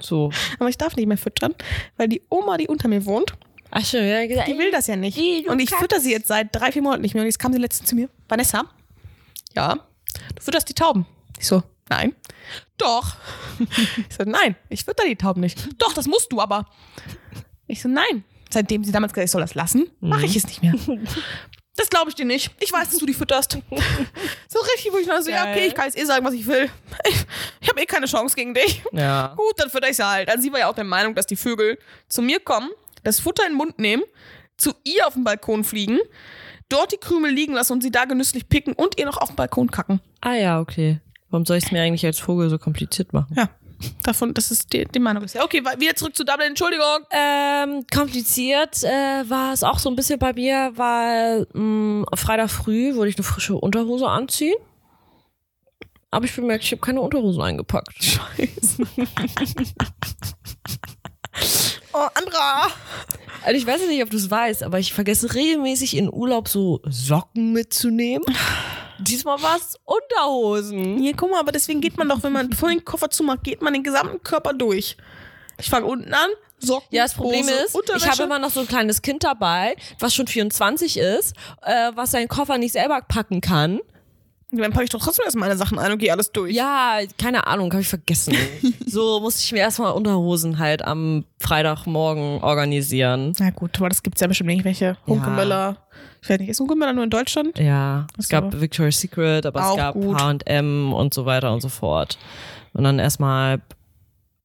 So. 0.00 0.30
Aber 0.58 0.68
ich 0.68 0.76
darf 0.76 0.96
nicht 0.96 1.06
mehr 1.06 1.16
füttern, 1.18 1.54
weil 1.96 2.08
die 2.08 2.22
Oma, 2.28 2.56
die 2.58 2.68
unter 2.68 2.88
mir 2.88 3.04
wohnt, 3.06 3.34
Ach 3.70 3.84
schon, 3.84 4.02
ja, 4.06 4.26
gesagt. 4.26 4.48
die 4.48 4.56
will 4.58 4.70
das 4.70 4.86
ja 4.86 4.96
nicht. 4.96 5.18
Und 5.46 5.58
ich 5.60 5.70
fütter 5.70 6.00
sie 6.00 6.10
jetzt 6.10 6.28
seit 6.28 6.54
drei, 6.54 6.72
vier 6.72 6.82
Monaten 6.82 7.02
nicht 7.02 7.14
mehr. 7.14 7.22
Und 7.22 7.26
jetzt 7.28 7.38
kam 7.38 7.52
sie 7.52 7.58
letztens 7.58 7.88
zu 7.90 7.94
mir. 7.96 8.08
Vanessa, 8.28 8.64
ja, 9.54 9.74
du 10.34 10.42
fütterst 10.42 10.68
die 10.68 10.74
Tauben. 10.74 11.06
Ich 11.38 11.46
so, 11.46 11.62
nein. 11.88 12.14
Doch. 12.78 13.16
Ich 14.08 14.16
so, 14.16 14.24
nein, 14.24 14.54
ich 14.68 14.84
fütter 14.84 15.04
die 15.06 15.16
Tauben 15.16 15.40
nicht. 15.40 15.68
Doch, 15.82 15.92
das 15.92 16.06
musst 16.06 16.32
du 16.32 16.40
aber. 16.40 16.66
Ich 17.66 17.82
so, 17.82 17.88
nein. 17.88 18.24
Seitdem 18.50 18.84
sie 18.84 18.92
damals 18.92 19.12
gesagt 19.12 19.22
hat, 19.22 19.26
ich 19.26 19.30
soll 19.30 19.40
das 19.40 19.54
lassen, 19.54 19.90
mache 20.00 20.26
ich 20.26 20.36
es 20.36 20.46
nicht 20.46 20.62
mehr. 20.62 20.74
Das 21.78 21.88
glaube 21.88 22.10
ich 22.10 22.16
dir 22.16 22.24
nicht. 22.24 22.50
Ich 22.58 22.72
weiß, 22.72 22.90
dass 22.90 22.98
du 22.98 23.06
die 23.06 23.14
fütterst. 23.14 23.56
So 24.48 24.58
richtig, 24.74 24.92
wo 24.92 24.96
ich 24.98 25.06
dann 25.06 25.22
so, 25.22 25.30
ja, 25.30 25.42
okay, 25.42 25.68
ich 25.68 25.74
kann 25.76 25.84
jetzt 25.84 25.96
eh 25.96 26.04
sagen, 26.04 26.26
was 26.26 26.34
ich 26.34 26.44
will. 26.46 26.68
Ich, 27.08 27.14
ich 27.60 27.68
habe 27.68 27.80
eh 27.80 27.86
keine 27.86 28.06
Chance 28.06 28.34
gegen 28.34 28.52
dich. 28.52 28.82
Ja. 28.90 29.34
Gut, 29.36 29.52
dann 29.58 29.70
fütter 29.70 29.88
ich 29.88 29.96
sie 29.96 30.04
halt. 30.04 30.28
Also 30.28 30.42
sie 30.42 30.52
war 30.52 30.58
ja 30.58 30.68
auch 30.68 30.74
der 30.74 30.82
Meinung, 30.82 31.14
dass 31.14 31.26
die 31.26 31.36
Vögel 31.36 31.78
zu 32.08 32.20
mir 32.20 32.40
kommen, 32.40 32.68
das 33.04 33.20
Futter 33.20 33.44
in 33.46 33.52
den 33.52 33.58
Mund 33.58 33.78
nehmen, 33.78 34.02
zu 34.56 34.72
ihr 34.82 35.06
auf 35.06 35.14
den 35.14 35.22
Balkon 35.22 35.62
fliegen, 35.62 36.00
dort 36.68 36.90
die 36.90 36.96
Krümel 36.96 37.30
liegen 37.30 37.52
lassen 37.52 37.74
und 37.74 37.82
sie 37.82 37.92
da 37.92 38.06
genüsslich 38.06 38.48
picken 38.48 38.72
und 38.72 38.98
ihr 38.98 39.06
noch 39.06 39.18
auf 39.18 39.28
den 39.28 39.36
Balkon 39.36 39.70
kacken. 39.70 40.00
Ah 40.20 40.34
ja, 40.34 40.60
okay. 40.60 41.00
Warum 41.30 41.46
soll 41.46 41.58
ich 41.58 41.66
es 41.66 41.70
mir 41.70 41.82
eigentlich 41.82 42.04
als 42.04 42.18
Vogel 42.18 42.50
so 42.50 42.58
kompliziert 42.58 43.12
machen? 43.12 43.32
Ja, 43.36 43.50
davon, 44.02 44.34
das 44.34 44.50
ist 44.50 44.72
die, 44.72 44.84
die 44.84 44.98
Meinung. 44.98 45.22
Ist 45.24 45.34
ja. 45.34 45.44
Okay, 45.44 45.62
wieder 45.78 45.94
zurück 45.94 46.16
zu 46.16 46.24
Dublin, 46.24 46.48
Entschuldigung. 46.48 47.04
Ähm, 47.10 47.84
kompliziert 47.92 48.82
äh, 48.82 49.28
war 49.28 49.52
es 49.52 49.62
auch 49.62 49.78
so 49.78 49.88
ein 49.90 49.96
bisschen 49.96 50.18
bei 50.18 50.32
mir, 50.32 50.72
weil 50.74 51.46
mh, 51.52 52.06
Freitag 52.14 52.50
früh 52.50 52.94
wollte 52.96 53.10
ich 53.10 53.16
eine 53.16 53.24
frische 53.24 53.56
Unterhose 53.56 54.08
anziehen. 54.08 54.56
Aber 56.10 56.24
ich 56.24 56.34
bemerkt, 56.34 56.64
ich 56.64 56.72
habe 56.72 56.80
keine 56.80 57.00
Unterhosen 57.00 57.42
eingepackt. 57.42 57.92
Scheiße. 58.02 58.82
oh, 61.92 62.06
Andra. 62.14 62.68
Also 63.44 63.58
ich 63.58 63.66
weiß 63.66 63.86
nicht, 63.86 64.02
ob 64.02 64.10
du 64.10 64.16
es 64.16 64.30
weißt, 64.30 64.62
aber 64.62 64.78
ich 64.78 64.92
vergesse 64.92 65.34
regelmäßig 65.34 65.96
in 65.96 66.12
Urlaub 66.12 66.48
so 66.48 66.80
Socken 66.88 67.52
mitzunehmen. 67.52 68.24
Diesmal 68.98 69.40
war 69.42 69.56
es 69.56 69.76
Unterhosen. 69.84 70.98
Hier, 70.98 71.14
guck 71.14 71.30
mal, 71.30 71.40
aber 71.40 71.52
deswegen 71.52 71.80
geht 71.80 71.96
man 71.96 72.08
doch, 72.08 72.22
wenn 72.22 72.32
man 72.32 72.50
bevor 72.50 72.68
den 72.68 72.84
Koffer 72.84 73.10
zumacht, 73.10 73.44
geht 73.44 73.62
man 73.62 73.72
den 73.72 73.82
gesamten 73.82 74.22
Körper 74.22 74.52
durch. 74.52 74.96
Ich 75.60 75.68
fange 75.68 75.86
unten 75.86 76.12
an, 76.14 76.30
Socken, 76.60 76.88
Ja, 76.90 77.04
das 77.04 77.14
Problem 77.14 77.42
Hose, 77.42 77.52
ist, 77.52 77.78
ich 77.96 78.08
habe 78.08 78.22
immer 78.24 78.38
noch 78.38 78.50
so 78.50 78.60
ein 78.60 78.68
kleines 78.68 79.02
Kind 79.02 79.24
dabei, 79.24 79.76
was 79.98 80.14
schon 80.14 80.26
24 80.26 80.96
ist, 80.96 81.34
äh, 81.62 81.92
was 81.94 82.10
seinen 82.10 82.28
Koffer 82.28 82.58
nicht 82.58 82.72
selber 82.72 83.00
packen 83.00 83.40
kann. 83.40 83.80
Dann 84.50 84.72
packe 84.72 84.84
ich 84.84 84.90
doch 84.90 85.02
trotzdem 85.02 85.24
erstmal 85.24 85.48
meine 85.48 85.58
Sachen 85.58 85.78
ein 85.78 85.92
und 85.92 85.98
gehe 85.98 86.10
alles 86.10 86.32
durch. 86.32 86.54
Ja, 86.54 87.00
keine 87.18 87.46
Ahnung, 87.46 87.70
habe 87.70 87.82
ich 87.82 87.88
vergessen. 87.88 88.34
so 88.86 89.20
musste 89.20 89.42
ich 89.42 89.52
mir 89.52 89.58
erstmal 89.58 89.92
Unterhosen 89.92 90.58
halt 90.58 90.82
am 90.82 91.26
Freitagmorgen 91.38 92.42
organisieren. 92.42 93.34
Na 93.38 93.50
gut, 93.50 93.76
aber 93.76 93.90
das 93.90 94.02
gibt's 94.02 94.22
ja 94.22 94.26
bestimmt 94.26 94.50
irgendwelche. 94.50 94.96
Hunkemöller. 95.06 95.76
Ich 96.22 96.28
weiß 96.28 96.38
nicht, 96.40 96.48
ist 96.48 96.60
Hunkemöller 96.60 96.92
nur 96.92 97.04
in 97.04 97.10
Deutschland? 97.10 97.58
Ja, 97.58 98.06
es 98.18 98.28
so. 98.28 98.32
gab 98.32 98.60
Victoria's 98.60 99.00
Secret, 99.00 99.46
aber 99.46 99.66
Auch 99.66 99.70
es 99.72 99.76
gab. 99.76 99.94
H&M 99.96 100.92
und 100.92 101.14
so 101.14 101.26
weiter 101.26 101.52
und 101.52 101.60
so 101.60 101.68
fort. 101.68 102.18
Und 102.74 102.84
dann 102.84 102.98
erstmal 102.98 103.60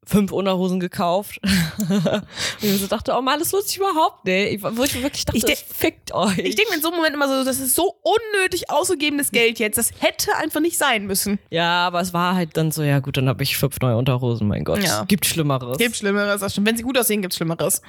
fünf 0.06 0.32
Unterhosen 0.34 0.80
gekauft. 0.82 1.40
und 1.90 2.24
ich 2.62 2.82
so 2.82 2.88
dachte, 2.88 3.14
oh 3.18 3.22
Mann, 3.22 3.40
das 3.40 3.52
lohnt 3.54 3.66
sich 3.66 3.78
überhaupt 3.78 4.26
nicht. 4.26 4.54
Ich- 4.56 4.64
Wo 4.64 4.84
ich 4.84 5.02
wirklich 5.02 5.24
dachte, 5.26 5.38
Ich 5.38 5.46
de- 5.46 5.56
fickt 5.56 6.14
euch. 6.14 6.38
Ich 6.40 6.56
denke 6.56 6.72
mir 6.72 6.76
in 6.76 6.82
so 6.82 6.90
einem 6.90 6.98
Moment 6.98 7.16
immer 7.16 7.28
so, 7.30 7.44
das 7.46 7.60
ist 7.60 7.74
so 7.74 7.96
unnötig 8.04 8.70
ausgegebenes 8.70 9.32
Geld 9.32 9.60
jetzt. 9.60 9.78
Das 9.78 9.92
hätte 10.00 10.36
einfach 10.38 10.60
nicht 10.60 10.78
sein 10.78 11.06
müssen. 11.08 11.40
ja, 11.50 11.88
aber 11.88 12.02
es 12.02 12.14
war 12.14 12.36
halt 12.36 12.58
dann 12.58 12.72
so, 12.72 12.84
ja 12.84 13.00
gut, 13.00 13.16
dann 13.18 13.30
habe 13.30 13.44
ich 13.44 13.56
fünf 13.58 13.80
neue 13.80 13.96
Unterhosen, 13.96 14.48
mein 14.48 14.66
Gott. 14.66 14.84
Ja. 14.84 15.06
Gibt 15.06 15.26
Schlimmeres. 15.26 15.78
Gibt 15.78 15.96
Schlimmeres, 15.96 16.42
das 16.42 16.52
stimmt. 16.52 16.68
Wenn 16.68 16.76
sie 16.78 16.84
gut 16.84 16.98
aussehen, 16.98 17.22
gibt's 17.22 17.38
Schlimmeres. 17.38 17.82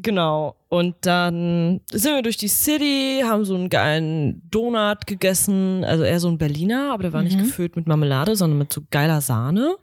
Genau. 0.00 0.54
Und 0.68 0.94
dann 1.00 1.80
sind 1.90 2.14
wir 2.14 2.22
durch 2.22 2.36
die 2.36 2.48
City, 2.48 3.22
haben 3.24 3.44
so 3.44 3.54
einen 3.56 3.68
geilen 3.68 4.42
Donut 4.50 5.06
gegessen. 5.06 5.82
Also 5.84 6.04
eher 6.04 6.20
so 6.20 6.28
ein 6.28 6.38
Berliner, 6.38 6.92
aber 6.92 7.02
der 7.04 7.12
war 7.12 7.20
Mhm. 7.22 7.26
nicht 7.28 7.38
gefüllt 7.38 7.74
mit 7.74 7.86
Marmelade, 7.88 8.36
sondern 8.36 8.58
mit 8.58 8.72
so 8.72 8.82
geiler 8.90 9.20
Sahne. 9.20 9.76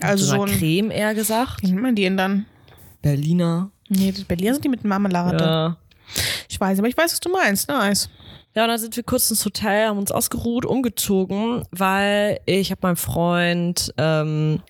Also 0.00 0.24
so 0.24 0.34
so 0.36 0.42
ein. 0.42 0.48
Creme 0.50 0.90
eher 0.90 1.14
gesagt. 1.14 1.62
Wie 1.62 1.68
nennt 1.70 1.82
man 1.82 1.94
die 1.94 2.02
denn 2.02 2.16
dann? 2.16 2.46
Berliner. 3.02 3.70
Nee, 3.88 4.12
die 4.12 4.24
Berliner 4.24 4.54
sind 4.54 4.64
die 4.64 4.68
mit 4.68 4.84
Marmelade. 4.84 5.44
Ja. 5.44 5.76
Ich 6.48 6.60
weiß, 6.60 6.78
aber 6.78 6.88
ich 6.88 6.96
weiß, 6.96 7.12
was 7.12 7.20
du 7.20 7.30
meinst. 7.30 7.68
Nice. 7.68 8.08
Ja, 8.56 8.64
und 8.64 8.68
dann 8.70 8.78
sind 8.80 8.96
wir 8.96 9.04
kurz 9.04 9.30
ins 9.30 9.44
Hotel, 9.44 9.86
haben 9.88 9.98
uns 9.98 10.10
ausgeruht, 10.10 10.66
umgezogen, 10.66 11.62
weil 11.70 12.40
ich 12.46 12.72
habe 12.72 12.80
meinem 12.82 12.96
Freund 12.96 13.94
ähm, 13.96 14.60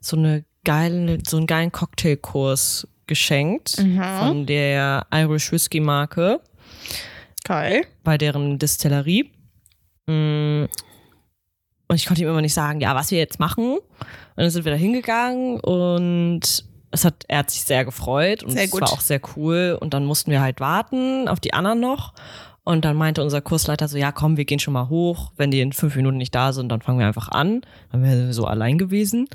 so 0.00 0.16
eine 0.16 0.44
geile, 0.64 1.18
so 1.26 1.36
einen 1.36 1.46
geilen 1.46 1.70
Cocktailkurs 1.70 2.88
geschenkt 3.08 3.76
von 4.20 4.46
der 4.46 5.06
Irish 5.12 5.50
Whiskey 5.50 5.80
Marke 5.80 6.40
Geil. 7.44 7.84
bei 8.04 8.16
deren 8.16 8.58
Distillerie. 8.58 9.32
Mm. 10.06 10.66
Und 11.90 11.96
ich 11.96 12.06
konnte 12.06 12.22
ihm 12.22 12.28
immer 12.28 12.42
nicht 12.42 12.54
sagen, 12.54 12.80
ja, 12.80 12.94
was 12.94 13.10
wir 13.10 13.18
jetzt 13.18 13.40
machen. 13.40 13.78
Und 13.78 13.82
dann 14.36 14.50
sind 14.50 14.64
wir 14.64 14.72
da 14.72 14.78
hingegangen 14.78 15.58
und 15.60 16.42
es 16.90 17.04
hat, 17.04 17.24
er 17.28 17.38
hat 17.38 17.50
sich 17.50 17.62
sehr 17.62 17.84
gefreut 17.84 18.42
und 18.42 18.50
Sehr 18.50 18.64
es 18.64 18.72
war 18.72 18.92
auch 18.92 19.00
sehr 19.00 19.20
cool. 19.36 19.76
Und 19.80 19.94
dann 19.94 20.04
mussten 20.04 20.30
wir 20.30 20.40
halt 20.40 20.60
warten 20.60 21.28
auf 21.28 21.40
die 21.40 21.54
anderen 21.54 21.80
noch. 21.80 22.12
Und 22.64 22.84
dann 22.84 22.96
meinte 22.96 23.22
unser 23.22 23.40
Kursleiter 23.40 23.88
so, 23.88 23.96
ja 23.96 24.12
komm, 24.12 24.36
wir 24.36 24.44
gehen 24.44 24.58
schon 24.58 24.74
mal 24.74 24.90
hoch. 24.90 25.32
Wenn 25.38 25.50
die 25.50 25.60
in 25.60 25.72
fünf 25.72 25.96
Minuten 25.96 26.18
nicht 26.18 26.34
da 26.34 26.52
sind, 26.52 26.68
dann 26.68 26.82
fangen 26.82 26.98
wir 26.98 27.06
einfach 27.06 27.30
an. 27.30 27.62
Dann 27.90 28.02
wären 28.02 28.26
wir 28.26 28.34
so 28.34 28.44
allein 28.44 28.76
gewesen. 28.76 29.26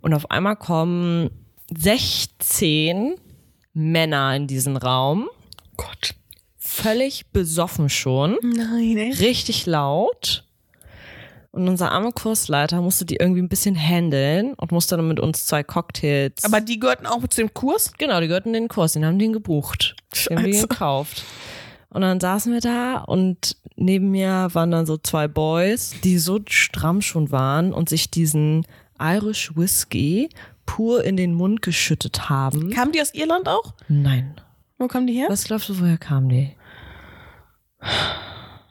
Und 0.00 0.14
auf 0.14 0.30
einmal 0.32 0.56
kommen 0.56 1.30
16 1.76 3.14
Männer 3.72 4.34
in 4.36 4.46
diesen 4.46 4.76
Raum. 4.76 5.28
Gott. 5.76 6.14
Völlig 6.58 7.26
besoffen 7.32 7.88
schon 7.88 8.38
Nein, 8.42 8.96
ey. 8.96 9.12
richtig 9.12 9.66
laut. 9.66 10.44
Und 11.50 11.68
unser 11.68 11.92
armer 11.92 12.12
Kursleiter 12.12 12.80
musste 12.80 13.04
die 13.04 13.16
irgendwie 13.16 13.42
ein 13.42 13.48
bisschen 13.48 13.76
handeln 13.76 14.54
und 14.54 14.72
musste 14.72 14.96
dann 14.96 15.06
mit 15.06 15.20
uns 15.20 15.44
zwei 15.44 15.62
Cocktails. 15.62 16.44
Aber 16.44 16.62
die 16.62 16.78
gehörten 16.78 17.06
auch 17.06 17.20
zu 17.28 17.42
dem 17.42 17.52
Kurs? 17.52 17.92
genau, 17.98 18.20
die 18.20 18.28
gehörten 18.28 18.54
in 18.54 18.62
den 18.62 18.68
Kurs, 18.68 18.94
den 18.94 19.04
haben 19.04 19.18
die 19.18 19.30
gebucht. 19.30 19.96
Den 20.30 20.38
haben 20.38 20.46
die 20.46 20.58
gekauft. 20.58 21.24
Und 21.90 22.00
dann 22.00 22.20
saßen 22.20 22.50
wir 22.54 22.60
da 22.60 22.98
und 23.00 23.56
neben 23.76 24.10
mir 24.10 24.48
waren 24.52 24.70
dann 24.70 24.86
so 24.86 24.96
zwei 24.96 25.28
Boys, 25.28 25.94
die 26.02 26.16
so 26.16 26.40
stramm 26.48 27.02
schon 27.02 27.30
waren 27.32 27.74
und 27.74 27.90
sich 27.90 28.10
diesen 28.10 28.66
Irish 28.98 29.54
Whiskey 29.54 30.30
pur 30.66 31.04
in 31.04 31.16
den 31.16 31.34
Mund 31.34 31.62
geschüttet 31.62 32.28
haben. 32.28 32.70
Kamen 32.70 32.92
die 32.92 33.00
aus 33.00 33.14
Irland 33.14 33.48
auch? 33.48 33.74
Nein. 33.88 34.34
Wo 34.78 34.88
kamen 34.88 35.06
die 35.06 35.14
her? 35.14 35.26
Was 35.28 35.44
glaubst 35.44 35.68
du, 35.68 35.80
woher 35.80 35.98
kamen 35.98 36.28
die? 36.28 36.56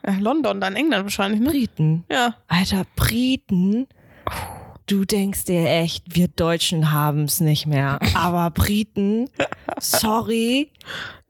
Ja, 0.05 0.13
London, 0.19 0.59
dann 0.61 0.75
England 0.75 1.03
wahrscheinlich, 1.03 1.39
ne? 1.41 1.49
Briten. 1.49 2.05
Ja. 2.11 2.35
Alter, 2.47 2.85
Briten. 2.95 3.87
Du 4.87 5.05
denkst 5.05 5.45
dir 5.45 5.69
echt, 5.69 6.15
wir 6.15 6.27
Deutschen 6.27 6.91
haben's 6.91 7.39
nicht 7.39 7.65
mehr. 7.67 7.99
Aber 8.15 8.49
Briten, 8.49 9.29
sorry, 9.79 10.71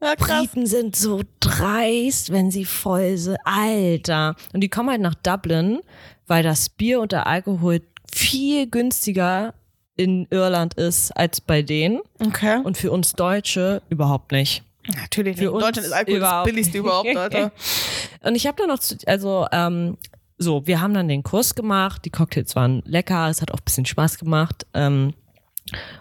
Ja. 0.00 0.14
Briten 0.16 0.66
sind 0.66 0.96
so 0.96 1.20
dreist, 1.38 2.32
wenn 2.32 2.50
sie 2.50 2.64
voll 2.64 3.18
sind. 3.18 3.36
Alter. 3.44 4.34
Und 4.52 4.62
die 4.62 4.68
kommen 4.68 4.90
halt 4.90 5.00
nach 5.00 5.14
Dublin, 5.14 5.80
weil 6.26 6.42
das 6.42 6.68
Bier 6.70 7.00
und 7.00 7.12
der 7.12 7.26
Alkohol 7.26 7.82
viel 8.12 8.68
günstiger 8.68 9.54
in 10.02 10.26
Irland 10.30 10.74
ist 10.74 11.10
als 11.12 11.40
bei 11.40 11.62
denen. 11.62 12.00
Okay. 12.24 12.60
Und 12.64 12.76
für 12.76 12.90
uns 12.90 13.12
Deutsche 13.12 13.82
überhaupt 13.88 14.32
nicht. 14.32 14.62
Natürlich 14.88 15.36
nicht. 15.36 15.44
Für 15.44 15.52
uns 15.52 15.64
Deutschland 15.64 15.86
ist 15.86 15.92
Alkohol 15.92 16.20
das 16.20 16.44
billigste 16.44 16.78
überhaupt, 16.78 17.16
Alter. 17.16 17.52
Und 18.22 18.34
ich 18.34 18.46
habe 18.46 18.56
dann 18.58 18.68
noch, 18.68 18.78
zu, 18.80 18.96
also 19.06 19.46
ähm, 19.52 19.96
so, 20.38 20.66
wir 20.66 20.80
haben 20.80 20.92
dann 20.94 21.06
den 21.08 21.22
Kurs 21.22 21.54
gemacht, 21.54 22.04
die 22.04 22.10
Cocktails 22.10 22.56
waren 22.56 22.82
lecker, 22.84 23.28
es 23.28 23.40
hat 23.42 23.52
auch 23.52 23.58
ein 23.58 23.64
bisschen 23.64 23.86
Spaß 23.86 24.18
gemacht. 24.18 24.66
Ähm, 24.74 25.14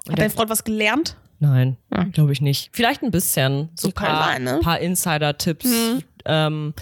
Hat 0.09 0.17
dein 0.19 0.31
Freund 0.31 0.49
was 0.49 0.63
gelernt? 0.63 1.15
nein, 1.39 1.77
Ja. 1.91 2.03
glaube 2.05 2.31
ich 2.33 2.41
nicht. 2.41 2.69
Vielleicht 2.73 3.01
ein 3.03 3.11
bisschen, 3.11 3.69
so 3.75 3.89
ein 3.89 3.93
paar, 3.93 4.37
ne? 4.39 4.59
paar 4.61 4.79
Insider-Tipps. 4.79 5.65
Mhm. 5.65 6.03
Ähm, 6.25 6.73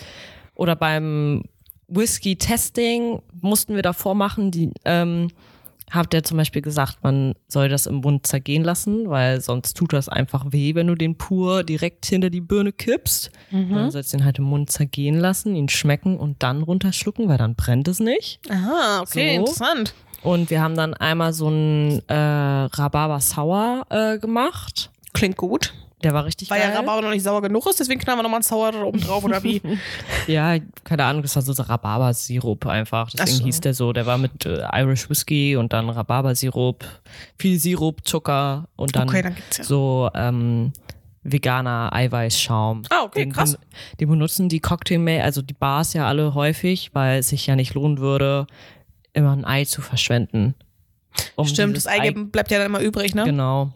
oder 0.56 0.76
beim 0.76 1.44
Whisky-Testing 1.88 3.22
mussten 3.42 3.76
wir 3.76 3.82
davor 3.82 4.16
machen, 4.16 4.52
die 4.52 4.72
ähm, 4.86 5.30
hat 5.90 6.14
der 6.14 6.24
zum 6.24 6.38
Beispiel 6.38 6.62
gesagt, 6.62 6.98
man 7.04 7.34
soll 7.48 7.70
das 7.70 7.86
im 7.86 7.96
Mund 7.96 8.26
zergehen 8.28 8.64
lassen, 8.64 9.10
weil 9.10 9.42
sonst 9.42 9.76
tut 9.76 9.94
das 9.94 10.10
einfach 10.10 10.46
weh, 10.50 10.76
wenn 10.76 10.88
du 10.88 10.96
den 10.96 11.18
pur 11.18 11.64
direkt 11.64 12.06
hinter 12.06 12.30
die 12.30 12.42
Birne 12.42 12.72
kippst. 12.72 13.32
Mhm. 13.52 13.74
Dann 13.74 13.92
sollst 13.92 14.14
du 14.14 14.18
ihn 14.18 14.26
halt 14.26 14.38
im 14.40 14.46
Mund 14.46 14.70
zergehen 14.72 15.16
lassen, 15.20 15.56
ihn 15.56 15.70
schmecken 15.70 16.18
und 16.18 16.44
dann 16.44 16.64
runterschlucken, 16.64 17.28
weil 17.30 17.38
dann 17.38 17.56
brennt 17.56 17.88
es 17.88 18.00
nicht. 18.00 18.40
Aha, 18.50 19.02
okay, 19.02 19.36
So. 19.36 19.40
interessant. 19.42 19.94
Und 20.22 20.50
wir 20.50 20.62
haben 20.62 20.76
dann 20.76 20.94
einmal 20.94 21.32
so 21.34 21.48
einen 21.48 22.02
äh, 22.10 22.14
Rhabarber 22.14 23.22
Sauer 23.22 23.86
äh, 23.90 24.18
gemacht. 24.20 24.92
Klingt 25.14 25.38
gut. 25.38 25.74
Der 26.04 26.14
war 26.14 26.24
richtig 26.24 26.50
Weil 26.50 26.62
geil. 26.62 26.72
ja 26.72 26.80
Rhabarber 26.80 27.02
noch 27.02 27.12
nicht 27.12 27.24
sauer 27.24 27.42
genug 27.42 27.66
ist, 27.68 27.80
deswegen 27.80 28.00
knallen 28.00 28.20
wir 28.20 28.24
nochmal 28.24 28.38
einen 28.38 28.44
Sauer 28.44 28.74
oben 28.86 29.02
drauf 29.02 29.24
oder 29.24 29.44
wie? 29.44 29.62
Ja, 30.28 30.58
keine 30.84 31.04
Ahnung, 31.04 31.24
das 31.24 31.36
war 31.36 31.42
so 31.42 31.52
Rhabarber-Sirup 31.62 32.68
einfach. 32.68 33.10
Deswegen 33.12 33.38
so. 33.40 33.44
hieß 33.46 33.62
der 33.62 33.74
so. 33.74 33.94
Der 33.94 34.06
war 34.06 34.18
mit 34.18 34.46
äh, 34.46 34.64
Irish 34.74 35.10
Whiskey 35.10 35.56
und 35.56 35.74
dann 35.74 35.90
Rhabarber-Sirup, 35.90 36.86
viel 37.38 37.60
Sirup, 37.60 38.08
Zucker 38.08 38.68
und 38.76 38.96
dann, 38.96 39.10
Okay, 39.10 39.24
dann 39.24 39.36
ja. 39.58 39.64
so 39.64 40.10
ähm, 40.14 40.72
veganer 41.24 41.92
Eiweißschaum. 41.92 42.84
Ah, 42.90 43.04
okay, 43.04 43.26
den, 43.26 43.34
krass. 43.34 43.58
Den, 44.00 44.10
benutzen 44.10 44.50
die 44.50 44.60
Cocktail, 44.60 45.22
also 45.22 45.42
die 45.42 45.54
Bars 45.54 45.94
ja 45.94 46.08
alle 46.08 46.34
häufig, 46.34 46.92
weil 46.94 47.20
es 47.20 47.30
sich 47.30 47.48
ja 47.48 47.56
nicht 47.56 47.74
lohnen 47.74 47.98
würde, 47.98 48.48
immer 49.14 49.34
ein 49.34 49.46
Ei 49.46 49.66
zu 49.66 49.82
verschwenden. 49.82 50.56
Um 51.36 51.46
Stimmt, 51.46 51.76
das 51.76 51.88
Eigelb 51.88 52.32
bleibt 52.32 52.52
ja 52.52 52.60
dann 52.60 52.68
immer 52.68 52.82
übrig, 52.82 53.16
ne? 53.16 53.26
Genau. 53.26 53.72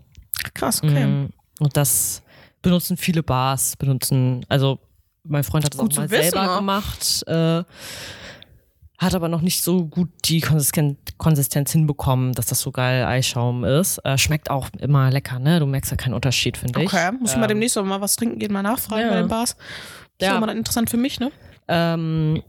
Krass, 0.54 0.84
okay. 0.84 1.06
Mm, 1.06 1.30
Und 1.64 1.78
das 1.78 2.22
benutzen 2.62 2.98
viele 2.98 3.24
Bars, 3.24 3.76
benutzen, 3.76 4.46
also 4.50 4.80
mein 5.24 5.44
Freund 5.44 5.66
hat 5.66 5.74
das 5.74 5.80
auch 5.80 5.90
mal 5.96 6.10
wissen, 6.10 6.32
selber 6.32 6.48
ne? 6.48 6.56
gemacht, 6.58 7.24
äh, 7.28 7.64
hat 8.98 9.16
aber 9.16 9.28
noch 9.28 9.42
nicht 9.42 9.62
so 9.64 9.86
gut 9.86 10.10
die 10.26 10.40
Konsistenz, 10.40 10.98
Konsistenz 11.18 11.72
hinbekommen, 11.72 12.34
dass 12.34 12.46
das 12.46 12.60
so 12.62 12.72
geil 12.72 13.06
Eischaum 13.06 13.64
ist. 13.66 13.98
Äh, 14.00 14.18
schmeckt 14.18 14.50
auch 14.50 14.70
immer 14.80 15.12
lecker, 15.12 15.40
ne? 15.40 15.60
Du 15.60 15.66
merkst 15.66 15.92
ja 15.92 15.98
keinen 15.98 16.14
Unterschied, 16.14 16.58
finde 16.58 16.82
ich. 16.82 16.88
Okay, 16.88 17.12
muss 17.20 17.32
ich 17.32 17.38
mal 17.38 17.44
Ähm, 17.44 17.50
demnächst 17.50 17.76
mal 17.76 18.02
was 18.02 18.16
trinken 18.16 18.40
gehen, 18.40 18.54
mal 18.54 18.64
nachfragen 18.64 19.02
ja. 19.04 19.10
bei 19.10 19.16
den 19.18 19.28
Bars. 19.28 19.56
Das 20.18 20.28
Ja. 20.28 20.28
ist 20.30 20.34
ja 20.36 20.40
mal 20.40 20.56
interessant 20.56 20.90
für 20.90 20.98
mich, 20.98 21.20
ne? 21.20 21.32
Ähm, 21.68 22.44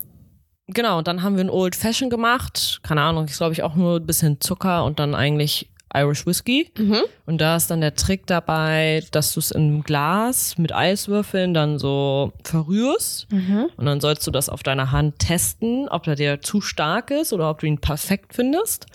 genau, 0.69 0.99
und 0.99 1.09
dann 1.09 1.23
haben 1.23 1.37
wir 1.37 1.45
ein 1.45 1.51
Old 1.51 1.75
Fashion 1.75 2.11
gemacht. 2.11 2.81
Keine 2.83 3.03
Ahnung, 3.03 3.25
ist 3.25 3.39
glaube 3.39 3.53
ich 3.53 3.63
auch 3.63 3.75
nur 3.75 3.97
ein 3.97 4.07
bisschen 4.07 4.41
Zucker 4.41 4.85
und 4.85 4.99
dann 4.99 5.15
eigentlich 5.15 5.71
Irish 5.95 6.27
Whiskey. 6.27 6.71
Mhm. 6.77 7.03
Und 7.27 7.41
da 7.41 7.57
ist 7.57 7.71
dann 7.71 7.81
der 7.81 7.95
Trick 7.95 8.27
dabei, 8.27 9.03
dass 9.13 9.33
du 9.35 9.41
es 9.41 9.51
im 9.51 9.83
Glas 9.83 10.59
mit 10.59 10.75
Eiswürfeln 10.75 11.55
dann 11.55 11.79
so 11.79 12.33
verrührst. 12.43 13.31
Mhm. 13.31 13.71
Und 13.77 13.87
dann 13.87 14.01
sollst 14.01 14.27
du 14.27 14.31
das 14.31 14.49
auf 14.49 14.63
deiner 14.63 14.93
Hand 14.93 15.19
testen, 15.19 15.89
ob 15.89 16.03
der 16.03 16.17
dir 16.17 16.41
zu 16.41 16.61
stark 16.61 17.11
ist 17.11 17.33
oder 17.33 17.51
ob 17.51 17.61
du 17.61 17.67
ihn 17.67 17.79
perfekt 17.79 18.35
findest. 18.35 18.87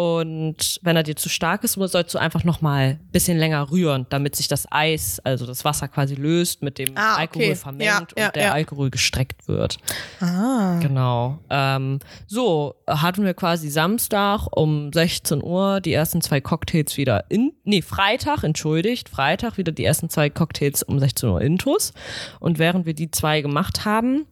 Und 0.00 0.80
wenn 0.80 0.96
er 0.96 1.02
dir 1.02 1.14
zu 1.14 1.28
stark 1.28 1.62
ist, 1.62 1.74
sollst 1.74 2.14
du 2.14 2.18
einfach 2.18 2.42
noch 2.42 2.62
mal 2.62 2.98
ein 2.98 3.08
bisschen 3.12 3.36
länger 3.36 3.70
rühren, 3.70 4.06
damit 4.08 4.34
sich 4.34 4.48
das 4.48 4.66
Eis, 4.72 5.20
also 5.24 5.44
das 5.44 5.62
Wasser 5.66 5.88
quasi 5.88 6.14
löst, 6.14 6.62
mit 6.62 6.78
dem 6.78 6.96
Ah, 6.96 7.16
okay. 7.16 7.20
Alkohol 7.20 7.54
vermengt 7.54 7.84
Ja, 7.84 8.06
ja, 8.16 8.26
und 8.28 8.36
der 8.36 8.44
ja. 8.44 8.52
Alkohol 8.52 8.88
gestreckt 8.88 9.46
wird. 9.46 9.76
Ah. 10.20 10.78
Genau. 10.80 11.40
Ähm, 11.50 11.98
so 12.26 12.76
hatten 12.86 13.26
wir 13.26 13.34
quasi 13.34 13.68
Samstag 13.68 14.46
um 14.56 14.90
16 14.90 15.44
Uhr 15.44 15.82
die 15.82 15.92
ersten 15.92 16.22
zwei 16.22 16.40
Cocktails 16.40 16.96
wieder 16.96 17.26
in, 17.28 17.52
nee, 17.64 17.82
Freitag, 17.82 18.42
entschuldigt, 18.42 19.10
Freitag 19.10 19.58
wieder 19.58 19.72
die 19.72 19.84
ersten 19.84 20.08
zwei 20.08 20.30
Cocktails 20.30 20.82
um 20.82 20.98
16 20.98 21.28
Uhr 21.28 21.42
intus. 21.42 21.92
Und 22.38 22.58
während 22.58 22.86
wir 22.86 22.94
die 22.94 23.10
zwei 23.10 23.42
gemacht 23.42 23.84
haben, 23.84 24.24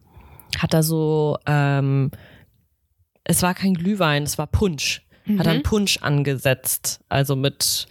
hat 0.57 0.73
er 0.73 0.81
so 0.81 1.37
ähm, 1.45 2.09
es 3.23 3.43
war 3.43 3.53
kein 3.53 3.75
Glühwein, 3.75 4.23
es 4.23 4.39
war 4.39 4.47
Punsch. 4.47 5.05
Hat 5.37 5.45
dann 5.45 5.63
Punsch 5.63 5.97
angesetzt. 6.01 7.01
Also 7.09 7.35
mit 7.35 7.87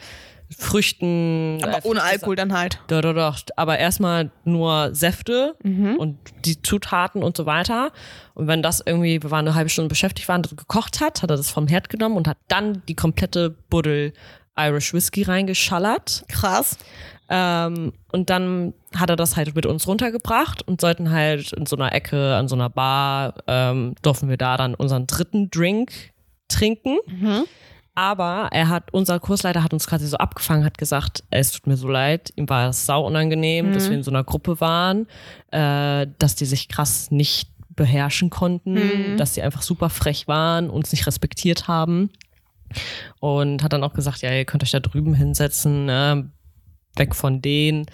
Früchten. 0.57 1.59
Aber 1.63 1.79
äh, 1.79 1.81
ohne 1.89 2.03
Alkohol 2.03 2.37
dann 2.37 2.53
halt. 2.53 2.81
Doch, 2.89 3.03
doch, 3.03 3.15
doch. 3.15 3.39
Aber 3.57 3.79
erstmal 3.79 4.31
nur 4.45 4.95
Säfte 4.95 5.55
und 5.63 6.19
die 6.45 6.63
Zutaten 6.63 7.23
und 7.23 7.37
so 7.37 7.47
weiter. 7.47 7.93
Und 8.35 8.47
wenn 8.47 8.63
das 8.63 8.83
irgendwie, 8.85 9.23
wir 9.23 9.31
waren 9.31 9.47
eine 9.47 9.55
halbe 9.55 9.69
Stunde 9.69 9.89
beschäftigt 9.89 10.29
waren, 10.29 10.43
das 10.43 10.57
gekocht 10.57 11.01
hat, 11.01 11.23
hat 11.23 11.31
er 11.31 11.37
das 11.37 11.51
vom 11.51 11.69
Herd 11.69 11.89
genommen 11.89 12.17
und 12.17 12.27
hat 12.29 12.39
dann 12.49 12.83
die 12.89 12.95
komplette 12.95 13.51
Buddel 13.69 14.13
Irish 14.59 14.93
Whiskey 14.95 15.23
reingeschallert. 15.23 16.25
Krass. 16.29 16.79
Ähm, 17.29 17.93
und 18.11 18.31
dann 18.31 18.73
hat 18.97 19.11
er 19.11 19.17
das 19.17 19.37
halt 19.37 19.55
mit 19.55 19.67
uns 19.67 19.87
runtergebracht 19.87 20.67
und 20.67 20.81
sollten 20.81 21.11
halt 21.11 21.53
in 21.53 21.67
so 21.67 21.77
einer 21.77 21.93
Ecke, 21.93 22.35
an 22.37 22.49
so 22.49 22.55
einer 22.57 22.71
Bar, 22.71 23.35
ähm, 23.47 23.95
durften 24.03 24.31
wir 24.31 24.39
da 24.39 24.57
dann 24.57 24.75
unseren 24.75 25.07
dritten 25.07 25.51
Drink 25.51 25.93
trinken. 26.49 26.99
Aber 27.95 28.49
er 28.53 28.69
hat, 28.69 28.93
unser 28.93 29.19
Kursleiter 29.19 29.65
hat 29.65 29.73
uns 29.73 29.89
quasi 29.89 30.07
so 30.07 30.19
abgefangen, 30.19 30.65
hat 30.65 30.79
gesagt, 30.79 31.25
es 31.31 31.51
tut 31.51 31.67
mir 31.67 31.77
so 31.77 31.89
leid, 31.89 32.33
ihm 32.37 32.49
war 32.49 32.69
es 32.69 32.87
sau 32.87 33.05
unangenehm, 33.05 33.73
dass 33.73 33.89
wir 33.91 33.97
in 33.97 34.05
so 34.05 34.13
einer 34.13 34.23
Gruppe 34.23 34.61
waren, 34.61 35.07
äh, 35.51 36.07
dass 36.19 36.37
die 36.37 36.45
sich 36.45 36.69
krass 36.69 37.11
nicht 37.11 37.51
beherrschen 37.75 38.31
konnten, 38.31 38.77
dass 39.17 39.35
sie 39.35 39.43
einfach 39.43 39.63
super 39.63 39.91
frech 39.91 40.29
waren, 40.29 40.71
uns 40.71 40.93
nicht 40.93 41.07
respektiert 41.07 41.67
haben. 41.67 42.11
Und 43.19 43.63
hat 43.63 43.73
dann 43.73 43.83
auch 43.83 43.95
gesagt, 43.95 44.21
ja, 44.23 44.31
ihr 44.31 44.45
könnt 44.45 44.63
euch 44.63 44.73
da 44.73 44.81
drüben 44.81 45.15
hinsetzen, 45.15 45.87
ne? 45.87 46.31
weg 46.97 47.15
von 47.15 47.41
denen. 47.41 47.87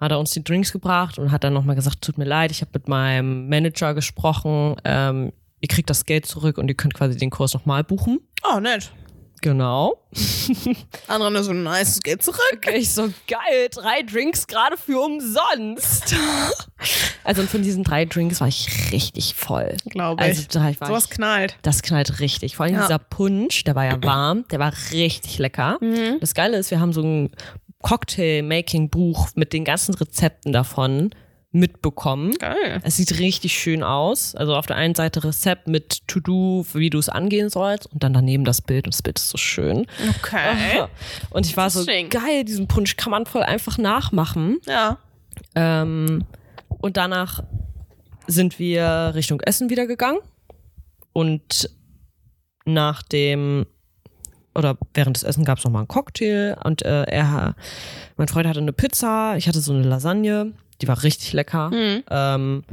Hat 0.00 0.10
er 0.10 0.18
uns 0.18 0.30
die 0.32 0.42
Drinks 0.42 0.72
gebracht 0.72 1.18
und 1.18 1.30
hat 1.30 1.44
dann 1.44 1.52
nochmal 1.52 1.76
gesagt, 1.76 2.02
tut 2.02 2.18
mir 2.18 2.24
leid, 2.24 2.50
ich 2.50 2.60
habe 2.62 2.70
mit 2.74 2.88
meinem 2.88 3.48
Manager 3.48 3.94
gesprochen, 3.94 4.76
ähm, 4.84 5.32
ihr 5.66 5.74
kriegt 5.74 5.90
das 5.90 6.06
Geld 6.06 6.26
zurück 6.26 6.58
und 6.58 6.68
ihr 6.68 6.76
könnt 6.76 6.94
quasi 6.94 7.16
den 7.16 7.30
Kurs 7.30 7.52
nochmal 7.52 7.82
buchen. 7.82 8.20
Oh, 8.48 8.60
nett. 8.60 8.92
Genau. 9.42 10.00
Andere 11.08 11.30
nur 11.32 11.42
so 11.42 11.52
nice, 11.52 11.96
es 11.96 12.02
geht 12.02 12.22
zurück. 12.22 12.66
Ich 12.72 12.92
so, 12.94 13.12
geil, 13.26 13.68
drei 13.72 14.02
Drinks 14.02 14.46
gerade 14.46 14.76
für 14.76 15.00
umsonst. 15.00 16.14
also 17.24 17.42
von 17.42 17.62
diesen 17.62 17.82
drei 17.82 18.04
Drinks 18.04 18.40
war 18.40 18.46
ich 18.48 18.92
richtig 18.92 19.34
voll. 19.34 19.76
Glaube 19.86 20.22
ich. 20.22 20.28
Also 20.28 20.44
da 20.52 20.60
war 20.62 20.70
ich, 20.70 20.78
Sowas 20.78 21.10
knallt. 21.10 21.56
das 21.62 21.82
knallt 21.82 22.20
richtig. 22.20 22.56
Vor 22.56 22.64
allem 22.66 22.76
Ja. 22.76 22.82
dieser 22.82 22.98
Punsch, 23.00 23.64
der 23.64 23.74
war 23.74 23.84
ja 23.84 23.98
warm, 24.02 24.44
der 24.52 24.60
war 24.60 24.72
richtig 24.92 25.38
lecker. 25.38 25.78
Mhm. 25.80 26.18
Das 26.20 26.34
Geile 26.34 26.56
ist, 26.56 26.70
wir 26.70 26.78
haben 26.80 26.92
so 26.92 27.02
ein 27.02 27.30
Cocktail-Making-Buch 27.82 29.30
mit 29.34 29.52
den 29.52 29.64
ganzen 29.64 29.94
Rezepten 29.94 30.52
davon 30.52 31.10
mitbekommen. 31.56 32.32
Geil. 32.38 32.80
Es 32.82 32.96
sieht 32.96 33.18
richtig 33.18 33.58
schön 33.58 33.82
aus. 33.82 34.34
Also 34.34 34.54
auf 34.54 34.66
der 34.66 34.76
einen 34.76 34.94
Seite 34.94 35.24
Rezept 35.24 35.68
mit 35.68 36.06
To-Do, 36.06 36.66
wie 36.74 36.90
du 36.90 36.98
es 36.98 37.08
angehen 37.08 37.50
sollst 37.50 37.92
und 37.92 38.02
dann 38.02 38.12
daneben 38.12 38.44
das 38.44 38.62
Bild 38.62 38.86
und 38.86 38.94
das 38.94 39.02
Bild 39.02 39.18
ist 39.18 39.30
so 39.30 39.38
schön. 39.38 39.86
Okay. 40.18 40.84
Und 41.30 41.46
ich 41.46 41.56
war 41.56 41.70
so, 41.70 41.84
geil, 41.84 42.44
diesen 42.44 42.68
Punsch 42.68 42.96
kann 42.96 43.10
man 43.10 43.26
voll 43.26 43.42
einfach 43.42 43.78
nachmachen. 43.78 44.58
Ja. 44.66 44.98
Ähm, 45.54 46.24
und 46.68 46.96
danach 46.96 47.42
sind 48.26 48.58
wir 48.58 49.12
Richtung 49.14 49.40
Essen 49.40 49.70
wieder 49.70 49.86
gegangen. 49.86 50.18
Und 51.12 51.70
nach 52.64 53.02
dem, 53.02 53.66
oder 54.54 54.76
während 54.94 55.16
des 55.16 55.22
Essen 55.22 55.44
gab 55.44 55.58
es 55.58 55.64
nochmal 55.64 55.80
einen 55.80 55.88
Cocktail. 55.88 56.56
Und 56.64 56.82
äh, 56.82 57.04
er, 57.04 57.54
mein 58.16 58.28
Freund 58.28 58.46
hatte 58.46 58.60
eine 58.60 58.72
Pizza, 58.72 59.36
ich 59.36 59.48
hatte 59.48 59.60
so 59.60 59.72
eine 59.72 59.82
Lasagne, 59.82 60.52
die 60.82 60.88
war 60.88 61.02
richtig 61.02 61.32
lecker. 61.32 61.70
Mhm. 61.70 62.02
Ähm, 62.10 62.64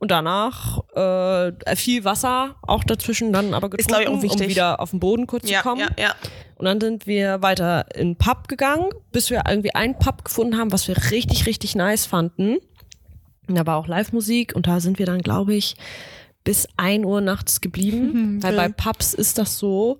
und 0.00 0.10
danach 0.12 0.78
äh, 0.94 1.74
viel 1.76 2.04
Wasser 2.04 2.54
auch 2.62 2.84
dazwischen 2.84 3.32
dann 3.32 3.52
aber 3.52 3.68
getrunken, 3.68 3.88
glaub 3.88 4.00
ich, 4.02 4.08
auch 4.08 4.12
um 4.12 4.22
wichtig. 4.22 4.48
wieder 4.48 4.80
auf 4.80 4.90
den 4.90 5.00
Boden 5.00 5.26
kurz 5.26 5.48
Ja, 5.50 5.58
zu 5.62 5.68
kommen. 5.68 5.80
ja, 5.80 5.88
ja. 5.98 6.14
Und 6.56 6.66
dann 6.66 6.80
sind 6.80 7.06
wir 7.06 7.42
weiter 7.42 7.86
in 7.96 8.10
den 8.10 8.16
Pub 8.16 8.46
gegangen, 8.48 8.90
bis 9.12 9.30
wir 9.30 9.42
irgendwie 9.48 9.74
einen 9.74 9.98
Pub 9.98 10.24
gefunden 10.24 10.56
haben, 10.56 10.70
was 10.72 10.86
wir 10.88 10.96
richtig, 11.10 11.46
richtig 11.46 11.74
nice 11.74 12.06
fanden. 12.06 12.58
Und 13.48 13.54
da 13.56 13.66
war 13.66 13.76
auch 13.76 13.86
Live-Musik 13.88 14.54
und 14.54 14.66
da 14.66 14.78
sind 14.80 14.98
wir 14.98 15.06
dann, 15.06 15.20
glaube 15.22 15.54
ich, 15.54 15.74
bis 16.44 16.68
1 16.76 17.04
Uhr 17.04 17.20
nachts 17.20 17.60
geblieben. 17.60 18.42
Weil 18.42 18.54
bei 18.56 18.68
Pubs 18.68 19.14
ist 19.14 19.38
das 19.38 19.58
so, 19.58 19.98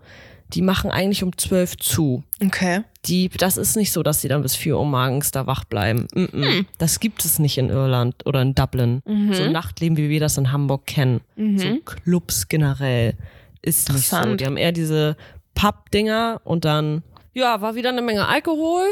die 0.54 0.62
machen 0.62 0.90
eigentlich 0.90 1.22
um 1.22 1.36
12 1.36 1.76
zu. 1.76 2.24
Okay. 2.44 2.82
Die, 3.04 3.28
das 3.28 3.56
ist 3.56 3.76
nicht 3.76 3.92
so, 3.92 4.02
dass 4.02 4.20
sie 4.20 4.28
dann 4.28 4.42
bis 4.42 4.56
4 4.56 4.78
Uhr 4.78 4.84
morgens 4.84 5.30
da 5.30 5.46
wach 5.46 5.64
bleiben. 5.64 6.06
Mm 6.14 6.24
-mm. 6.24 6.66
Das 6.78 7.00
gibt 7.00 7.24
es 7.24 7.38
nicht 7.38 7.58
in 7.58 7.68
Irland 7.68 8.26
oder 8.26 8.42
in 8.42 8.54
Dublin. 8.54 9.02
So 9.32 9.42
ein 9.42 9.52
Nachtleben, 9.52 9.96
wie 9.96 10.08
wir 10.08 10.20
das 10.20 10.38
in 10.38 10.52
Hamburg 10.52 10.86
kennen. 10.86 11.20
So 11.36 11.76
Clubs 11.84 12.48
generell 12.48 13.14
ist 13.62 13.92
nicht 13.92 14.08
so. 14.08 14.34
Die 14.34 14.46
haben 14.46 14.56
eher 14.56 14.72
diese 14.72 15.16
Pub-Dinger 15.54 16.40
und 16.44 16.64
dann, 16.64 17.02
ja, 17.34 17.60
war 17.60 17.74
wieder 17.74 17.90
eine 17.90 18.02
Menge 18.02 18.26
Alkohol. 18.26 18.84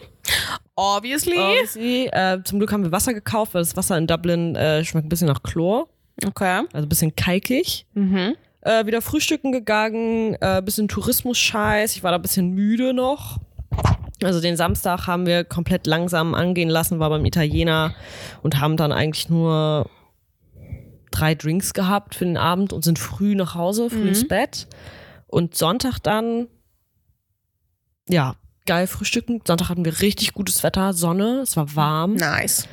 Obviously. 0.76 1.38
Obviously. 1.38 2.06
Äh, 2.12 2.42
zum 2.44 2.58
Glück 2.58 2.72
haben 2.72 2.84
wir 2.84 2.92
Wasser 2.92 3.14
gekauft, 3.14 3.54
weil 3.54 3.62
das 3.62 3.76
Wasser 3.76 3.96
in 3.96 4.06
Dublin 4.06 4.54
äh, 4.56 4.84
schmeckt 4.84 5.06
ein 5.06 5.08
bisschen 5.08 5.28
nach 5.28 5.42
Chlor. 5.42 5.88
Okay. 6.24 6.62
Also 6.72 6.86
ein 6.86 6.88
bisschen 6.88 7.14
kalkig. 7.16 7.86
Mhm. 7.94 8.36
Äh, 8.66 8.84
wieder 8.84 9.00
frühstücken 9.00 9.52
gegangen, 9.52 10.36
äh, 10.40 10.60
bisschen 10.60 10.88
Tourismus-Scheiß. 10.88 11.94
Ich 11.94 12.02
war 12.02 12.10
da 12.10 12.16
ein 12.16 12.22
bisschen 12.22 12.50
müde 12.50 12.92
noch. 12.92 13.38
Also 14.24 14.40
den 14.40 14.56
Samstag 14.56 15.06
haben 15.06 15.24
wir 15.24 15.44
komplett 15.44 15.86
langsam 15.86 16.34
angehen 16.34 16.68
lassen, 16.68 16.98
war 16.98 17.10
beim 17.10 17.24
Italiener 17.24 17.94
und 18.42 18.60
haben 18.60 18.76
dann 18.76 18.90
eigentlich 18.90 19.28
nur 19.28 19.88
drei 21.12 21.36
Drinks 21.36 21.74
gehabt 21.74 22.16
für 22.16 22.24
den 22.24 22.36
Abend 22.36 22.72
und 22.72 22.82
sind 22.82 22.98
früh 22.98 23.36
nach 23.36 23.54
Hause, 23.54 23.88
früh 23.88 24.08
ins 24.08 24.26
Bett. 24.26 24.66
Und 25.28 25.54
Sonntag 25.54 26.00
dann, 26.00 26.48
ja, 28.08 28.34
geil 28.66 28.88
frühstücken. 28.88 29.42
Sonntag 29.46 29.68
hatten 29.68 29.84
wir 29.84 30.00
richtig 30.00 30.32
gutes 30.32 30.64
Wetter, 30.64 30.92
Sonne, 30.92 31.40
es 31.42 31.56
war 31.56 31.76
warm. 31.76 32.14
Nice. 32.14 32.66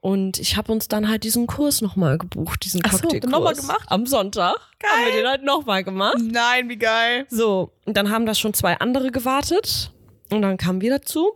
Und 0.00 0.38
ich 0.38 0.56
habe 0.56 0.72
uns 0.72 0.88
dann 0.88 1.08
halt 1.08 1.24
diesen 1.24 1.46
Kurs 1.46 1.82
nochmal 1.82 2.16
gebucht, 2.16 2.64
diesen 2.64 2.80
Ach 2.84 2.92
so, 2.92 2.98
Cocktailkurs. 3.00 3.30
nochmal 3.30 3.54
gemacht? 3.54 3.82
Am 3.88 4.06
Sonntag 4.06 4.56
haben 4.84 5.04
wir 5.04 5.12
den 5.12 5.26
halt 5.28 5.42
nochmal 5.44 5.84
gemacht. 5.84 6.16
Nein, 6.20 6.68
wie 6.70 6.76
geil. 6.78 7.26
So, 7.28 7.72
und 7.84 7.96
dann 7.96 8.10
haben 8.10 8.24
da 8.24 8.34
schon 8.34 8.54
zwei 8.54 8.78
andere 8.78 9.10
gewartet. 9.10 9.92
Und 10.30 10.40
dann 10.42 10.56
kamen 10.56 10.80
wir 10.80 10.90
dazu. 10.90 11.32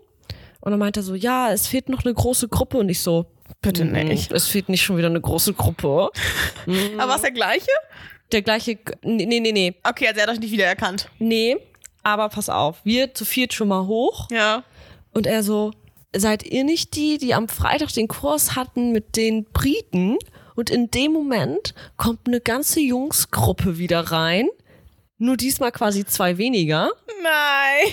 Und 0.61 0.71
dann 0.71 0.79
meinte 0.79 1.01
er 1.01 1.03
so, 1.03 1.15
ja, 1.15 1.51
es 1.53 1.67
fehlt 1.67 1.91
noch 1.91 2.05
eine 2.05 2.15
große 2.15 2.49
Gruppe. 2.49 2.79
Und 2.79 2.89
ich 2.89 3.01
so, 3.03 3.27
Bitte 3.61 3.85
"Mm, 3.85 3.93
nicht. 3.93 4.33
Es 4.33 4.49
fehlt 4.49 4.71
nicht 4.71 4.83
schon 4.83 4.97
wieder 4.97 5.09
eine 5.09 5.21
große 5.21 5.53
Gruppe. 5.53 6.11
Aber 6.97 7.09
war 7.09 7.17
es 7.17 7.23
der 7.23 7.33
gleiche? 7.33 7.71
Der 8.33 8.41
gleiche, 8.41 8.79
nee, 9.03 9.27
nee, 9.27 9.41
nee, 9.41 9.53
nee, 9.53 9.75
Okay, 9.87 10.09
also 10.09 10.21
er 10.21 10.27
hat 10.27 10.33
euch 10.35 10.41
nicht 10.41 10.53
wiedererkannt. 10.53 11.09
nee. 11.19 11.57
Aber 12.03 12.29
pass 12.29 12.51
auf, 12.51 12.81
wir 12.85 13.15
zu 13.15 13.25
viert 13.25 13.53
schon 13.55 13.69
mal 13.69 13.87
hoch. 13.87 14.29
Ja. 14.31 14.63
Und 15.13 15.27
er 15.27 15.43
so, 15.43 15.71
seid 16.15 16.45
ihr 16.45 16.65
nicht 16.65 16.95
die, 16.97 17.19
die 17.19 17.35
am 17.35 17.49
Freitag 17.49 17.93
den 17.93 18.09
Kurs 18.09 18.57
hatten 18.57 18.93
mit 18.93 19.17
den 19.17 19.45
Briten? 19.45 20.19
Und 20.55 20.71
in 20.71 20.91
dem 20.91 21.13
Moment 21.13 21.75
kommt 21.97 22.27
eine 22.27 22.41
ganze 22.41 22.81
Jungsgruppe 22.81 23.79
wieder 23.79 24.01
rein. 24.13 24.49
Nur 25.19 25.37
diesmal 25.37 25.73
quasi 25.73 26.05
zwei 26.05 26.39
weniger. 26.39 26.91
Nein. 27.23 27.93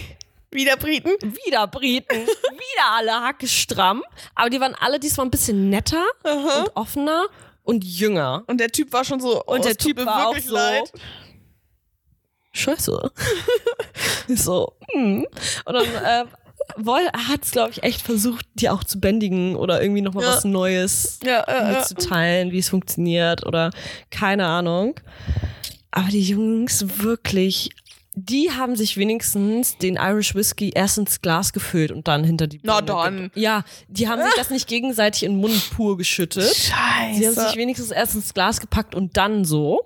Wieder 0.51 0.75
Briten? 0.75 1.11
Wieder 1.21 1.65
Briten. 1.67 2.15
wieder 2.27 2.91
alle 2.91 3.13
hackestramm. 3.13 4.03
Aber 4.35 4.49
die 4.49 4.59
waren 4.59 4.75
alle 4.75 4.99
diesmal 4.99 5.27
ein 5.27 5.31
bisschen 5.31 5.69
netter 5.69 6.05
und 6.23 6.75
offener 6.75 7.27
und 7.63 7.83
jünger. 7.83 8.43
Und 8.47 8.59
der 8.59 8.69
Typ 8.69 8.91
war 8.91 9.05
schon 9.05 9.19
so, 9.19 9.41
oh, 9.45 9.55
Und 9.55 9.65
der 9.65 9.77
Typ 9.77 9.97
war 10.05 10.27
auch 10.27 10.37
so, 10.37 10.53
leid. 10.53 10.91
Scheiße. 12.53 13.11
So, 14.27 14.73
hm. 14.91 15.27
Und 15.65 15.73
dann 15.73 15.85
äh, 15.85 16.25
woll, 16.77 17.01
hat 17.29 17.43
es, 17.43 17.51
glaube 17.51 17.71
ich, 17.71 17.83
echt 17.83 18.01
versucht, 18.01 18.45
die 18.55 18.69
auch 18.69 18.83
zu 18.83 18.99
bändigen 18.99 19.55
oder 19.55 19.81
irgendwie 19.81 20.01
nochmal 20.01 20.23
Ja. 20.25 20.31
was 20.35 20.43
Neues 20.45 21.19
Ja, 21.25 21.43
ja, 21.47 21.77
mitzuteilen, 21.77 22.51
wie 22.51 22.59
es 22.59 22.69
funktioniert 22.69 23.45
oder 23.45 23.71
keine 24.09 24.45
Ahnung. 24.45 24.99
Aber 25.91 26.09
die 26.09 26.21
Jungs 26.21 26.85
wirklich, 27.03 27.69
die 28.15 28.51
haben 28.51 28.75
sich 28.75 28.97
wenigstens 28.97 29.77
den 29.77 29.95
Irish 29.95 30.35
Whiskey 30.35 30.71
erst 30.73 30.97
ins 30.97 31.21
Glas 31.21 31.53
gefüllt 31.53 31.91
und 31.91 32.07
dann 32.07 32.23
hinter 32.23 32.47
die 32.47 32.59
Na 32.63 32.81
Birne 32.81 33.01
dann. 33.03 33.31
ge- 33.33 33.43
Ja, 33.43 33.63
die 33.87 34.07
haben 34.07 34.21
sich 34.23 34.33
das 34.35 34.49
nicht 34.49 34.67
gegenseitig 34.67 35.23
in 35.23 35.33
den 35.33 35.41
Mund 35.41 35.69
pur 35.71 35.97
geschüttet. 35.97 36.43
Sie 36.53 36.71
haben 36.73 37.13
sich 37.15 37.35
Scheiße. 37.43 37.57
wenigstens 37.57 37.91
erst 37.91 38.15
ins 38.15 38.33
Glas 38.33 38.59
gepackt 38.61 38.95
und 38.95 39.17
dann 39.17 39.43
so. 39.45 39.81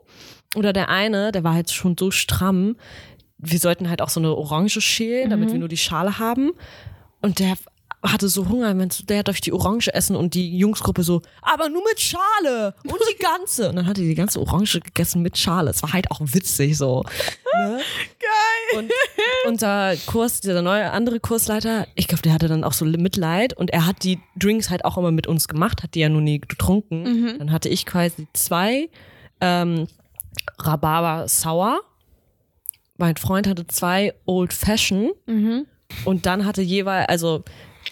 Oder 0.56 0.74
der 0.74 0.90
eine, 0.90 1.32
der 1.32 1.44
war 1.44 1.54
halt 1.54 1.70
schon 1.72 1.96
so 2.00 2.12
stramm. 2.12 2.78
Wir 3.38 3.60
sollten 3.60 3.90
halt 3.90 4.02
auch 4.02 4.10
so 4.10 4.20
eine 4.20 4.36
Orange 4.36 4.82
schälen, 4.82 5.30
damit 5.30 5.52
wir 5.52 5.60
nur 5.60 5.68
die 5.68 5.78
Schale 5.78 6.20
haben. 6.20 6.52
Und 7.22 7.40
der 7.40 7.56
hatte 8.12 8.30
so 8.30 8.48
Hunger, 8.48 8.68
er 8.68 8.88
der 9.08 9.24
darf 9.24 9.36
ich 9.36 9.42
die 9.42 9.54
Orange 9.54 9.94
essen 9.94 10.16
und 10.16 10.34
die 10.34 10.58
Jungsgruppe 10.58 11.04
so, 11.04 11.22
aber 11.42 11.70
nur 11.70 11.84
mit 11.84 12.00
Schale 12.00 12.76
und 12.84 13.00
die 13.12 13.22
ganze. 13.22 13.70
Und 13.70 13.78
dann 13.78 13.88
hat 13.88 13.98
er 13.98 14.04
die 14.04 14.16
ganze 14.16 14.40
Orange 14.40 14.80
gegessen 14.80 15.22
mit 15.22 15.38
Schale. 15.38 15.72
Es 15.72 15.82
war 15.82 15.94
halt 15.94 16.12
auch 16.12 16.20
witzig 16.22 16.78
so. 16.78 17.04
Ne? 17.54 17.80
Geil. 18.20 18.80
Und 18.80 18.92
unser 19.48 19.96
Kurs, 20.06 20.42
dieser 20.42 20.62
neue 20.62 20.92
andere 20.92 21.20
Kursleiter, 21.20 21.88
ich 21.96 22.08
glaube, 22.08 22.22
der 22.22 22.34
hatte 22.34 22.48
dann 22.48 22.64
auch 22.64 22.74
so 22.74 22.86
Mitleid 22.86 23.54
und 23.54 23.72
er 23.72 23.86
hat 23.86 24.04
die 24.04 24.20
Drinks 24.38 24.70
halt 24.70 24.86
auch 24.86 24.98
immer 24.98 25.12
mit 25.12 25.28
uns 25.28 25.48
gemacht, 25.48 25.84
hat 25.84 25.96
die 25.96 26.02
ja 26.02 26.10
nur 26.10 26.22
nie 26.22 26.40
getrunken. 26.40 27.06
Dann 27.40 27.52
hatte 27.52 27.70
ich 27.70 27.86
quasi 27.86 28.28
zwei 28.34 28.90
ähm, 29.42 29.88
Rhabarber 30.60 31.28
Sour. 31.28 31.82
Mein 32.98 33.18
Freund 33.18 33.48
hatte 33.48 33.68
zwei 33.68 34.14
Old 34.26 34.54
Fashion. 34.54 35.12
Und 36.06 36.26
dann 36.26 36.46
hatte 36.46 36.62
jeweils, 36.62 37.10
also 37.10 37.43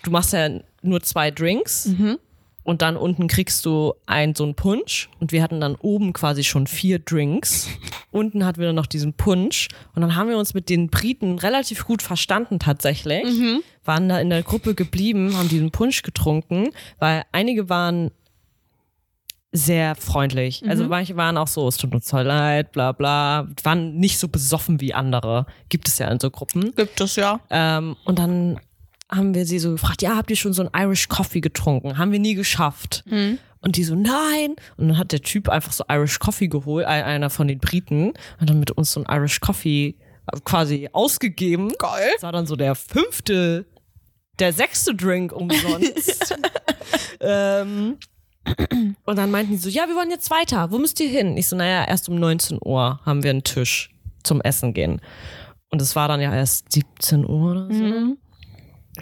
du 0.03 0.11
machst 0.11 0.33
ja 0.33 0.49
nur 0.81 1.01
zwei 1.01 1.31
Drinks. 1.31 1.85
Und 2.65 2.81
dann 2.81 2.95
unten 2.95 3.27
kriegst 3.27 3.65
du 3.65 3.93
ein 4.05 4.35
so 4.35 4.45
ein 4.45 4.55
Punsch. 4.55 5.09
Und 5.19 5.33
wir 5.33 5.43
hatten 5.43 5.59
dann 5.59 5.75
oben 5.75 6.13
quasi 6.13 6.45
schon 6.45 6.65
vier 6.65 6.99
Drinks. 6.99 7.67
unten 8.11 8.45
hatten 8.45 8.59
wir 8.59 8.67
dann 8.67 8.75
noch 8.75 8.85
diesen 8.85 9.13
Punsch. 9.13 9.67
Und 9.93 10.01
dann 10.01 10.15
haben 10.15 10.29
wir 10.29 10.37
uns 10.37 10.53
mit 10.53 10.69
den 10.69 10.87
Briten 10.89 11.37
relativ 11.39 11.85
gut 11.85 12.01
verstanden 12.01 12.59
tatsächlich. 12.59 13.25
Waren 13.83 14.07
da 14.07 14.19
in 14.21 14.29
der 14.29 14.43
Gruppe 14.43 14.75
geblieben, 14.75 15.35
haben 15.37 15.49
diesen 15.49 15.71
Punsch 15.71 16.03
getrunken, 16.03 16.69
weil 16.99 17.23
einige 17.33 17.67
waren 17.67 18.11
sehr 19.55 19.95
freundlich. 19.95 20.63
Also 20.67 20.85
manche 20.87 21.15
waren 21.15 21.37
auch 21.37 21.47
so, 21.47 21.67
es 21.67 21.77
tut 21.77 21.93
uns 21.93 22.09
voll 22.09 22.23
leid, 22.23 22.71
bla 22.71 22.91
bla. 22.91 23.47
Waren 23.63 23.95
nicht 23.97 24.17
so 24.17 24.27
besoffen 24.27 24.81
wie 24.81 24.93
andere. 24.95 25.45
Gibt 25.69 25.87
es 25.87 25.99
ja 25.99 26.07
in 26.09 26.19
so 26.19 26.31
Gruppen. 26.31 26.73
Gibt 26.75 26.99
es 26.99 27.15
ja. 27.15 27.39
Ähm, 27.51 27.95
und 28.03 28.17
dann 28.17 28.59
haben 29.11 29.35
wir 29.35 29.45
sie 29.45 29.59
so 29.59 29.71
gefragt, 29.71 30.01
ja, 30.01 30.15
habt 30.15 30.31
ihr 30.31 30.35
schon 30.37 30.53
so 30.53 30.63
einen 30.67 30.71
Irish 30.87 31.07
Coffee 31.07 31.39
getrunken? 31.41 31.99
Haben 31.99 32.11
wir 32.11 32.17
nie 32.19 32.33
geschafft. 32.33 33.03
Und 33.61 33.75
die 33.77 33.83
so, 33.83 33.93
nein. 33.95 34.55
Und 34.77 34.87
dann 34.89 34.97
hat 34.97 35.11
der 35.11 35.21
Typ 35.21 35.47
einfach 35.49 35.71
so 35.71 35.83
Irish 35.87 36.17
Coffee 36.17 36.47
geholt, 36.47 36.85
ein- 36.87 37.03
einer 37.03 37.29
von 37.29 37.47
den 37.47 37.59
Briten, 37.59 38.13
und 38.39 38.49
dann 38.49 38.59
mit 38.59 38.71
uns 38.71 38.91
so 38.91 39.03
ein 39.03 39.15
Irish 39.15 39.39
Coffee 39.39 39.95
quasi 40.45 40.89
ausgegeben. 40.93 41.71
Geil. 41.77 42.09
Das 42.15 42.23
war 42.23 42.31
dann 42.31 42.47
so 42.47 42.55
der 42.55 42.73
fünfte, 42.75 43.65
der 44.39 44.51
sechste 44.51 44.95
Drink 44.95 45.31
umsonst. 45.31 46.35
ähm, 47.19 47.97
und 49.05 49.17
dann 49.17 49.31
meinten 49.31 49.53
die 49.53 49.57
so, 49.57 49.69
ja, 49.69 49.87
wir 49.87 49.95
wollen 49.95 50.09
jetzt 50.09 50.29
weiter. 50.29 50.71
Wo 50.71 50.77
müsst 50.77 50.99
ihr 50.99 51.09
hin? 51.09 51.37
Ich 51.37 51.47
so, 51.47 51.55
naja, 51.55 51.85
erst 51.85 52.09
um 52.09 52.15
19 52.15 52.59
Uhr 52.63 52.99
haben 53.05 53.23
wir 53.23 53.31
einen 53.31 53.43
Tisch 53.43 53.89
zum 54.23 54.41
Essen 54.41 54.73
gehen. 54.73 55.01
Und 55.69 55.81
es 55.81 55.95
war 55.95 56.07
dann 56.07 56.21
ja 56.21 56.33
erst 56.33 56.71
17 56.71 57.25
Uhr 57.27 57.51
oder 57.51 57.73
so. 57.73 58.15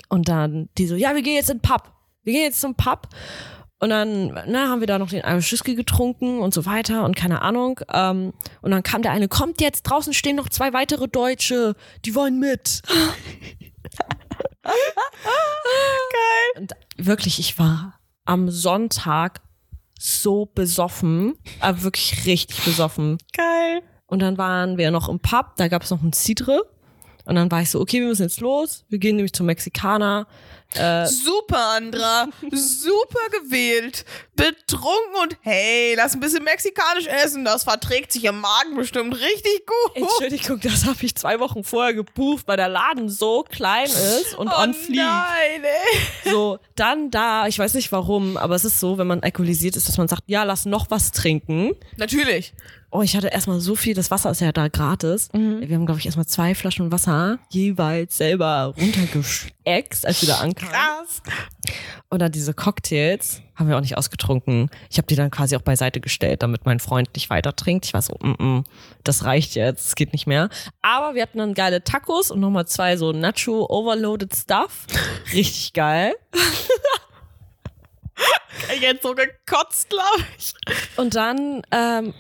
Und 0.10 0.30
dann 0.30 0.70
die 0.78 0.88
so, 0.88 0.96
ja, 0.96 1.16
wir 1.16 1.22
gehen 1.22 1.36
jetzt 1.36 1.50
in 1.50 1.58
den 1.58 1.62
Pub. 1.62 1.92
Wir 2.24 2.34
gehen 2.34 2.44
jetzt 2.44 2.62
zum 2.62 2.76
Pub. 2.76 3.10
Und 3.80 3.90
dann 3.90 4.40
na, 4.48 4.70
haben 4.70 4.80
wir 4.80 4.88
da 4.88 5.00
noch 5.00 5.10
den 5.10 5.24
Irish 5.24 5.52
Whisky 5.52 5.74
getrunken 5.74 6.40
und 6.40 6.54
so 6.54 6.66
weiter 6.66 7.04
und 7.04 7.16
keine 7.16 7.42
Ahnung. 7.42 7.80
Ähm, 7.92 8.32
und 8.62 8.72
dann 8.72 8.84
kam 8.84 9.02
der 9.02 9.12
eine, 9.12 9.28
kommt 9.28 9.60
jetzt, 9.60 9.84
draußen 9.84 10.14
stehen 10.14 10.36
noch 10.36 10.50
zwei 10.50 10.72
weitere 10.72 11.08
Deutsche, 11.08 11.76
die 12.06 12.14
wollen 12.14 12.40
mit. 12.40 12.84
Geil. 14.64 14.74
Und 16.58 16.74
wirklich, 16.98 17.40
ich 17.40 17.58
war 17.58 18.01
am 18.26 18.50
Sonntag 18.50 19.42
so 20.00 20.46
besoffen, 20.46 21.36
aber 21.60 21.84
wirklich 21.84 22.26
richtig 22.26 22.64
besoffen. 22.64 23.18
Geil. 23.34 23.82
Und 24.08 24.20
dann 24.22 24.38
waren 24.38 24.78
wir 24.78 24.92
noch 24.92 25.10
im 25.10 25.20
Pub, 25.20 25.56
da 25.58 25.68
gab 25.68 25.84
es 25.84 25.92
noch 25.92 26.02
ein 26.02 26.14
Cidre. 26.14 26.64
Und 27.26 27.36
dann 27.36 27.52
war 27.52 27.62
ich 27.62 27.70
so, 27.70 27.80
okay, 27.80 28.00
wir 28.00 28.08
müssen 28.08 28.24
jetzt 28.24 28.42
los. 28.42 28.84
Wir 28.90 29.00
gehen 29.00 29.16
nämlich 29.16 29.34
zum 29.34 29.46
Mexikaner. 29.46 30.28
Super, 30.74 31.76
Andra. 31.76 32.30
Super 32.52 33.20
gewählt. 33.30 34.06
Betrunken 34.36 35.16
und 35.22 35.38
hey, 35.42 35.96
lass 35.96 36.14
ein 36.14 36.22
bisschen 36.22 36.44
mexikanisch 36.44 37.08
essen. 37.08 37.44
Das 37.44 37.66
verträgt 37.66 38.14
sich 38.14 38.24
im 38.24 38.40
Magen 38.40 38.76
bestimmt 38.76 39.14
richtig 39.14 39.66
gut. 39.66 39.96
Entschuldigung, 39.96 40.60
das 40.62 40.86
habe 40.86 40.98
ich 41.02 41.16
zwei 41.16 41.40
Wochen 41.40 41.64
vorher 41.64 41.94
gebucht, 41.94 42.44
weil 42.48 42.58
der 42.58 42.70
Laden 42.70 43.10
so 43.10 43.44
klein 43.44 43.86
ist 43.88 44.36
und 44.38 44.48
oh 44.48 44.62
on 44.62 44.74
fleek. 44.74 44.98
nein, 44.98 45.64
ey. 45.64 46.32
So, 46.32 46.60
dann 46.76 47.12
da, 47.12 47.48
ich 47.48 47.60
weiß 47.60 47.74
nicht 47.74 47.92
warum, 47.92 48.38
aber 48.38 48.56
es 48.56 48.64
ist 48.64 48.80
so, 48.80 48.98
wenn 48.98 49.08
man 49.08 49.22
alkoholisiert 49.22 49.76
ist, 49.76 49.90
dass 49.90 49.98
man 49.98 50.08
sagt, 50.08 50.24
ja, 50.28 50.44
lass 50.44 50.66
noch 50.66 50.90
was 50.90 51.12
trinken. 51.12 51.76
Natürlich. 51.98 52.54
Oh, 52.94 53.02
ich 53.02 53.16
hatte 53.16 53.30
erstmal 53.30 53.62
so 53.62 53.76
viel, 53.76 53.94
das 53.94 54.12
Wasser 54.12 54.32
ist 54.32 54.42
ja 54.42 54.52
da 54.52 54.68
gratis. 54.68 55.30
Mhm. 55.32 55.62
Wir 55.62 55.76
haben, 55.78 55.86
glaube 55.86 56.00
ich, 56.02 56.06
erstmal 56.06 56.26
zwei 56.26 56.54
Flaschen 56.54 56.92
Wasser 56.92 57.40
jeweils 57.50 58.18
selber 58.18 58.74
runtergeäxt, 58.78 60.06
als 60.06 60.22
wir 60.22 60.28
da 60.28 60.40
ankamen. 60.40 60.74
Krass. 60.74 61.22
Und 62.10 62.20
dann 62.20 62.34
diese 62.34 62.54
Cocktails 62.54 63.42
haben 63.56 63.70
wir 63.70 63.78
auch 63.78 63.82
nicht 63.82 63.98
ausgetrunken. 63.98 64.70
Ich 64.90 64.98
habe 64.98 65.08
die 65.08 65.16
dann 65.16 65.32
quasi 65.32 65.56
auch 65.56 65.62
beiseite 65.62 66.02
gestellt, 66.02 66.44
damit 66.44 66.66
mein 66.66 66.82
Freund 66.82 67.08
nicht 67.16 67.30
weiter 67.30 67.56
trinkt. 67.56 67.86
Ich 67.86 67.94
war 67.94 68.02
so, 68.02 68.16
mm 68.22 68.32
-mm, 68.32 68.64
das 69.06 69.24
reicht 69.24 69.56
jetzt, 69.56 69.88
es 69.88 69.96
geht 69.96 70.12
nicht 70.12 70.28
mehr. 70.28 70.50
Aber 70.82 71.16
wir 71.16 71.22
hatten 71.22 71.38
dann 71.38 71.54
geile 71.54 71.86
Tacos 71.86 72.30
und 72.30 72.42
nochmal 72.42 72.68
zwei 72.68 72.98
so 72.98 73.14
Nacho 73.14 73.68
Overloaded 73.70 74.36
Stuff. 74.36 74.86
Richtig 75.34 75.72
geil. 75.72 76.14
Jetzt 78.82 79.04
so 79.04 79.14
gekotzt, 79.16 79.90
glaube 79.90 80.24
ich. 80.38 80.54
Und 80.98 81.16
dann 81.16 81.62
ähm, 81.72 82.14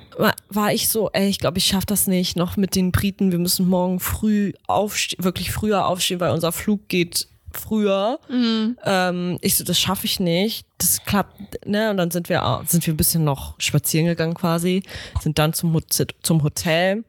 war 0.50 0.74
ich 0.74 0.90
so, 0.90 1.10
ey, 1.14 1.28
ich 1.30 1.40
glaube, 1.40 1.58
ich 1.60 1.66
schaff 1.66 1.86
das 1.86 2.08
nicht 2.08 2.36
noch 2.36 2.58
mit 2.58 2.76
den 2.76 2.92
Briten. 2.92 3.32
Wir 3.32 3.40
müssen 3.40 3.68
morgen 3.68 4.00
früh 4.00 4.54
aufstehen, 4.68 5.24
wirklich 5.24 5.52
früher 5.52 5.86
aufstehen, 5.88 6.20
weil 6.20 6.32
unser 6.32 6.52
Flug 6.52 6.88
geht 6.88 7.28
früher. 7.54 8.20
Ähm, 8.30 9.38
ich 9.42 9.56
so, 9.58 9.64
das 9.64 9.80
schaffe 9.80 10.06
ich 10.06 10.20
nicht. 10.20 10.66
Das 10.78 11.04
klappt, 11.06 11.66
ne? 11.66 11.92
Und 11.92 11.98
dann 11.98 12.12
sind 12.12 12.30
wir 12.30 12.46
au- 12.46 12.64
sind 12.66 12.86
wir 12.88 12.94
ein 12.94 12.98
bisschen 12.98 13.24
noch 13.24 13.56
spazieren 13.60 14.08
gegangen 14.08 14.34
quasi, 14.34 14.84
sind 15.22 15.38
dann 15.38 15.54
zum, 15.54 15.78
zum 16.24 16.44
Hotel. 16.44 17.04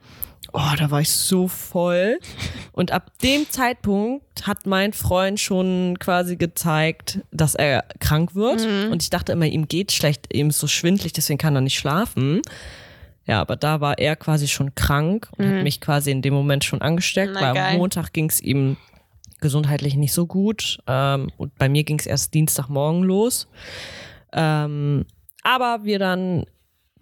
Oh, 0.53 0.77
da 0.79 0.91
war 0.91 1.01
ich 1.01 1.11
so 1.11 1.49
voll. 1.49 2.19
Und 2.73 2.91
ab 2.91 3.11
dem 3.23 3.49
Zeitpunkt 3.51 4.47
hat 4.47 4.67
mein 4.67 4.93
Freund 4.93 5.41
schon 5.41 5.99
quasi 5.99 6.37
gezeigt, 6.37 7.21
dass 7.31 7.55
er 7.55 7.85
krank 8.01 8.35
wird. 8.35 8.67
Und 8.91 9.03
ich 9.03 9.11
dachte 9.11 9.33
immer, 9.33 9.47
ihm 9.47 9.67
geht 9.67 9.93
schlecht, 9.93 10.33
ihm 10.35 10.51
ist 10.51 10.59
so 10.59 10.67
schwindlig, 10.67 11.13
deswegen 11.15 11.39
kann 11.39 11.55
er 11.55 11.63
nicht 11.63 11.79
schlafen. 11.79 12.43
Ja, 13.27 13.41
aber 13.41 13.57
da 13.57 13.81
war 13.81 13.99
er 13.99 14.17
quasi 14.17 14.49
schon 14.49 14.75
krank 14.75 15.29
und 15.37 15.47
hat 15.47 15.63
mich 15.63 15.81
quasi 15.81 16.11
in 16.11 16.23
dem 16.23 16.35
Moment 16.35 16.65
schon 16.65 16.83
angesteckt, 16.83 17.33
Na, 17.35 17.41
weil 17.41 17.55
geil. 17.55 17.73
am 17.73 17.77
Montag 17.79 18.13
ging 18.13 18.29
es 18.29 18.41
ihm 18.41 18.77
gesundheitlich 19.41 19.95
nicht 19.95 20.13
so 20.13 20.27
gut. 20.27 20.81
Ähm, 20.87 21.31
und 21.37 21.57
bei 21.57 21.69
mir 21.69 21.85
ging 21.85 21.99
es 21.99 22.07
erst 22.07 22.35
Dienstagmorgen 22.35 23.05
los. 23.05 23.49
Ähm, 24.33 25.05
aber 25.43 25.85
wir 25.85 25.99
dann 25.99 26.47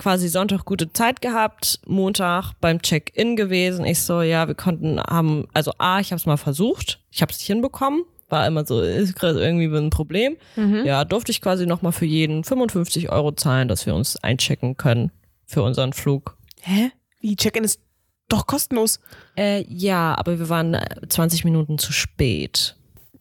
quasi 0.00 0.28
Sonntag 0.28 0.64
gute 0.64 0.92
Zeit 0.92 1.20
gehabt, 1.20 1.78
Montag 1.86 2.52
beim 2.60 2.80
Check-in 2.80 3.36
gewesen. 3.36 3.84
Ich 3.84 4.00
so, 4.00 4.22
ja, 4.22 4.48
wir 4.48 4.54
konnten 4.54 4.98
haben, 4.98 5.46
also 5.52 5.72
A, 5.78 6.00
ich 6.00 6.10
habe 6.10 6.18
es 6.18 6.24
mal 6.26 6.38
versucht, 6.38 7.00
ich 7.10 7.20
habe 7.20 7.30
es 7.30 7.38
nicht 7.38 7.46
hinbekommen. 7.48 8.04
War 8.30 8.46
immer 8.46 8.64
so, 8.64 8.80
ist 8.80 9.14
gerade 9.16 9.40
irgendwie 9.44 9.66
ein 9.66 9.90
Problem. 9.90 10.36
Ja, 10.84 11.04
durfte 11.04 11.32
ich 11.32 11.40
quasi 11.42 11.66
nochmal 11.66 11.92
für 11.92 12.06
jeden 12.06 12.44
55 12.44 13.10
Euro 13.10 13.32
zahlen, 13.32 13.68
dass 13.68 13.84
wir 13.86 13.94
uns 13.94 14.16
einchecken 14.16 14.76
können 14.76 15.10
für 15.46 15.62
unseren 15.62 15.92
Flug. 15.92 16.36
Hä? 16.62 16.92
Wie? 17.20 17.36
Check-in 17.36 17.64
ist 17.64 17.80
doch 18.28 18.46
kostenlos. 18.46 19.00
Äh, 19.36 19.64
ja, 19.68 20.14
aber 20.16 20.38
wir 20.38 20.48
waren 20.48 20.74
äh, 20.74 20.86
20 21.08 21.44
Minuten 21.44 21.76
zu 21.78 21.92
spät. 21.92 22.76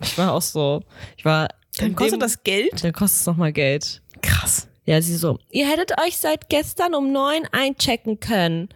ich 0.00 0.18
war 0.18 0.32
auch 0.32 0.42
so, 0.42 0.82
ich 1.16 1.24
war. 1.24 1.48
Dann 1.78 1.96
kostet 1.96 2.14
dem- 2.14 2.20
das 2.20 2.42
Geld? 2.44 2.84
Dann 2.84 2.92
kostet 2.92 3.20
es 3.22 3.26
nochmal 3.26 3.52
Geld. 3.52 4.02
Krass. 4.22 4.68
Ja, 4.84 5.00
sie 5.00 5.16
so, 5.16 5.38
ihr 5.50 5.66
hättet 5.68 5.98
euch 6.00 6.18
seit 6.18 6.48
gestern 6.48 6.94
um 6.94 7.12
neun 7.12 7.46
einchecken 7.52 8.20
können. 8.20 8.68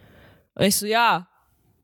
Und 0.54 0.64
ich 0.64 0.76
so, 0.76 0.86
ja, 0.86 1.28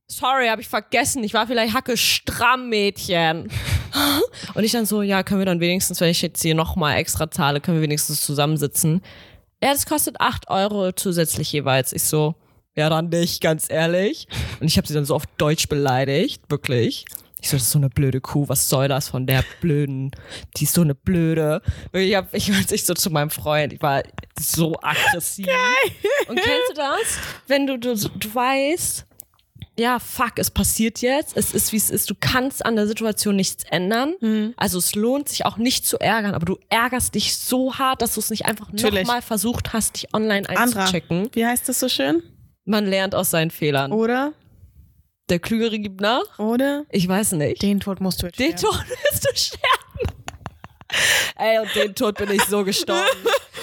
sorry, 0.07 0.49
habe 0.49 0.63
ich 0.63 0.69
vergessen. 0.69 1.23
Ich 1.25 1.35
war 1.35 1.47
vielleicht 1.47 1.75
hacke 1.75 1.97
stramm, 1.97 2.69
Mädchen. 2.69 3.51
Und 4.55 4.65
ich 4.65 4.73
dann 4.73 4.87
so, 4.87 5.03
ja, 5.03 5.23
können 5.23 5.41
wir 5.41 5.47
dann 5.47 5.61
wenigstens, 5.61 6.01
wenn 6.01 6.11
ich 6.11 6.23
jetzt 6.23 6.43
hier 6.43 6.55
nochmal 6.55 6.97
extra 6.97 7.31
zahle, 7.31 7.61
können 7.61 7.79
wir 7.79 7.83
wenigstens 7.83 8.23
zusammensitzen. 8.23 9.03
Ja, 9.63 9.73
das 9.73 9.87
kostet 9.87 10.21
acht 10.21 10.51
Euro 10.51 10.93
zusätzlich 10.93 11.53
jeweils. 11.53 11.93
Ich 11.93 12.05
so, 12.05 12.35
ja, 12.77 12.89
dann 12.91 13.09
nicht, 13.09 13.41
ganz 13.41 13.71
ehrlich. 13.71 14.27
Und 14.61 14.67
ich 14.67 14.77
habe 14.77 14.87
sie 14.87 14.95
dann 14.95 15.05
so 15.05 15.15
auf 15.15 15.27
Deutsch 15.39 15.69
beleidigt, 15.69 16.43
wirklich. 16.49 17.05
Ich 17.45 17.51
so, 17.51 17.59
das 17.59 17.65
ist 17.65 17.73
so 17.73 17.79
eine 17.79 17.91
blöde 17.91 18.23
Kuh, 18.23 18.49
was 18.49 18.71
soll 18.71 18.89
das 18.89 19.11
von 19.11 19.27
der 19.27 19.45
blöden, 19.61 20.13
die 20.57 20.65
ist 20.65 20.73
so 20.73 20.81
eine 20.81 20.95
blöde. 20.95 21.61
Ich, 21.93 22.15
hab, 22.15 22.33
ich 22.33 22.51
weiß 22.51 22.71
nicht 22.71 22.87
so 22.87 22.95
zu 22.95 23.11
meinem 23.11 23.29
Freund, 23.29 23.75
ich 23.75 23.83
war 23.83 24.03
so 24.41 24.75
aggressiv. 24.81 25.47
Und 26.29 26.37
kennst 26.37 26.71
du 26.71 26.75
das? 26.75 27.19
Wenn 27.47 27.67
du, 27.67 27.79
du, 27.79 27.97
du 27.97 28.35
weißt, 28.35 29.05
ja, 29.79 29.99
fuck, 29.99 30.33
es 30.37 30.51
passiert 30.51 31.03
jetzt, 31.03 31.37
es 31.37 31.53
ist 31.53 31.73
wie 31.73 31.77
es 31.77 31.91
ist, 31.91 32.09
du 32.09 32.15
kannst 32.19 32.65
an 32.65 32.77
der 32.77 32.87
Situation 32.87 33.37
nichts 33.37 33.65
ändern. 33.65 34.15
Also 34.57 34.79
es 34.79 34.95
lohnt 34.95 35.29
sich 35.29 35.45
auch 35.45 35.59
nicht 35.59 35.87
zu 35.87 35.99
ärgern, 35.99 36.33
aber 36.33 36.47
du 36.47 36.59
ärgerst 36.71 37.15
dich 37.15 37.37
so 37.37 37.75
hart, 37.75 38.01
dass 38.01 38.15
du 38.15 38.21
es 38.21 38.31
nicht 38.31 38.47
einfach 38.47 38.73
nochmal 38.73 39.21
versucht 39.21 39.75
hast, 39.75 39.97
dich 39.97 40.15
online 40.15 40.49
Andra, 40.49 40.85
einzuchecken. 40.85 41.29
wie 41.35 41.45
heißt 41.45 41.69
das 41.69 41.79
so 41.79 41.91
schön? 41.91 42.23
Man 42.65 42.87
lernt 42.87 43.15
aus 43.15 43.29
seinen 43.29 43.51
Fehlern. 43.51 43.93
Oder? 43.93 44.33
Der 45.31 45.39
Klügere 45.39 45.79
gibt 45.79 46.01
nach? 46.01 46.39
Oder? 46.39 46.85
Ich 46.91 47.09
weiß 47.09 47.33
nicht. 47.33 47.63
Den 47.63 47.81
Tod 47.81 48.01
musst 48.01 48.23
du 48.23 48.27
jetzt 48.27 48.39
Den 48.39 48.57
sterben. 48.59 48.77
Tod 48.77 48.89
wirst 48.91 49.25
du 49.25 49.37
sterben. 49.37 50.15
Ey, 51.37 51.59
und 51.59 51.75
den 51.75 51.95
Tod 51.95 52.17
bin 52.19 52.31
ich 52.31 52.45
so 52.45 52.63
gestorben. 52.63 53.03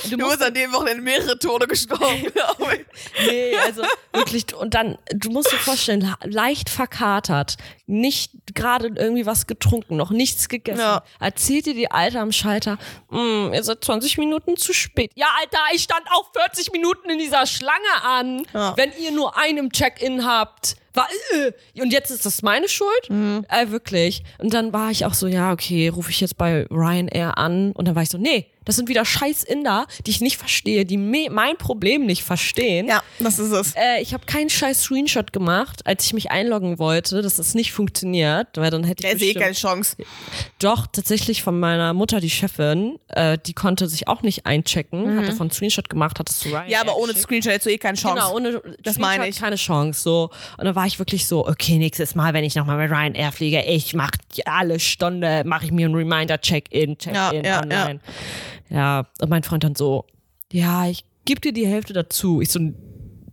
du, 0.09 0.17
du 0.17 0.29
bist 0.29 0.43
an 0.43 0.53
dem 0.53 0.73
Wochenende 0.73 1.01
mehrere 1.01 1.37
Tode 1.39 1.65
gestorben, 1.67 2.23
glaube 2.33 2.75
ich. 2.75 3.25
Nee, 3.27 3.55
also 3.57 3.83
wirklich. 4.11 4.53
Und 4.53 4.73
dann, 4.73 4.97
du 5.13 5.29
musst 5.29 5.51
dir 5.51 5.57
vorstellen, 5.57 6.13
leicht 6.23 6.69
verkatert, 6.69 7.55
nicht 7.85 8.31
gerade 8.53 8.87
irgendwie 8.95 9.25
was 9.25 9.47
getrunken, 9.47 9.95
noch 9.95 10.09
nichts 10.09 10.49
gegessen. 10.49 10.79
Ja. 10.81 11.03
Erzählt 11.21 11.67
dir 11.67 11.73
die 11.73 11.89
Alte 11.89 12.19
am 12.19 12.33
Schalter, 12.33 12.77
mm, 13.09 13.53
ihr 13.53 13.63
seid 13.63 13.83
20 13.85 14.17
Minuten 14.17 14.57
zu 14.57 14.73
spät. 14.73 15.11
Ja, 15.15 15.27
Alter, 15.39 15.59
ich 15.73 15.83
stand 15.83 16.03
auch 16.11 16.31
40 16.33 16.73
Minuten 16.73 17.09
in 17.09 17.19
dieser 17.19 17.45
Schlange 17.45 18.03
an. 18.03 18.45
Ja. 18.53 18.75
Wenn 18.75 18.91
ihr 18.99 19.11
nur 19.11 19.37
einen 19.37 19.69
Check-in 19.71 20.25
habt. 20.25 20.75
War, 20.93 21.07
äh, 21.33 21.81
und 21.81 21.93
jetzt 21.93 22.11
ist 22.11 22.25
das 22.25 22.41
meine 22.41 22.67
Schuld? 22.67 23.09
Mhm. 23.09 23.45
Äh, 23.49 23.71
wirklich. 23.71 24.23
Und 24.39 24.53
dann 24.53 24.73
war 24.73 24.91
ich 24.91 25.05
auch 25.05 25.13
so, 25.13 25.27
ja, 25.27 25.51
okay, 25.51 25.87
rufe 25.87 26.11
ich 26.11 26.19
jetzt 26.21 26.37
bei 26.37 26.65
Ryanair 26.69 27.37
an. 27.37 27.71
Und 27.71 27.87
dann 27.87 27.95
war 27.95 28.03
ich 28.03 28.09
so, 28.09 28.17
nee, 28.17 28.47
das 28.65 28.75
sind 28.75 28.89
wieder 28.89 29.05
scheiß 29.05 29.43
Inder, 29.43 29.87
die 30.05 30.11
ich 30.11 30.21
nicht 30.21 30.37
verstehe, 30.37 30.85
die 30.85 30.97
mein 30.97 31.57
Problem 31.57 32.05
nicht 32.05 32.23
verstehen. 32.23 32.87
Ja, 32.87 33.01
das 33.19 33.39
ist 33.39 33.51
es. 33.51 33.73
Äh, 33.75 34.01
ich 34.01 34.13
habe 34.13 34.25
keinen 34.25 34.49
scheiß 34.49 34.83
Screenshot 34.83 35.33
gemacht, 35.33 35.85
als 35.85 36.05
ich 36.05 36.13
mich 36.13 36.31
einloggen 36.31 36.77
wollte, 36.77 37.21
dass 37.21 37.37
das 37.37 37.55
nicht 37.55 37.71
funktioniert, 37.71 38.49
weil 38.55 38.69
dann 38.69 38.83
hätte 38.83 39.03
ich. 39.03 39.09
Der 39.09 39.19
sehe 39.19 39.33
keine 39.33 39.53
Chance. 39.53 39.95
Doch, 40.59 40.85
tatsächlich 40.87 41.41
von 41.41 41.59
meiner 41.59 41.93
Mutter, 41.93 42.19
die 42.19 42.29
Chefin, 42.29 42.99
äh, 43.07 43.37
die 43.45 43.53
konnte 43.53 43.87
sich 43.87 44.07
auch 44.07 44.21
nicht 44.21 44.45
einchecken, 44.45 45.15
mhm. 45.15 45.19
hatte 45.19 45.33
von 45.33 45.49
Screenshot 45.49 45.89
gemacht, 45.89 46.19
hat 46.19 46.29
es 46.29 46.39
zu 46.39 46.49
Ryan. 46.49 46.69
Ja, 46.69 46.81
aber 46.81 46.97
ohne 46.97 47.15
Screenshot 47.15 47.53
hättest 47.53 47.65
du 47.65 47.71
eh 47.71 47.77
keine 47.77 47.97
Chance. 47.97 48.15
Genau, 48.15 48.35
ohne 48.35 48.61
das 48.83 48.99
meine 48.99 49.27
ich. 49.27 49.39
keine 49.39 49.55
Chance. 49.55 50.01
So. 50.01 50.29
Und 50.57 50.65
dann 50.65 50.75
war 50.75 50.85
ich 50.85 50.99
wirklich 50.99 51.25
so, 51.25 51.47
okay, 51.47 51.77
nächstes 51.77 52.13
Mal, 52.13 52.33
wenn 52.33 52.43
ich 52.43 52.55
nochmal 52.55 52.77
mit 52.77 52.91
Ryanair 52.91 53.31
fliege, 53.31 53.63
ich 53.63 53.93
mache 53.95 54.11
alle 54.45 54.79
Stunde, 54.79 55.43
mache 55.45 55.65
ich 55.65 55.71
mir 55.71 55.87
einen 55.87 55.95
Reminder, 55.95 56.39
Check-in, 56.39 56.97
Check-in, 56.97 57.15
ja, 57.15 57.33
ja, 57.33 57.61
online. 57.61 57.99
Ja. 58.05 58.13
Ja, 58.71 59.07
und 59.19 59.29
mein 59.29 59.43
Freund 59.43 59.63
dann 59.63 59.75
so, 59.75 60.05
ja, 60.51 60.87
ich 60.87 61.03
gebe 61.25 61.41
dir 61.41 61.53
die 61.53 61.67
Hälfte 61.67 61.93
dazu. 61.93 62.41
Ich 62.41 62.49
so, 62.49 62.59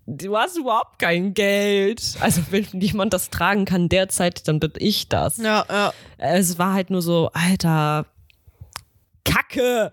du 0.06 0.36
hast 0.36 0.56
überhaupt 0.56 0.98
kein 0.98 1.32
Geld. 1.32 2.16
Also 2.20 2.42
wenn 2.50 2.66
jemand 2.80 3.12
das 3.12 3.30
tragen 3.30 3.64
kann 3.64 3.88
derzeit, 3.88 4.48
dann 4.48 4.58
bin 4.58 4.72
ich 4.78 5.08
das. 5.08 5.36
Ja, 5.38 5.64
ja. 5.68 5.92
Es 6.18 6.58
war 6.58 6.74
halt 6.74 6.90
nur 6.90 7.02
so, 7.02 7.30
Alter, 7.32 8.06
Kacke. 9.24 9.92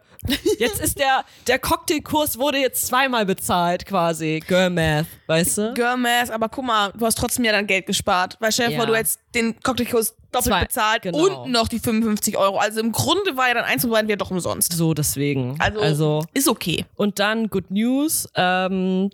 Jetzt 0.58 0.82
ist 0.82 0.98
der, 0.98 1.24
der 1.48 1.60
Cocktailkurs 1.60 2.40
wurde 2.40 2.58
jetzt 2.58 2.88
zweimal 2.88 3.26
bezahlt 3.26 3.86
quasi. 3.86 4.42
Girl 4.48 4.72
Math, 4.72 5.06
weißt 5.28 5.58
du? 5.60 5.74
Girl 5.74 5.98
Math, 5.98 6.32
aber 6.32 6.50
guck 6.50 6.66
mal, 6.66 6.92
du 6.94 7.06
hast 7.06 7.18
trotzdem 7.18 7.46
ja 7.46 7.52
dann 7.52 7.68
Geld 7.68 7.86
gespart. 7.86 8.38
Weil 8.40 8.52
stell 8.52 8.68
dir 8.68 8.74
ja. 8.74 8.80
vor, 8.80 8.88
du 8.88 8.96
hättest 8.96 9.20
den 9.36 9.60
Cocktailkurs 9.62 10.16
doppelt 10.36 10.54
Zwei, 10.54 10.64
bezahlt 10.66 11.02
genau. 11.04 11.44
und 11.44 11.52
noch 11.52 11.68
die 11.68 11.80
55 11.80 12.38
Euro. 12.38 12.58
Also 12.58 12.80
im 12.80 12.92
Grunde 12.92 13.38
war 13.38 13.48
ja 13.48 13.54
dann 13.54 13.66
eins 13.66 13.84
und 13.86 13.92
beiden 13.92 14.16
doch 14.18 14.32
umsonst. 14.32 14.74
So, 14.74 14.94
deswegen. 14.94 15.56
Also, 15.60 15.80
also, 15.80 16.26
ist 16.34 16.48
okay. 16.48 16.86
Und 16.96 17.20
dann 17.20 17.50
Good 17.50 17.72
News. 17.72 18.28
Ähm, 18.36 19.10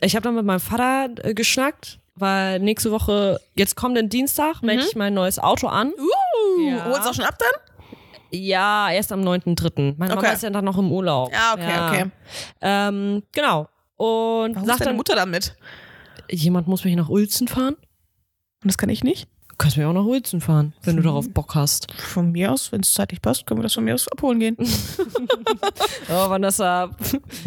ich 0.00 0.14
habe 0.14 0.24
dann 0.24 0.34
mit 0.34 0.44
meinem 0.44 0.60
Vater 0.60 1.08
äh, 1.24 1.34
geschnackt, 1.34 1.98
weil 2.14 2.60
nächste 2.60 2.90
Woche, 2.90 3.40
jetzt 3.54 3.76
kommenden 3.76 4.08
Dienstag, 4.08 4.62
mhm. 4.62 4.66
melde 4.66 4.84
ich 4.86 4.96
mein 4.96 5.14
neues 5.14 5.38
Auto 5.38 5.68
an. 5.68 5.92
Uh, 5.92 6.60
ja. 6.62 6.84
holst 6.84 7.04
du 7.04 7.10
auch 7.10 7.14
schon 7.14 7.24
ab 7.24 7.36
dann? 7.38 7.60
Ja, 8.30 8.90
erst 8.90 9.12
am 9.12 9.22
9.3. 9.22 9.94
Meine 9.96 10.12
okay. 10.12 10.22
Mama 10.22 10.34
ist 10.34 10.42
ja 10.42 10.50
dann 10.50 10.64
noch 10.64 10.78
im 10.78 10.92
Urlaub. 10.92 11.32
Ja, 11.32 11.54
okay, 11.54 11.68
ja. 11.68 11.88
okay. 11.88 12.10
Ähm, 12.60 13.22
genau. 13.32 13.68
Und 13.96 14.54
Warum 14.54 14.66
sagt 14.66 14.80
deine 14.80 14.90
dann, 14.90 14.96
Mutter 14.96 15.14
damit? 15.14 15.56
Jemand 16.30 16.66
muss 16.66 16.84
mich 16.84 16.96
nach 16.96 17.08
Ulzen 17.08 17.48
fahren. 17.48 17.74
Und 17.74 18.70
das 18.70 18.78
kann 18.78 18.88
ich 18.88 19.04
nicht? 19.04 19.28
Du 19.56 19.62
kannst 19.62 19.78
mich 19.78 19.86
auch 19.86 19.92
nach 19.94 20.04
Ulzen 20.04 20.42
fahren, 20.42 20.74
wenn 20.82 20.96
du 20.96 21.02
darauf 21.02 21.30
Bock 21.30 21.54
hast. 21.54 21.90
Von 21.92 22.30
mir 22.30 22.52
aus, 22.52 22.72
wenn 22.72 22.82
es 22.82 22.92
zeitlich 22.92 23.22
passt, 23.22 23.46
können 23.46 23.58
wir 23.58 23.62
das 23.62 23.72
von 23.72 23.84
mir 23.84 23.94
aus 23.94 24.06
abholen 24.08 24.38
gehen. 24.38 24.56
oh, 26.10 26.28
wann 26.28 26.42
das 26.42 26.60
ab? 26.60 26.94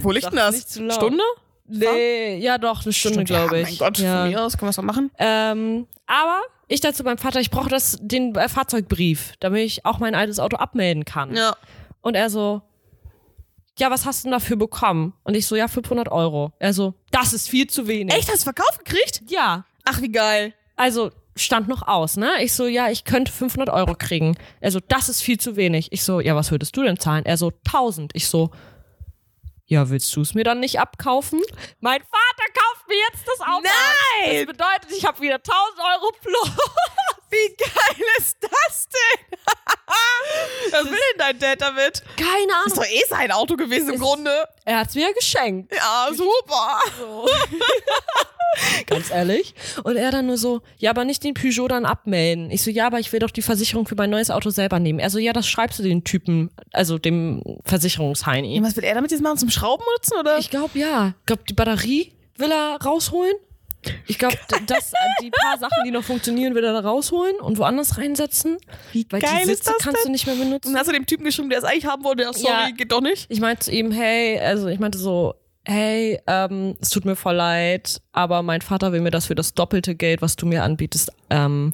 Wo 0.02 0.10
liegt 0.10 0.26
denn 0.26 0.38
das? 0.38 0.60
Stunde? 0.60 1.24
Nee, 1.68 2.40
ja 2.40 2.58
doch, 2.58 2.84
eine 2.84 2.94
Stunde, 2.94 3.26
glaube 3.26 3.60
ich. 3.60 3.70
Ja, 3.70 3.70
mein 3.70 3.78
Gott, 3.78 3.98
ja. 4.00 4.22
von 4.22 4.30
mir 4.32 4.44
aus 4.44 4.58
können 4.58 4.68
wir 4.68 4.72
es 4.72 4.80
auch 4.80 4.84
machen. 4.84 5.12
Ähm, 5.20 5.86
aber 6.08 6.42
ich 6.68 6.82
dazu 6.82 7.04
beim 7.04 7.20
Vater, 7.20 7.42
ich 7.42 7.52
brauche 7.52 7.70
das, 7.70 8.00
den 8.02 8.34
äh, 8.34 8.50
Fahrzeugbrief, 8.50 9.34
damit 9.40 9.66
ich 9.66 9.86
auch 9.86 10.00
mein 10.00 10.16
altes 10.16 10.40
Auto 10.40 10.58
abmelden 10.58 11.06
kann. 11.06 11.36
Ja. 11.36 11.56
Und 12.02 12.16
er 12.16 12.32
so, 12.32 12.64
ja, 13.78 13.92
was 13.92 14.08
hast 14.08 14.24
du 14.24 14.30
denn 14.30 14.32
dafür 14.32 14.58
bekommen? 14.58 15.14
Und 15.24 15.36
ich 15.36 15.46
so, 15.46 15.56
ja, 15.56 15.68
500 15.68 16.10
Euro. 16.10 16.54
Er 16.58 16.74
so, 16.74 16.96
das 17.12 17.34
ist 17.34 17.48
viel 17.48 17.68
zu 17.68 17.88
wenig. 17.88 18.16
Echt, 18.16 18.32
hast 18.32 18.40
du 18.40 18.44
verkauft 18.46 18.84
gekriegt? 18.84 19.22
Ja. 19.28 19.66
Ach, 19.86 20.02
wie 20.02 20.12
geil. 20.12 20.54
Also, 20.76 21.12
stand 21.40 21.68
noch 21.68 21.88
aus, 21.88 22.18
ne? 22.18 22.42
Ich 22.42 22.54
so, 22.54 22.68
ja, 22.68 22.90
ich 22.90 23.04
könnte 23.04 23.32
500 23.32 23.70
Euro 23.70 23.96
kriegen. 23.96 24.38
Er 24.60 24.72
so, 24.72 24.80
das 24.80 25.10
ist 25.10 25.22
viel 25.22 25.40
zu 25.40 25.56
wenig. 25.56 25.92
Ich 25.92 26.04
so, 26.04 26.20
ja, 26.20 26.36
was 26.36 26.52
würdest 26.52 26.76
du 26.78 26.84
denn 26.84 27.00
zahlen? 27.00 27.26
Er 27.26 27.38
so, 27.38 27.52
1000. 27.66 28.12
Ich 28.16 28.28
so, 28.28 28.52
ja, 29.66 29.90
willst 29.90 30.16
du 30.16 30.22
es 30.22 30.34
mir 30.34 30.44
dann 30.44 30.60
nicht 30.60 30.80
abkaufen? 30.80 31.42
Mein 31.80 32.02
Vater 32.02 32.52
kauft 32.54 32.88
mir 32.88 32.98
jetzt 33.12 33.24
das 33.28 33.40
Auto. 33.48 33.64
Nein! 33.64 34.46
Das 34.46 34.58
bedeutet, 34.58 34.98
ich 34.98 35.06
habe 35.06 35.22
wieder 35.22 35.36
1000 35.36 35.54
Euro 35.80 36.12
plus. 36.22 36.52
Wie 37.30 37.56
geil 37.58 38.06
ist 38.18 38.38
das 38.42 38.88
denn? 38.88 39.38
Was 40.72 40.86
will 40.86 40.92
denn 40.92 41.18
dein 41.18 41.40
Dad 41.40 41.62
damit? 41.62 42.04
Keine 42.18 42.54
Ahnung. 42.54 42.64
Das 42.66 42.74
ist 42.74 42.78
doch 42.78 42.86
eh 42.86 43.04
sein 43.10 43.32
Auto 43.32 43.56
gewesen 43.56 43.90
im 43.90 43.96
ist, 43.96 44.02
Grunde. 44.02 44.32
Er 44.66 44.80
hat 44.80 44.90
es 44.90 44.96
mir 44.96 45.14
geschenkt. 45.14 45.74
Ja, 45.74 46.10
super. 46.12 46.80
So. 46.98 47.28
Ganz 48.88 49.12
ehrlich. 49.12 49.54
Und 49.84 49.96
er 49.96 50.12
dann 50.12 50.26
nur 50.26 50.38
so, 50.38 50.62
ja, 50.78 50.90
aber 50.90 51.06
nicht 51.06 51.24
den 51.24 51.34
Peugeot 51.34 51.68
dann 51.68 51.86
abmelden. 51.86 52.50
Ich 52.52 52.64
so, 52.64 52.72
ja, 52.72 52.88
aber 52.88 53.00
ich 53.00 53.12
will 53.12 53.20
doch 53.20 53.32
die 53.32 53.42
Versicherung 53.42 53.88
für 53.88 53.96
mein 53.96 54.10
neues 54.10 54.32
Auto 54.32 54.50
selber 54.50 54.80
nehmen. 54.80 55.00
Er 55.00 55.10
so, 55.10 55.20
ja, 55.20 55.34
das 55.34 55.48
schreibst 55.48 55.80
du 55.80 55.84
den 55.84 56.04
Typen, 56.04 56.50
also 56.74 56.98
dem 56.98 57.44
Versicherungsheini. 57.66 58.58
Ja, 58.58 58.64
was 58.64 58.76
will 58.76 58.84
er 58.84 58.96
damit 58.96 59.12
jetzt 59.12 59.22
machen? 59.22 59.38
Zum 59.38 59.50
Schrauben 59.50 59.84
nutzen, 59.96 60.18
oder? 60.18 60.40
Ich 60.40 60.50
glaube, 60.50 60.78
ja. 60.80 61.14
Ich 61.20 61.26
glaube, 61.26 61.44
die 61.48 61.54
Batterie 61.54 62.14
will 62.38 62.52
er 62.52 62.78
rausholen. 62.84 63.36
Ich 64.08 64.18
glaube, 64.20 64.38
das, 64.68 64.92
die 65.22 65.32
paar 65.32 65.58
Sachen, 65.58 65.84
die 65.86 65.92
noch 65.92 66.04
funktionieren, 66.04 66.54
will 66.56 66.64
er 66.64 66.74
da 66.74 66.80
rausholen 66.82 67.38
und 67.38 67.58
woanders 67.58 67.98
reinsetzen. 67.98 68.58
Wie 68.92 69.06
weil 69.10 69.22
geil 69.22 69.42
die 69.44 69.50
Sitze 69.52 69.74
kannst 69.80 70.00
denn? 70.00 70.08
du 70.08 70.12
nicht 70.12 70.26
mehr 70.26 70.36
benutzen. 70.36 70.70
Und 70.70 70.78
hast 70.78 70.88
du 70.88 70.92
dem 70.92 71.06
Typen 71.06 71.24
geschrieben, 71.24 71.50
der 71.50 71.60
es 71.60 71.64
eigentlich 71.64 71.86
haben 71.86 72.04
wollte, 72.04 72.24
ja, 72.24 72.34
sorry, 72.34 72.54
ja, 72.54 72.70
geht 72.72 72.92
doch 72.92 73.02
nicht? 73.02 73.28
Ich 73.30 73.40
meinte 73.40 73.72
ihm, 73.72 73.92
hey, 73.92 74.40
also 74.40 74.68
ich 74.68 74.80
meinte 74.80 74.98
so, 74.98 75.36
hey, 75.66 76.20
ähm, 76.28 76.76
es 76.82 76.90
tut 76.90 77.06
mir 77.06 77.16
voll 77.16 77.36
leid, 77.36 78.02
aber 78.12 78.42
mein 78.42 78.62
Vater 78.62 78.92
will 78.92 79.02
mir 79.02 79.12
das 79.12 79.28
für 79.28 79.36
das 79.36 79.54
doppelte 79.54 79.96
Geld, 79.96 80.22
was 80.22 80.36
du 80.36 80.46
mir 80.46 80.64
anbietest, 80.64 81.12
ähm, 81.30 81.72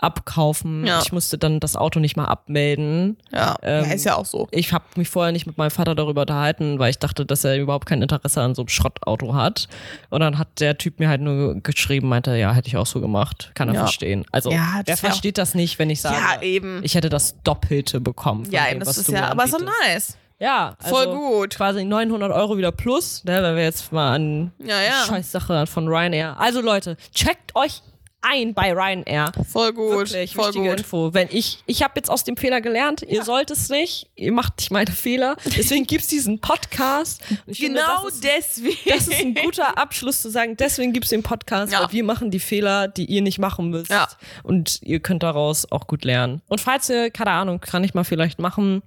abkaufen. 0.00 0.86
Ja. 0.86 1.00
Ich 1.02 1.12
musste 1.12 1.38
dann 1.38 1.60
das 1.60 1.76
Auto 1.76 2.00
nicht 2.00 2.16
mal 2.16 2.24
abmelden. 2.24 3.16
Ja, 3.30 3.56
ähm, 3.62 3.84
ja 3.84 3.92
ist 3.92 4.04
ja 4.04 4.16
auch 4.16 4.26
so. 4.26 4.48
Ich 4.50 4.72
habe 4.72 4.84
mich 4.96 5.08
vorher 5.08 5.32
nicht 5.32 5.46
mit 5.46 5.58
meinem 5.58 5.70
Vater 5.70 5.94
darüber 5.94 6.22
unterhalten, 6.22 6.78
weil 6.78 6.90
ich 6.90 6.98
dachte, 6.98 7.26
dass 7.26 7.44
er 7.44 7.56
überhaupt 7.56 7.86
kein 7.86 8.02
Interesse 8.02 8.40
an 8.40 8.54
so 8.54 8.62
einem 8.62 8.68
Schrottauto 8.68 9.34
hat. 9.34 9.68
Und 10.08 10.20
dann 10.20 10.38
hat 10.38 10.60
der 10.60 10.78
Typ 10.78 10.98
mir 10.98 11.08
halt 11.08 11.20
nur 11.20 11.60
geschrieben, 11.60 12.08
meinte, 12.08 12.36
ja, 12.36 12.52
hätte 12.52 12.68
ich 12.68 12.76
auch 12.76 12.86
so 12.86 13.00
gemacht. 13.00 13.50
Kann 13.54 13.68
er 13.68 13.74
ja. 13.74 13.80
verstehen. 13.80 14.24
Also, 14.32 14.50
ja, 14.50 14.80
wer 14.84 14.96
versteht 14.96 15.38
das 15.38 15.54
nicht, 15.54 15.78
wenn 15.78 15.90
ich 15.90 16.00
sage, 16.00 16.16
ja, 16.16 16.42
eben. 16.42 16.80
ich 16.82 16.94
hätte 16.94 17.08
das 17.08 17.40
Doppelte 17.42 18.00
bekommen. 18.00 18.46
Ja, 18.50 18.64
dem, 18.64 18.76
eben, 18.76 18.80
das 18.80 18.98
ist 18.98 19.08
ja, 19.08 19.28
aber 19.30 19.46
so 19.46 19.58
nice. 19.58 20.16
Ja, 20.38 20.74
also 20.82 20.96
voll 20.96 21.14
gut. 21.14 21.56
Quasi 21.56 21.84
900 21.84 22.32
Euro 22.32 22.56
wieder 22.56 22.72
plus, 22.72 23.22
ne, 23.24 23.42
wenn 23.42 23.56
wir 23.56 23.64
jetzt 23.64 23.92
mal 23.92 24.14
an 24.14 24.52
ja, 24.58 24.80
ja. 24.80 25.04
Scheißsache 25.06 25.66
von 25.66 25.86
Ryanair. 25.86 26.40
Also 26.40 26.62
Leute, 26.62 26.96
checkt 27.12 27.54
euch 27.54 27.82
ein 28.22 28.54
bei 28.54 28.72
Ryanair. 28.72 29.32
Voll 29.50 29.72
gut. 29.72 29.90
Wirklich, 29.90 30.34
voll 30.34 30.46
wichtige 30.46 30.70
gut. 30.70 30.78
Info. 30.78 31.14
Wenn 31.14 31.28
ich, 31.30 31.62
ich 31.66 31.82
habe 31.82 31.94
jetzt 31.96 32.10
aus 32.10 32.24
dem 32.24 32.36
Fehler 32.36 32.60
gelernt, 32.60 33.02
ihr 33.02 33.24
sollt 33.24 33.50
es 33.50 33.68
nicht, 33.68 34.08
ihr 34.16 34.32
macht 34.32 34.58
nicht 34.58 34.70
meine 34.70 34.90
Fehler. 34.90 35.36
Deswegen 35.56 35.86
gibt's 35.86 36.08
diesen 36.08 36.40
Podcast. 36.40 37.22
genau 37.46 37.54
finde, 37.54 37.80
das 37.80 38.14
ist, 38.14 38.24
deswegen. 38.24 38.78
Das 38.86 39.08
ist 39.08 39.20
ein 39.20 39.34
guter 39.34 39.78
Abschluss 39.78 40.22
zu 40.22 40.30
sagen, 40.30 40.56
deswegen 40.56 40.92
gibt's 40.92 41.10
den 41.10 41.22
Podcast, 41.22 41.72
ja. 41.72 41.80
weil 41.80 41.92
wir 41.92 42.04
machen 42.04 42.30
die 42.30 42.40
Fehler, 42.40 42.88
die 42.88 43.06
ihr 43.06 43.22
nicht 43.22 43.38
machen 43.38 43.70
müsst. 43.70 43.90
Ja. 43.90 44.08
Und 44.42 44.80
ihr 44.82 45.00
könnt 45.00 45.22
daraus 45.22 45.70
auch 45.70 45.86
gut 45.86 46.04
lernen. 46.04 46.42
Und 46.48 46.60
falls 46.60 46.88
ihr, 46.90 47.10
keine 47.10 47.30
Ahnung, 47.30 47.60
kann 47.60 47.84
ich 47.84 47.94
mal 47.94 48.04
vielleicht 48.04 48.38
machen, 48.38 48.82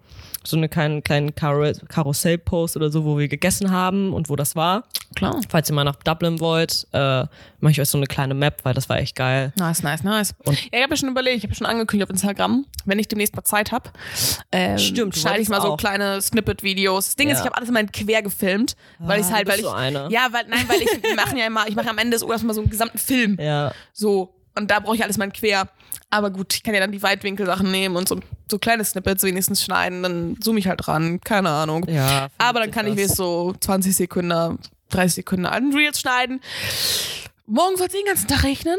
so 0.45 0.57
eine 0.57 0.69
kleinen, 0.69 1.03
kleinen 1.03 1.33
Karussell-Post 1.35 2.75
oder 2.75 2.89
so, 2.91 3.05
wo 3.05 3.17
wir 3.17 3.27
gegessen 3.27 3.71
haben 3.71 4.13
und 4.13 4.29
wo 4.29 4.35
das 4.35 4.55
war. 4.55 4.83
Klar. 5.15 5.39
Falls 5.49 5.69
ihr 5.69 5.75
mal 5.75 5.83
nach 5.83 5.95
Dublin 5.95 6.39
wollt, 6.39 6.87
äh, 6.91 7.25
mache 7.59 7.71
ich 7.71 7.81
euch 7.81 7.89
so 7.89 7.97
eine 7.97 8.07
kleine 8.07 8.33
Map, 8.33 8.59
weil 8.63 8.73
das 8.73 8.89
war 8.89 8.97
echt 8.97 9.15
geil. 9.15 9.53
Nice, 9.57 9.83
nice, 9.83 10.03
nice. 10.03 10.33
Und 10.45 10.59
ja, 10.59 10.69
ich 10.71 10.81
habe 10.81 10.93
ja 10.93 10.97
schon 10.97 11.09
überlegt, 11.09 11.37
ich 11.37 11.43
habe 11.43 11.55
schon 11.55 11.67
angekündigt 11.67 12.09
auf 12.09 12.13
Instagram, 12.13 12.65
wenn 12.85 12.99
ich 12.99 13.07
demnächst 13.07 13.35
mal 13.35 13.43
Zeit 13.43 13.71
habe, 13.71 13.91
ähm, 14.51 14.77
Stimmt, 14.77 15.15
schneide 15.15 15.41
ich 15.41 15.49
mal 15.49 15.59
auch. 15.59 15.65
so 15.65 15.75
kleine 15.77 16.21
Snippet-Videos. 16.21 17.05
Das 17.05 17.15
Ding 17.15 17.27
ja. 17.27 17.33
ist, 17.33 17.41
ich 17.41 17.45
habe 17.45 17.57
alles 17.57 17.69
mal 17.71 17.85
quer 17.85 18.21
gefilmt, 18.21 18.75
weil 18.99 19.21
ich 19.21 19.27
ah, 19.27 19.31
halt, 19.31 19.47
weil 19.47 19.59
ich, 19.59 19.65
so 19.65 19.71
eine. 19.71 20.07
ja, 20.09 20.27
weil 20.31 20.45
nein, 20.47 20.65
weil 20.67 20.81
ich 20.81 21.15
mache 21.15 21.37
ja 21.37 21.45
immer, 21.45 21.67
ich 21.67 21.75
mache 21.75 21.89
am 21.89 21.97
Ende 21.97 22.15
des 22.15 22.23
Urlaubs 22.23 22.43
mal 22.43 22.53
so 22.53 22.61
einen 22.61 22.69
gesamten 22.69 22.97
Film. 22.97 23.37
Ja. 23.39 23.71
So 23.93 24.33
und 24.55 24.69
da 24.69 24.79
brauche 24.79 24.95
ich 24.95 25.03
alles 25.03 25.17
mal 25.17 25.29
quer. 25.31 25.69
Aber 26.13 26.29
gut, 26.29 26.53
ich 26.53 26.61
kann 26.61 26.75
ja 26.75 26.79
dann 26.79 26.91
die 26.91 27.01
Weitwinkelsachen 27.01 27.71
nehmen 27.71 27.95
und 27.95 28.07
so, 28.07 28.19
so 28.47 28.59
kleine 28.59 28.85
Snippets 28.85 29.23
wenigstens 29.23 29.63
schneiden, 29.63 30.03
dann 30.03 30.37
zoome 30.39 30.59
ich 30.59 30.67
halt 30.67 30.85
dran, 30.85 31.19
keine 31.21 31.49
Ahnung. 31.49 31.87
Ja, 31.89 32.27
Aber 32.37 32.59
dann 32.59 32.69
kann 32.69 32.85
ich 32.85 32.93
mir 32.93 33.09
so 33.09 33.55
20 33.59 33.95
Sekunden, 33.95 34.59
30 34.89 35.15
Sekunden 35.15 35.47
an 35.47 35.73
Reels 35.73 35.99
schneiden. 35.99 36.39
Morgen 37.47 37.77
soll 37.77 37.87
es 37.87 37.93
den 37.93 38.05
ganzen 38.05 38.27
Tag 38.27 38.43
regnen. 38.43 38.77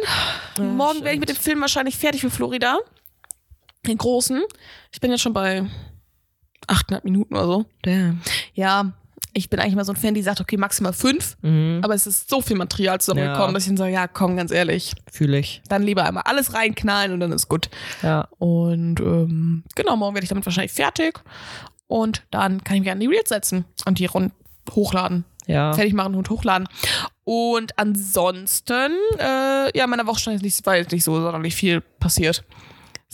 Ja, 0.58 0.62
Morgen 0.62 1.00
werde 1.00 1.14
ich 1.14 1.18
mit 1.18 1.28
dem 1.28 1.34
Film 1.34 1.60
wahrscheinlich 1.60 1.98
fertig 1.98 2.20
für 2.20 2.30
Florida. 2.30 2.78
Den 3.84 3.98
großen. 3.98 4.40
Ich 4.92 5.00
bin 5.00 5.10
jetzt 5.10 5.22
schon 5.22 5.32
bei 5.32 5.64
800 6.68 7.04
Minuten 7.04 7.34
oder 7.34 7.46
so. 7.46 7.64
Damn. 7.82 8.22
Ja, 8.54 8.92
ich 9.34 9.50
bin 9.50 9.60
eigentlich 9.60 9.74
mal 9.74 9.84
so 9.84 9.92
ein 9.92 9.96
Fan, 9.96 10.14
die 10.14 10.22
sagt, 10.22 10.40
okay, 10.40 10.56
maximal 10.56 10.92
fünf, 10.92 11.36
Mhm. 11.42 11.80
aber 11.82 11.94
es 11.94 12.06
ist 12.06 12.30
so 12.30 12.40
viel 12.40 12.56
Material 12.56 13.00
zusammengekommen, 13.00 13.48
Ja. 13.48 13.52
dass 13.52 13.64
ich 13.64 13.68
dann 13.68 13.76
sage, 13.76 13.92
ja, 13.92 14.06
komm, 14.08 14.36
ganz 14.36 14.50
ehrlich, 14.52 14.92
Fühle 15.12 15.38
ich. 15.38 15.60
dann 15.68 15.82
lieber 15.82 16.04
einmal 16.04 16.22
alles 16.26 16.54
reinknallen 16.54 17.12
und 17.12 17.20
dann 17.20 17.32
ist 17.32 17.48
gut. 17.48 17.68
Ja. 18.02 18.28
Und 18.38 19.00
ähm, 19.00 19.64
genau, 19.74 19.96
morgen 19.96 20.14
werde 20.14 20.24
ich 20.24 20.28
damit 20.30 20.46
wahrscheinlich 20.46 20.72
fertig 20.72 21.20
und 21.86 22.22
dann 22.30 22.64
kann 22.64 22.76
ich 22.76 22.82
mich 22.82 22.90
an 22.90 23.00
die 23.00 23.06
Reels 23.06 23.28
setzen 23.28 23.64
und 23.86 23.98
die 23.98 24.06
rund 24.06 24.32
hochladen. 24.70 25.24
Ja. 25.46 25.74
fertig 25.74 25.92
machen 25.92 26.14
und 26.14 26.30
hochladen. 26.30 26.66
Und 27.24 27.78
ansonsten, 27.78 28.92
äh, 29.18 29.76
ja, 29.76 29.86
meine 29.86 30.06
Woche 30.06 30.32
ist 30.32 30.42
nicht, 30.42 30.64
war 30.64 30.76
jetzt 30.76 30.90
nicht 30.92 31.04
so 31.04 31.20
sonderlich 31.20 31.54
viel 31.54 31.82
passiert. 32.00 32.44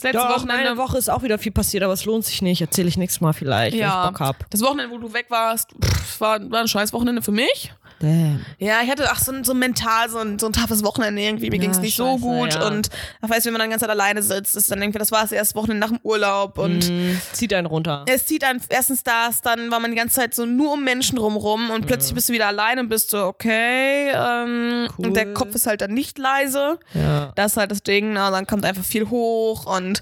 Das 0.01 0.13
letzte 0.13 0.27
Doch, 0.27 0.35
Wochenende. 0.35 0.63
meine 0.63 0.77
Woche 0.77 0.97
ist 0.97 1.09
auch 1.09 1.21
wieder 1.21 1.37
viel 1.37 1.51
passiert, 1.51 1.83
aber 1.83 1.93
es 1.93 2.05
lohnt 2.05 2.25
sich 2.25 2.41
nicht. 2.41 2.59
Erzähle 2.59 2.87
ich 2.87 2.97
nächstes 2.97 3.21
Mal 3.21 3.33
vielleicht, 3.33 3.73
wenn 3.73 3.81
ja, 3.81 4.05
ich 4.05 4.09
Bock 4.11 4.19
hab. 4.19 4.49
das 4.49 4.61
Wochenende, 4.61 4.91
wo 4.91 4.97
du 4.97 5.13
weg 5.13 5.27
warst, 5.29 5.69
pff, 5.79 6.19
war, 6.19 6.39
war 6.49 6.61
ein 6.61 6.67
scheiß 6.67 6.91
Wochenende 6.91 7.21
für 7.21 7.31
mich. 7.31 7.71
Damn. 8.01 8.43
Ja, 8.57 8.81
ich 8.83 8.89
hatte 8.89 9.07
ach, 9.11 9.19
so, 9.19 9.31
so 9.43 9.53
mental 9.53 10.09
so 10.09 10.17
ein, 10.17 10.39
so 10.39 10.47
ein 10.47 10.53
toughes 10.53 10.83
Wochenende 10.83 11.21
irgendwie. 11.21 11.49
Mir 11.49 11.57
Ja, 11.57 11.61
ging's 11.61 11.79
nicht 11.79 11.95
so 11.95 12.13
scheiße, 12.13 12.21
gut. 12.21 12.53
ja. 12.55 12.67
Und 12.67 12.89
ich 13.23 13.29
weiß, 13.29 13.45
wenn 13.45 13.53
man 13.53 13.59
dann 13.59 13.69
die 13.69 13.73
ganze 13.73 13.83
Zeit 13.85 13.91
alleine 13.91 14.23
sitzt, 14.23 14.55
ist 14.55 14.71
dann 14.71 14.81
irgendwie, 14.81 14.99
das 14.99 15.11
war 15.11 15.21
das 15.21 15.31
erste 15.31 15.55
Wochenende 15.55 15.79
nach 15.85 15.91
dem 15.95 15.99
Urlaub. 16.03 16.57
Und 16.57 16.89
Mhm. 16.89 17.21
Zieht 17.33 17.53
einen 17.53 17.67
runter. 17.67 18.05
es 18.07 18.25
zieht 18.25 18.43
einen 18.43 18.61
erstens 18.69 19.03
das, 19.03 19.41
dann 19.41 19.69
war 19.71 19.79
man 19.79 19.91
die 19.91 19.97
ganze 19.97 20.15
Zeit 20.15 20.33
so 20.33 20.45
nur 20.45 20.73
um 20.73 20.83
Menschen 20.83 21.17
rumrum 21.17 21.69
und 21.69 21.85
plötzlich 21.85 22.13
bist 22.15 22.29
du 22.29 22.33
wieder 22.33 22.47
alleine 22.47 22.81
und 22.81 22.89
bist 22.89 23.11
so, 23.11 23.23
okay, 23.25 24.09
ähm, 24.13 24.87
Cool. 24.97 25.07
und 25.07 25.13
der 25.15 25.33
Kopf 25.33 25.53
ist 25.55 25.67
halt 25.67 25.81
dann 25.81 25.93
nicht 25.93 26.17
leise. 26.17 26.79
Ja. 26.93 27.31
Das 27.35 27.51
ist 27.53 27.57
halt 27.57 27.71
das 27.71 27.83
Ding, 27.83 28.13
na, 28.13 28.31
dann 28.31 28.47
kommt 28.47 28.65
einfach 28.65 28.83
viel 28.83 29.09
hoch 29.09 29.65
und 29.67 30.01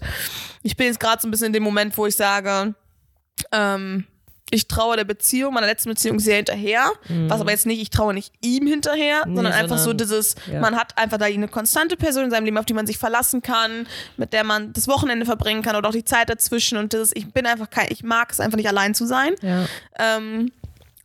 ich 0.64 0.78
bin 0.78 0.88
jetzt 0.88 1.00
gerade 1.00 1.22
so 1.22 1.28
ein 1.28 1.32
bisschen 1.32 1.48
in 1.48 1.54
dem 1.54 1.64
Moment, 1.64 1.98
wo 1.98 2.06
ich 2.06 2.16
sage, 2.16 2.74
ähm, 3.52 4.06
ich 4.52 4.68
traue 4.68 4.96
der 4.96 5.04
Beziehung, 5.04 5.54
meiner 5.54 5.68
letzten 5.68 5.90
Beziehung 5.90 6.20
sehr 6.20 6.38
hinterher. 6.38 6.92
Was 7.28 7.42
aber 7.42 7.52
jetzt 7.52 7.66
nicht, 7.66 7.82
ich 7.82 7.90
traue 7.90 8.14
nicht 8.14 8.34
ihm 8.42 8.66
hinterher, 8.68 9.24
Nee, 9.28 9.36
sondern 9.36 9.54
einfach 9.54 9.78
so 9.78 9.86
sondern- 9.86 10.08
dieses, 10.08 10.36
ja. 10.52 10.60
man 10.60 10.76
hat 10.76 10.98
einfach 10.98 11.18
da 11.18 11.26
eine 11.26 11.48
konstante 11.48 11.96
Person 11.98 12.26
in 12.26 12.32
seinem 12.32 12.46
Leben, 12.46 12.58
auf 12.58 12.66
die 12.66 12.74
man 12.74 12.88
sich 12.88 12.98
verlassen 12.98 13.42
kann, 13.42 13.88
mit 14.18 14.34
der 14.34 14.44
man 14.44 14.74
das 14.74 14.88
Wochenende 14.88 15.26
verbringen 15.26 15.62
kann 15.62 15.76
oder 15.76 15.90
auch 15.90 15.94
die 15.94 16.06
Zeit 16.06 16.30
dazwischen 16.30 16.78
und 16.78 16.94
das, 16.94 17.12
ich 17.14 17.32
bin 17.32 17.46
einfach 17.46 17.70
kein, 17.70 17.88
ich 17.90 18.04
mag 18.04 18.32
es 18.32 18.40
einfach 18.40 18.58
nicht 18.58 18.68
allein 18.70 18.96
zu 18.96 19.06
sein. 19.06 19.36
Ja. 19.42 19.66
Ähm, 20.00 20.52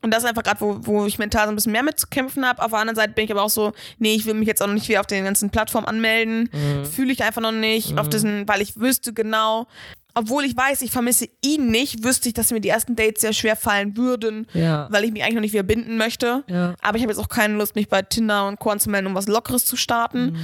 und 0.02 0.10
das 0.12 0.22
ist 0.22 0.28
einfach 0.28 0.42
gerade, 0.42 0.60
wo, 0.60 0.76
wo 0.82 1.06
ich 1.06 1.18
mental 1.18 1.46
so 1.46 1.52
ein 1.52 1.54
bisschen 1.54 1.72
mehr 1.72 1.82
mit 1.82 1.98
zu 1.98 2.06
kämpfen 2.08 2.46
habe. 2.46 2.62
Auf 2.62 2.70
der 2.70 2.80
anderen 2.80 2.96
Seite 2.96 3.14
bin 3.14 3.24
ich 3.24 3.30
aber 3.30 3.42
auch 3.42 3.48
so, 3.48 3.72
nee, 3.98 4.14
ich 4.14 4.26
will 4.26 4.34
mich 4.34 4.46
jetzt 4.46 4.62
auch 4.62 4.66
noch 4.66 4.74
nicht 4.74 4.86
wieder 4.88 5.00
auf 5.00 5.06
den 5.06 5.24
ganzen 5.24 5.48
Plattformen 5.48 5.86
anmelden. 5.86 6.50
Fühle 6.94 7.10
ich 7.10 7.22
einfach 7.22 7.40
noch 7.40 7.52
nicht. 7.52 7.98
Auf 7.98 8.10
diesen, 8.10 8.46
weil 8.46 8.60
ich 8.60 8.78
wüsste 8.78 9.14
genau, 9.14 9.66
obwohl 10.14 10.44
ich 10.44 10.56
weiß, 10.56 10.82
ich 10.82 10.90
vermisse 10.92 11.28
ihn 11.42 11.70
nicht, 11.70 12.04
wüsste 12.04 12.28
ich, 12.28 12.34
dass 12.34 12.50
mir 12.52 12.60
die 12.60 12.68
ersten 12.68 12.96
Dates 12.96 13.20
sehr 13.22 13.32
schwer 13.32 13.56
fallen 13.56 13.96
würden, 13.96 14.46
Ja. 14.54 14.86
weil 14.90 15.04
ich 15.04 15.12
mich 15.12 15.22
eigentlich 15.22 15.34
noch 15.34 15.40
nicht 15.42 15.52
wieder 15.52 15.62
binden 15.64 15.96
möchte. 15.96 16.44
Ja. 16.48 16.74
Aber 16.80 16.96
ich 16.96 17.02
habe 17.02 17.12
jetzt 17.12 17.20
auch 17.20 17.28
keine 17.28 17.54
Lust, 17.56 17.74
mich 17.74 17.88
bei 17.88 18.02
Tinder 18.02 18.46
und 18.46 18.58
Co. 18.60 18.70
anzumelden, 18.70 19.08
um 19.08 19.14
was 19.14 19.26
Lockeres 19.26 19.64
zu 19.64 19.76
starten. 19.76 20.36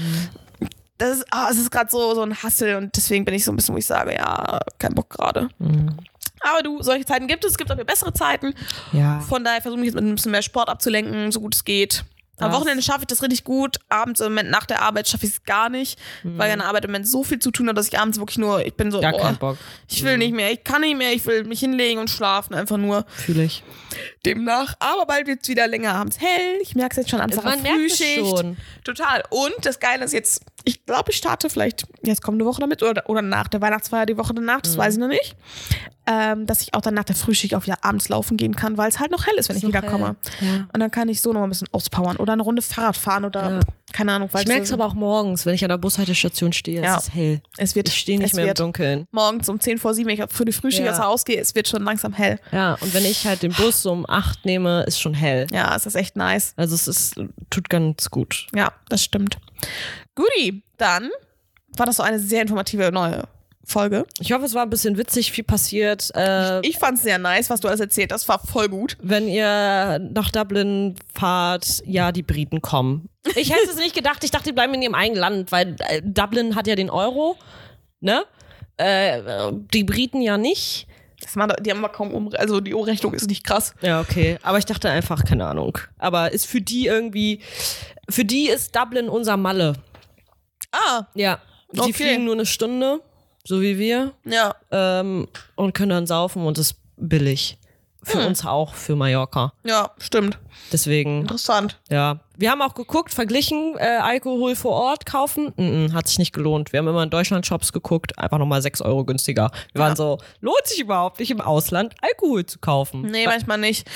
Das 0.99 1.19
ist, 1.19 1.27
es 1.51 1.57
ist 1.59 1.71
gerade 1.71 1.91
so, 1.91 2.15
so 2.15 2.23
ein 2.23 2.43
Hassel 2.43 2.77
und 2.77 2.95
deswegen 2.97 3.25
bin 3.25 3.35
ich 3.35 3.45
so 3.45 3.53
ein 3.53 3.57
bisschen, 3.57 3.75
wo 3.75 3.79
ich 3.79 3.87
sage, 3.87 4.15
ja, 4.15 4.61
kein 4.79 4.95
Bock 4.95 5.09
gerade. 5.09 5.49
Aber 6.43 6.63
du, 6.63 6.83
solche 6.83 7.05
Zeiten 7.07 7.27
gibt 7.27 7.45
es, 7.45 7.53
es 7.53 7.57
gibt 7.59 7.71
auch 7.71 7.77
bessere 7.85 8.13
Zeiten. 8.13 8.55
Ja. 8.93 9.21
Von 9.21 9.45
daher 9.45 9.63
versuche 9.63 9.81
ich 9.81 9.87
jetzt 9.87 9.95
mit 9.95 10.05
ein 10.05 10.15
bisschen 10.15 10.33
mehr 10.33 10.43
Sport 10.43 10.69
abzulenken, 10.69 11.33
so 11.33 11.41
gut 11.41 11.55
es 11.55 11.65
geht. 11.65 12.05
Am 12.41 12.53
Wochenende 12.53 12.83
schaffe 12.83 13.01
ich 13.03 13.07
das 13.07 13.23
richtig 13.23 13.45
gut. 13.45 13.79
Abends 13.89 14.21
im 14.21 14.33
Moment 14.33 14.51
nach 14.51 14.67
der 14.67 14.83
Arbeit 14.83 15.09
schaffe 15.09 15.27
ich 15.27 15.33
es 15.33 15.45
gar 15.45 15.69
nicht, 15.69 15.99
weil 16.23 16.49
ja 16.49 16.55
in 16.55 16.61
der 16.61 16.69
Arbeit 16.69 16.85
im 16.85 16.91
Moment 16.91 17.09
so 17.09 17.23
viel 17.25 17.39
zu 17.39 17.51
tun 17.51 17.69
hat, 17.69 17.77
dass 17.77 17.89
ich 17.89 17.99
abends 17.99 18.19
wirklich 18.19 18.39
nur, 18.39 18.65
ich 18.65 18.75
bin 18.75 18.91
so, 18.91 19.01
Gar 19.01 19.15
oh, 19.15 19.19
keinen 19.19 19.37
Bock. 19.37 19.59
ich 19.89 20.03
will 20.05 20.19
nicht 20.19 20.35
mehr, 20.35 20.53
ich 20.53 20.65
kann 20.65 20.81
nicht 20.81 20.97
mehr, 20.97 21.13
ich 21.13 21.25
will 21.27 21.45
mich 21.45 21.61
hinlegen 21.61 22.01
und 22.01 22.11
schlafen, 22.11 22.55
einfach 22.55 22.77
nur 22.77 23.05
Fühle 23.09 23.45
ich. 23.45 23.63
Demnach. 24.27 24.75
Aber 24.79 25.07
bald 25.07 25.27
wird 25.27 25.41
es 25.43 25.49
wieder 25.49 25.67
länger 25.67 25.95
abends 25.95 26.21
hell. 26.21 26.59
Ich 26.63 26.75
merke 26.75 26.93
es 26.93 26.97
jetzt 26.99 27.11
schon 27.11 27.21
Anfang 27.21 27.45
Man 27.45 27.63
der 27.63 27.75
merkt 27.75 27.93
es 27.93 27.99
Frühschicht. 27.99 28.27
schon. 28.39 28.57
Total. 28.85 29.23
Und 29.31 29.55
das 29.63 29.81
Geile 29.81 30.05
ist 30.05 30.13
jetzt, 30.13 30.43
ich 30.65 30.85
glaube, 30.87 31.11
ich 31.11 31.17
starte 31.17 31.49
vielleicht 31.51 31.87
jetzt 32.03 32.23
kommende 32.23 32.45
Woche 32.45 32.61
damit 32.61 32.83
oder, 32.83 33.09
oder 33.09 33.23
nach 33.23 33.49
der 33.49 33.61
Weihnachtsfeier 33.61 34.07
die 34.07 34.17
Woche 34.17 34.35
danach, 34.35 34.59
Mhm. 34.59 34.63
das 34.63 34.77
weiß 34.77 34.95
ich 34.95 35.01
noch 35.01 35.09
nicht. 35.09 35.37
Ähm, 36.07 36.47
dass 36.47 36.63
ich 36.63 36.75
auch 36.75 36.81
dann 36.81 36.95
nach 36.95 37.05
der 37.05 37.15
Frühschicht 37.15 37.55
auch 37.55 37.65
wieder 37.67 37.85
abends 37.85 38.09
laufen 38.09 38.37
gehen 38.37 38.57
kann, 38.57 38.77
weil 38.77 38.89
es 38.89 38.99
halt 38.99 39.11
noch 39.13 39.27
hell 39.27 39.35
ist, 39.37 39.49
wenn 39.49 39.57
ich 39.57 39.63
noch 39.63 39.69
wiederkomme. 39.69 40.17
Ja. 40.41 40.67
Und 40.73 40.81
dann 40.81 40.91
kann 40.91 41.09
ich 41.09 41.21
so 41.21 41.33
noch 41.33 41.43
ein 41.43 41.49
bisschen 41.51 41.69
auspowern 41.73 42.17
oder 42.17 42.33
eine 42.33 42.43
Runde 42.43 42.63
Fahrrad 42.63 42.97
fahren 42.97 43.25
oder 43.25 43.51
Ja. 43.51 43.61
Keine 43.93 44.13
Ahnung. 44.13 44.29
Weil 44.33 44.43
Ich 44.43 44.49
merke 44.49 44.63
es 44.63 44.69
so, 44.69 44.75
aber 44.75 44.87
auch 44.87 44.95
morgens, 44.95 45.47
wenn 45.47 45.55
ich 45.55 45.63
an 45.65 45.69
der 45.69 45.79
Bushaltestation 45.79 46.53
stehe. 46.53 46.83
Ja. 46.83 46.97
Es 46.97 47.05
ist 47.05 47.15
hell. 47.15 47.41
es 47.59 47.75
wird, 47.75 47.89
Ich 47.89 47.97
stehe 47.99 48.19
nicht 48.19 48.35
mehr 48.35 48.49
im 48.49 48.55
Dunkeln. 48.55 49.07
morgens 49.11 49.49
um 49.49 49.59
10 49.61 49.79
vor 49.79 49.95
7, 49.95 50.09
wenn 50.09 50.19
ich 50.23 50.33
für 50.33 50.45
die 50.45 50.53
Frühschicht 50.53 50.85
Ja. 50.85 50.93
aus 50.93 50.99
dem 50.99 51.05
Haus 51.05 51.25
gehe, 51.25 51.41
es 51.41 51.55
wird 51.55 51.69
schon 51.69 51.83
langsam 51.85 52.13
hell. 52.13 52.39
Ja, 52.53 52.75
und 52.81 52.93
wenn 52.95 53.05
ich 53.05 53.27
halt 53.27 53.43
den 53.43 53.53
Bus 53.53 53.85
um 53.87 54.05
8 54.09 54.45
nehme, 54.47 54.83
ist 54.85 55.01
schon 55.01 55.15
hell. 55.15 55.47
Ja, 55.53 55.75
es 55.77 55.87
ist 55.87 55.95
echt 55.95 56.17
nice. 56.17 56.53
Also 56.57 56.75
es 56.75 56.89
ist, 56.89 57.21
tut 57.51 57.69
ganz 57.69 58.11
gut. 58.11 58.47
Ja, 58.55 58.73
das 58.89 59.03
stimmt. 59.05 59.39
Guti, 60.15 60.63
dann 60.79 61.11
war 61.77 61.87
das 61.87 61.97
so 61.97 62.03
eine 62.03 62.19
sehr 62.19 62.43
informative 62.43 62.91
neue 62.93 63.25
Folge. 63.65 64.05
Ich 64.19 64.33
hoffe, 64.33 64.45
es 64.47 64.55
war 64.55 64.63
ein 64.63 64.71
bisschen 64.71 64.97
witzig, 64.97 65.33
viel 65.33 65.45
passiert. 65.45 66.11
Äh, 66.15 66.61
Ich 66.67 66.79
fand 66.79 66.97
es 66.99 67.05
sehr 67.05 67.19
nice, 67.19 67.51
was 67.51 67.61
du 67.61 67.69
alles 67.69 67.81
erzählt 67.81 68.13
hast. 68.13 68.27
War 68.29 68.39
voll 68.41 68.69
gut. 68.69 68.97
wenn 69.01 69.29
ihr 69.29 69.99
nach 70.13 70.31
Dublin 70.31 70.97
fahrt, 71.15 71.83
ja, 71.85 72.11
die 72.13 72.23
Briten 72.23 72.63
kommen. 72.63 73.09
Ich 73.37 73.51
hätte 73.53 73.69
es 73.69 73.77
nicht 73.77 73.95
gedacht. 73.95 74.25
Ich 74.25 74.31
dachte, 74.31 74.47
die 74.47 74.53
bleiben 74.53 74.73
in 74.75 74.83
ihrem 74.83 74.95
eigenen 74.95 75.21
Land, 75.21 75.53
weil 75.53 75.77
äh, 75.89 76.01
Dublin 76.03 76.57
hat 76.57 76.67
ja 76.67 76.75
den 76.75 76.91
Euro, 76.91 77.37
ne? 78.01 78.25
Äh, 78.79 79.53
die 79.75 79.85
Briten 79.85 80.23
ja 80.23 80.39
nicht. 80.39 80.87
Das 81.23 81.37
war, 81.37 81.49
die 81.49 81.71
haben 81.71 81.83
wir 81.83 81.91
kaum 81.91 82.15
um, 82.15 82.31
also 82.35 82.61
die 82.61 82.73
Umrechnung 82.73 83.13
ist 83.13 83.29
nicht 83.29 83.45
krass. 83.45 83.75
Ja, 83.83 84.01
okay. 84.01 84.39
Aber 84.43 84.57
ich 84.57 84.65
dachte 84.65 84.89
einfach, 84.89 85.23
keine 85.27 85.47
Ahnung. 85.47 85.77
Aber 85.99 86.33
ist 86.33 86.47
für 86.47 86.63
die 86.63 86.87
irgendwie, 86.87 87.41
für 88.09 88.25
die 88.25 88.49
ist 88.49 88.75
Dublin 88.75 89.11
unser 89.11 89.37
Malle. 89.37 89.75
Ah, 90.73 91.03
Ja. 91.15 91.41
Die 91.73 91.79
Okay. 91.81 91.93
fliegen 91.93 92.25
nur 92.25 92.35
eine 92.35 92.47
Stunde, 92.47 93.01
so 93.45 93.61
wie 93.61 93.79
wir, 93.79 94.13
ja. 94.25 94.55
ähm, 94.71 95.29
und 95.57 95.75
können 95.75 95.91
dann 95.91 96.07
saufen 96.07 96.45
und 96.45 96.59
ist 96.59 96.77
billig. 96.97 97.59
Für 98.03 98.27
uns 98.27 98.47
auch, 98.47 98.75
für 98.75 98.97
Mallorca. 98.97 99.53
Ja, 99.63 99.91
stimmt. 99.99 100.39
Deswegen, 100.73 101.23
Interessant. 101.23 101.79
ja. 101.91 102.21
Wir 102.37 102.51
haben 102.51 102.63
auch 102.63 102.73
geguckt, 102.73 103.13
verglichen, 103.13 103.75
äh, 103.77 103.99
Alkohol 104.01 104.57
vor 104.57 104.73
Ort 104.73 105.05
kaufen. 105.05 105.53
Mm 105.57 105.61
-mm, 105.63 105.93
hat 105.93 106.09
sich 106.09 106.19
nicht 106.19 106.33
gelohnt. 106.33 106.73
Wir 106.73 106.79
haben 106.79 106.89
immer 106.89 107.03
in 107.03 107.11
Deutschland-Shops 107.11 107.71
geguckt, 107.75 108.19
einfach 108.19 108.39
nochmal 108.39 108.63
6 108.63 108.81
Euro 108.81 109.05
günstiger. 109.05 109.51
Wir 109.75 109.83
waren 109.83 109.95
so, 109.95 110.17
lohnt 110.41 110.67
sich 110.67 110.81
überhaupt 110.81 111.21
nicht 111.21 111.31
im 111.31 111.43
Ausland 111.43 111.95
Alkohol 112.01 112.47
zu 112.47 112.59
kaufen. 112.59 113.03
Nee, 113.03 113.27
manchmal 113.27 113.59
nicht. 113.59 113.87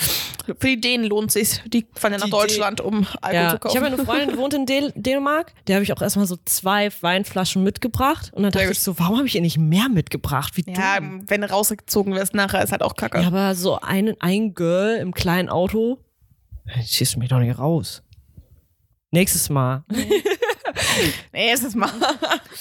Für 0.44 0.54
die 0.66 0.78
Dänen 0.78 1.06
lohnt 1.06 1.32
sich. 1.32 1.62
Die 1.64 1.86
fahren 1.94 2.12
ja 2.12 2.18
nach 2.18 2.28
Deutschland, 2.28 2.82
um 2.82 3.06
Alkohol 3.22 3.34
Ja, 3.34 3.48
zu 3.48 3.54
ich 3.56 3.60
kaufen. 3.62 3.76
habe 3.78 3.86
eine 3.86 4.04
Freundin, 4.04 4.28
die 4.32 4.36
wohnt 4.36 4.52
in 4.52 4.66
Dän- 4.66 4.92
Dänemark. 4.94 5.54
Der 5.66 5.76
habe 5.76 5.84
ich 5.84 5.92
auch 5.94 6.02
erstmal 6.02 6.26
so 6.26 6.36
zwei 6.44 6.90
Weinflaschen 7.00 7.62
mitgebracht. 7.62 8.30
Und 8.34 8.42
dann 8.42 8.52
dachte 8.52 8.66
Sehr 8.66 8.72
ich 8.72 8.80
so, 8.80 8.98
warum 8.98 9.16
habe 9.16 9.26
ich 9.26 9.34
ihr 9.34 9.40
nicht 9.40 9.56
mehr 9.56 9.88
mitgebracht? 9.88 10.52
Wie 10.58 10.64
ja, 10.70 10.98
dumm. 11.00 11.22
wenn 11.28 11.40
du 11.40 11.50
rausgezogen 11.50 12.14
wirst 12.14 12.34
nachher, 12.34 12.62
ist 12.62 12.72
halt 12.72 12.82
auch 12.82 12.94
kacke. 12.94 13.22
Ja, 13.22 13.26
aber 13.28 13.54
so 13.54 13.80
ein, 13.80 14.16
ein 14.20 14.54
Girl 14.54 14.96
im 14.96 15.14
kleinen 15.14 15.48
Auto, 15.48 15.98
schießt 16.84 17.16
mich 17.16 17.28
doch 17.28 17.38
nicht 17.38 17.58
raus. 17.58 18.02
Nächstes 19.10 19.48
Mal. 19.48 19.84
Das 21.32 21.74
mal. 21.74 21.90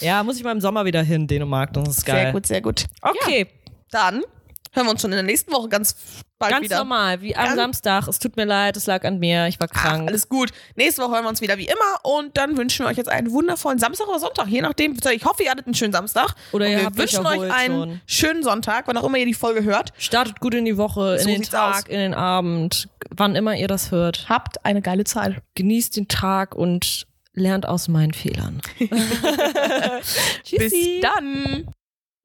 Ja, 0.01 0.23
muss 0.23 0.37
ich 0.37 0.43
mal 0.43 0.51
im 0.51 0.61
Sommer 0.61 0.85
wieder 0.85 1.01
hin, 1.01 1.27
Dänemark. 1.27 1.73
Das 1.73 1.87
ist 1.87 2.05
geil. 2.05 2.23
Sehr 2.25 2.31
gut, 2.31 2.45
sehr 2.45 2.61
gut. 2.61 2.85
Okay, 3.01 3.47
Dann 3.91 4.23
hören 4.73 4.85
wir 4.87 4.91
uns 4.91 5.01
schon 5.01 5.11
in 5.11 5.15
der 5.17 5.23
nächsten 5.23 5.51
Woche 5.53 5.69
ganz 5.69 5.95
bald 6.39 6.51
ganz 6.51 6.63
wieder. 6.65 6.79
normal, 6.79 7.21
wie 7.21 7.35
am 7.35 7.45
Ganz- 7.45 7.55
Samstag. 7.55 8.07
Es 8.07 8.19
tut 8.19 8.35
mir 8.35 8.45
leid, 8.45 8.75
es 8.75 8.85
lag 8.87 9.05
an 9.05 9.19
mir, 9.19 9.47
ich 9.47 9.59
war 9.59 9.67
Ach, 9.73 9.81
krank. 9.81 10.07
alles 10.09 10.27
gut. 10.27 10.51
Nächste 10.75 11.01
Woche 11.01 11.13
hören 11.13 11.23
wir 11.23 11.29
uns 11.29 11.41
wieder 11.41 11.57
wie 11.57 11.67
immer 11.67 12.03
und 12.17 12.35
dann 12.37 12.57
wünschen 12.57 12.85
wir 12.85 12.89
euch 12.89 12.97
jetzt 12.97 13.09
einen 13.09 13.31
wundervollen 13.31 13.79
Samstag 13.79 14.07
oder 14.07 14.19
Sonntag, 14.19 14.47
je 14.47 14.61
nachdem. 14.61 14.97
Ich 15.11 15.25
hoffe, 15.25 15.43
ihr 15.43 15.51
hattet 15.51 15.65
einen 15.67 15.75
schönen 15.75 15.93
Samstag. 15.93 16.35
Oder 16.51 16.65
und 16.65 16.71
ihr 16.71 16.79
wir 16.81 16.97
wünschen 16.97 17.25
euch 17.25 17.51
einen 17.51 17.75
schon. 17.75 18.01
schönen 18.05 18.43
Sonntag, 18.43 18.87
wann 18.87 18.97
auch 18.97 19.03
immer 19.05 19.17
ihr 19.17 19.25
die 19.25 19.33
Folge 19.33 19.63
hört. 19.63 19.93
Startet 19.97 20.39
gut 20.39 20.53
in 20.53 20.65
die 20.65 20.77
Woche, 20.77 21.19
So 21.19 21.29
in 21.29 21.35
den 21.41 21.43
Tag, 21.49 21.75
aus. 21.85 21.89
in 21.89 21.99
den 21.99 22.13
Abend, 22.13 22.89
wann 23.09 23.35
immer 23.35 23.55
ihr 23.55 23.67
das 23.67 23.91
hört. 23.91 24.25
Habt 24.27 24.65
eine 24.65 24.81
geile 24.81 25.03
Zeit. 25.05 25.41
Genießt 25.55 25.95
den 25.95 26.07
Tag 26.07 26.55
und 26.55 27.05
lernt 27.35 27.67
aus 27.67 27.87
meinen 27.87 28.13
Fehlern. 28.13 28.61
Bis 30.51 30.73
dann. 31.01 31.67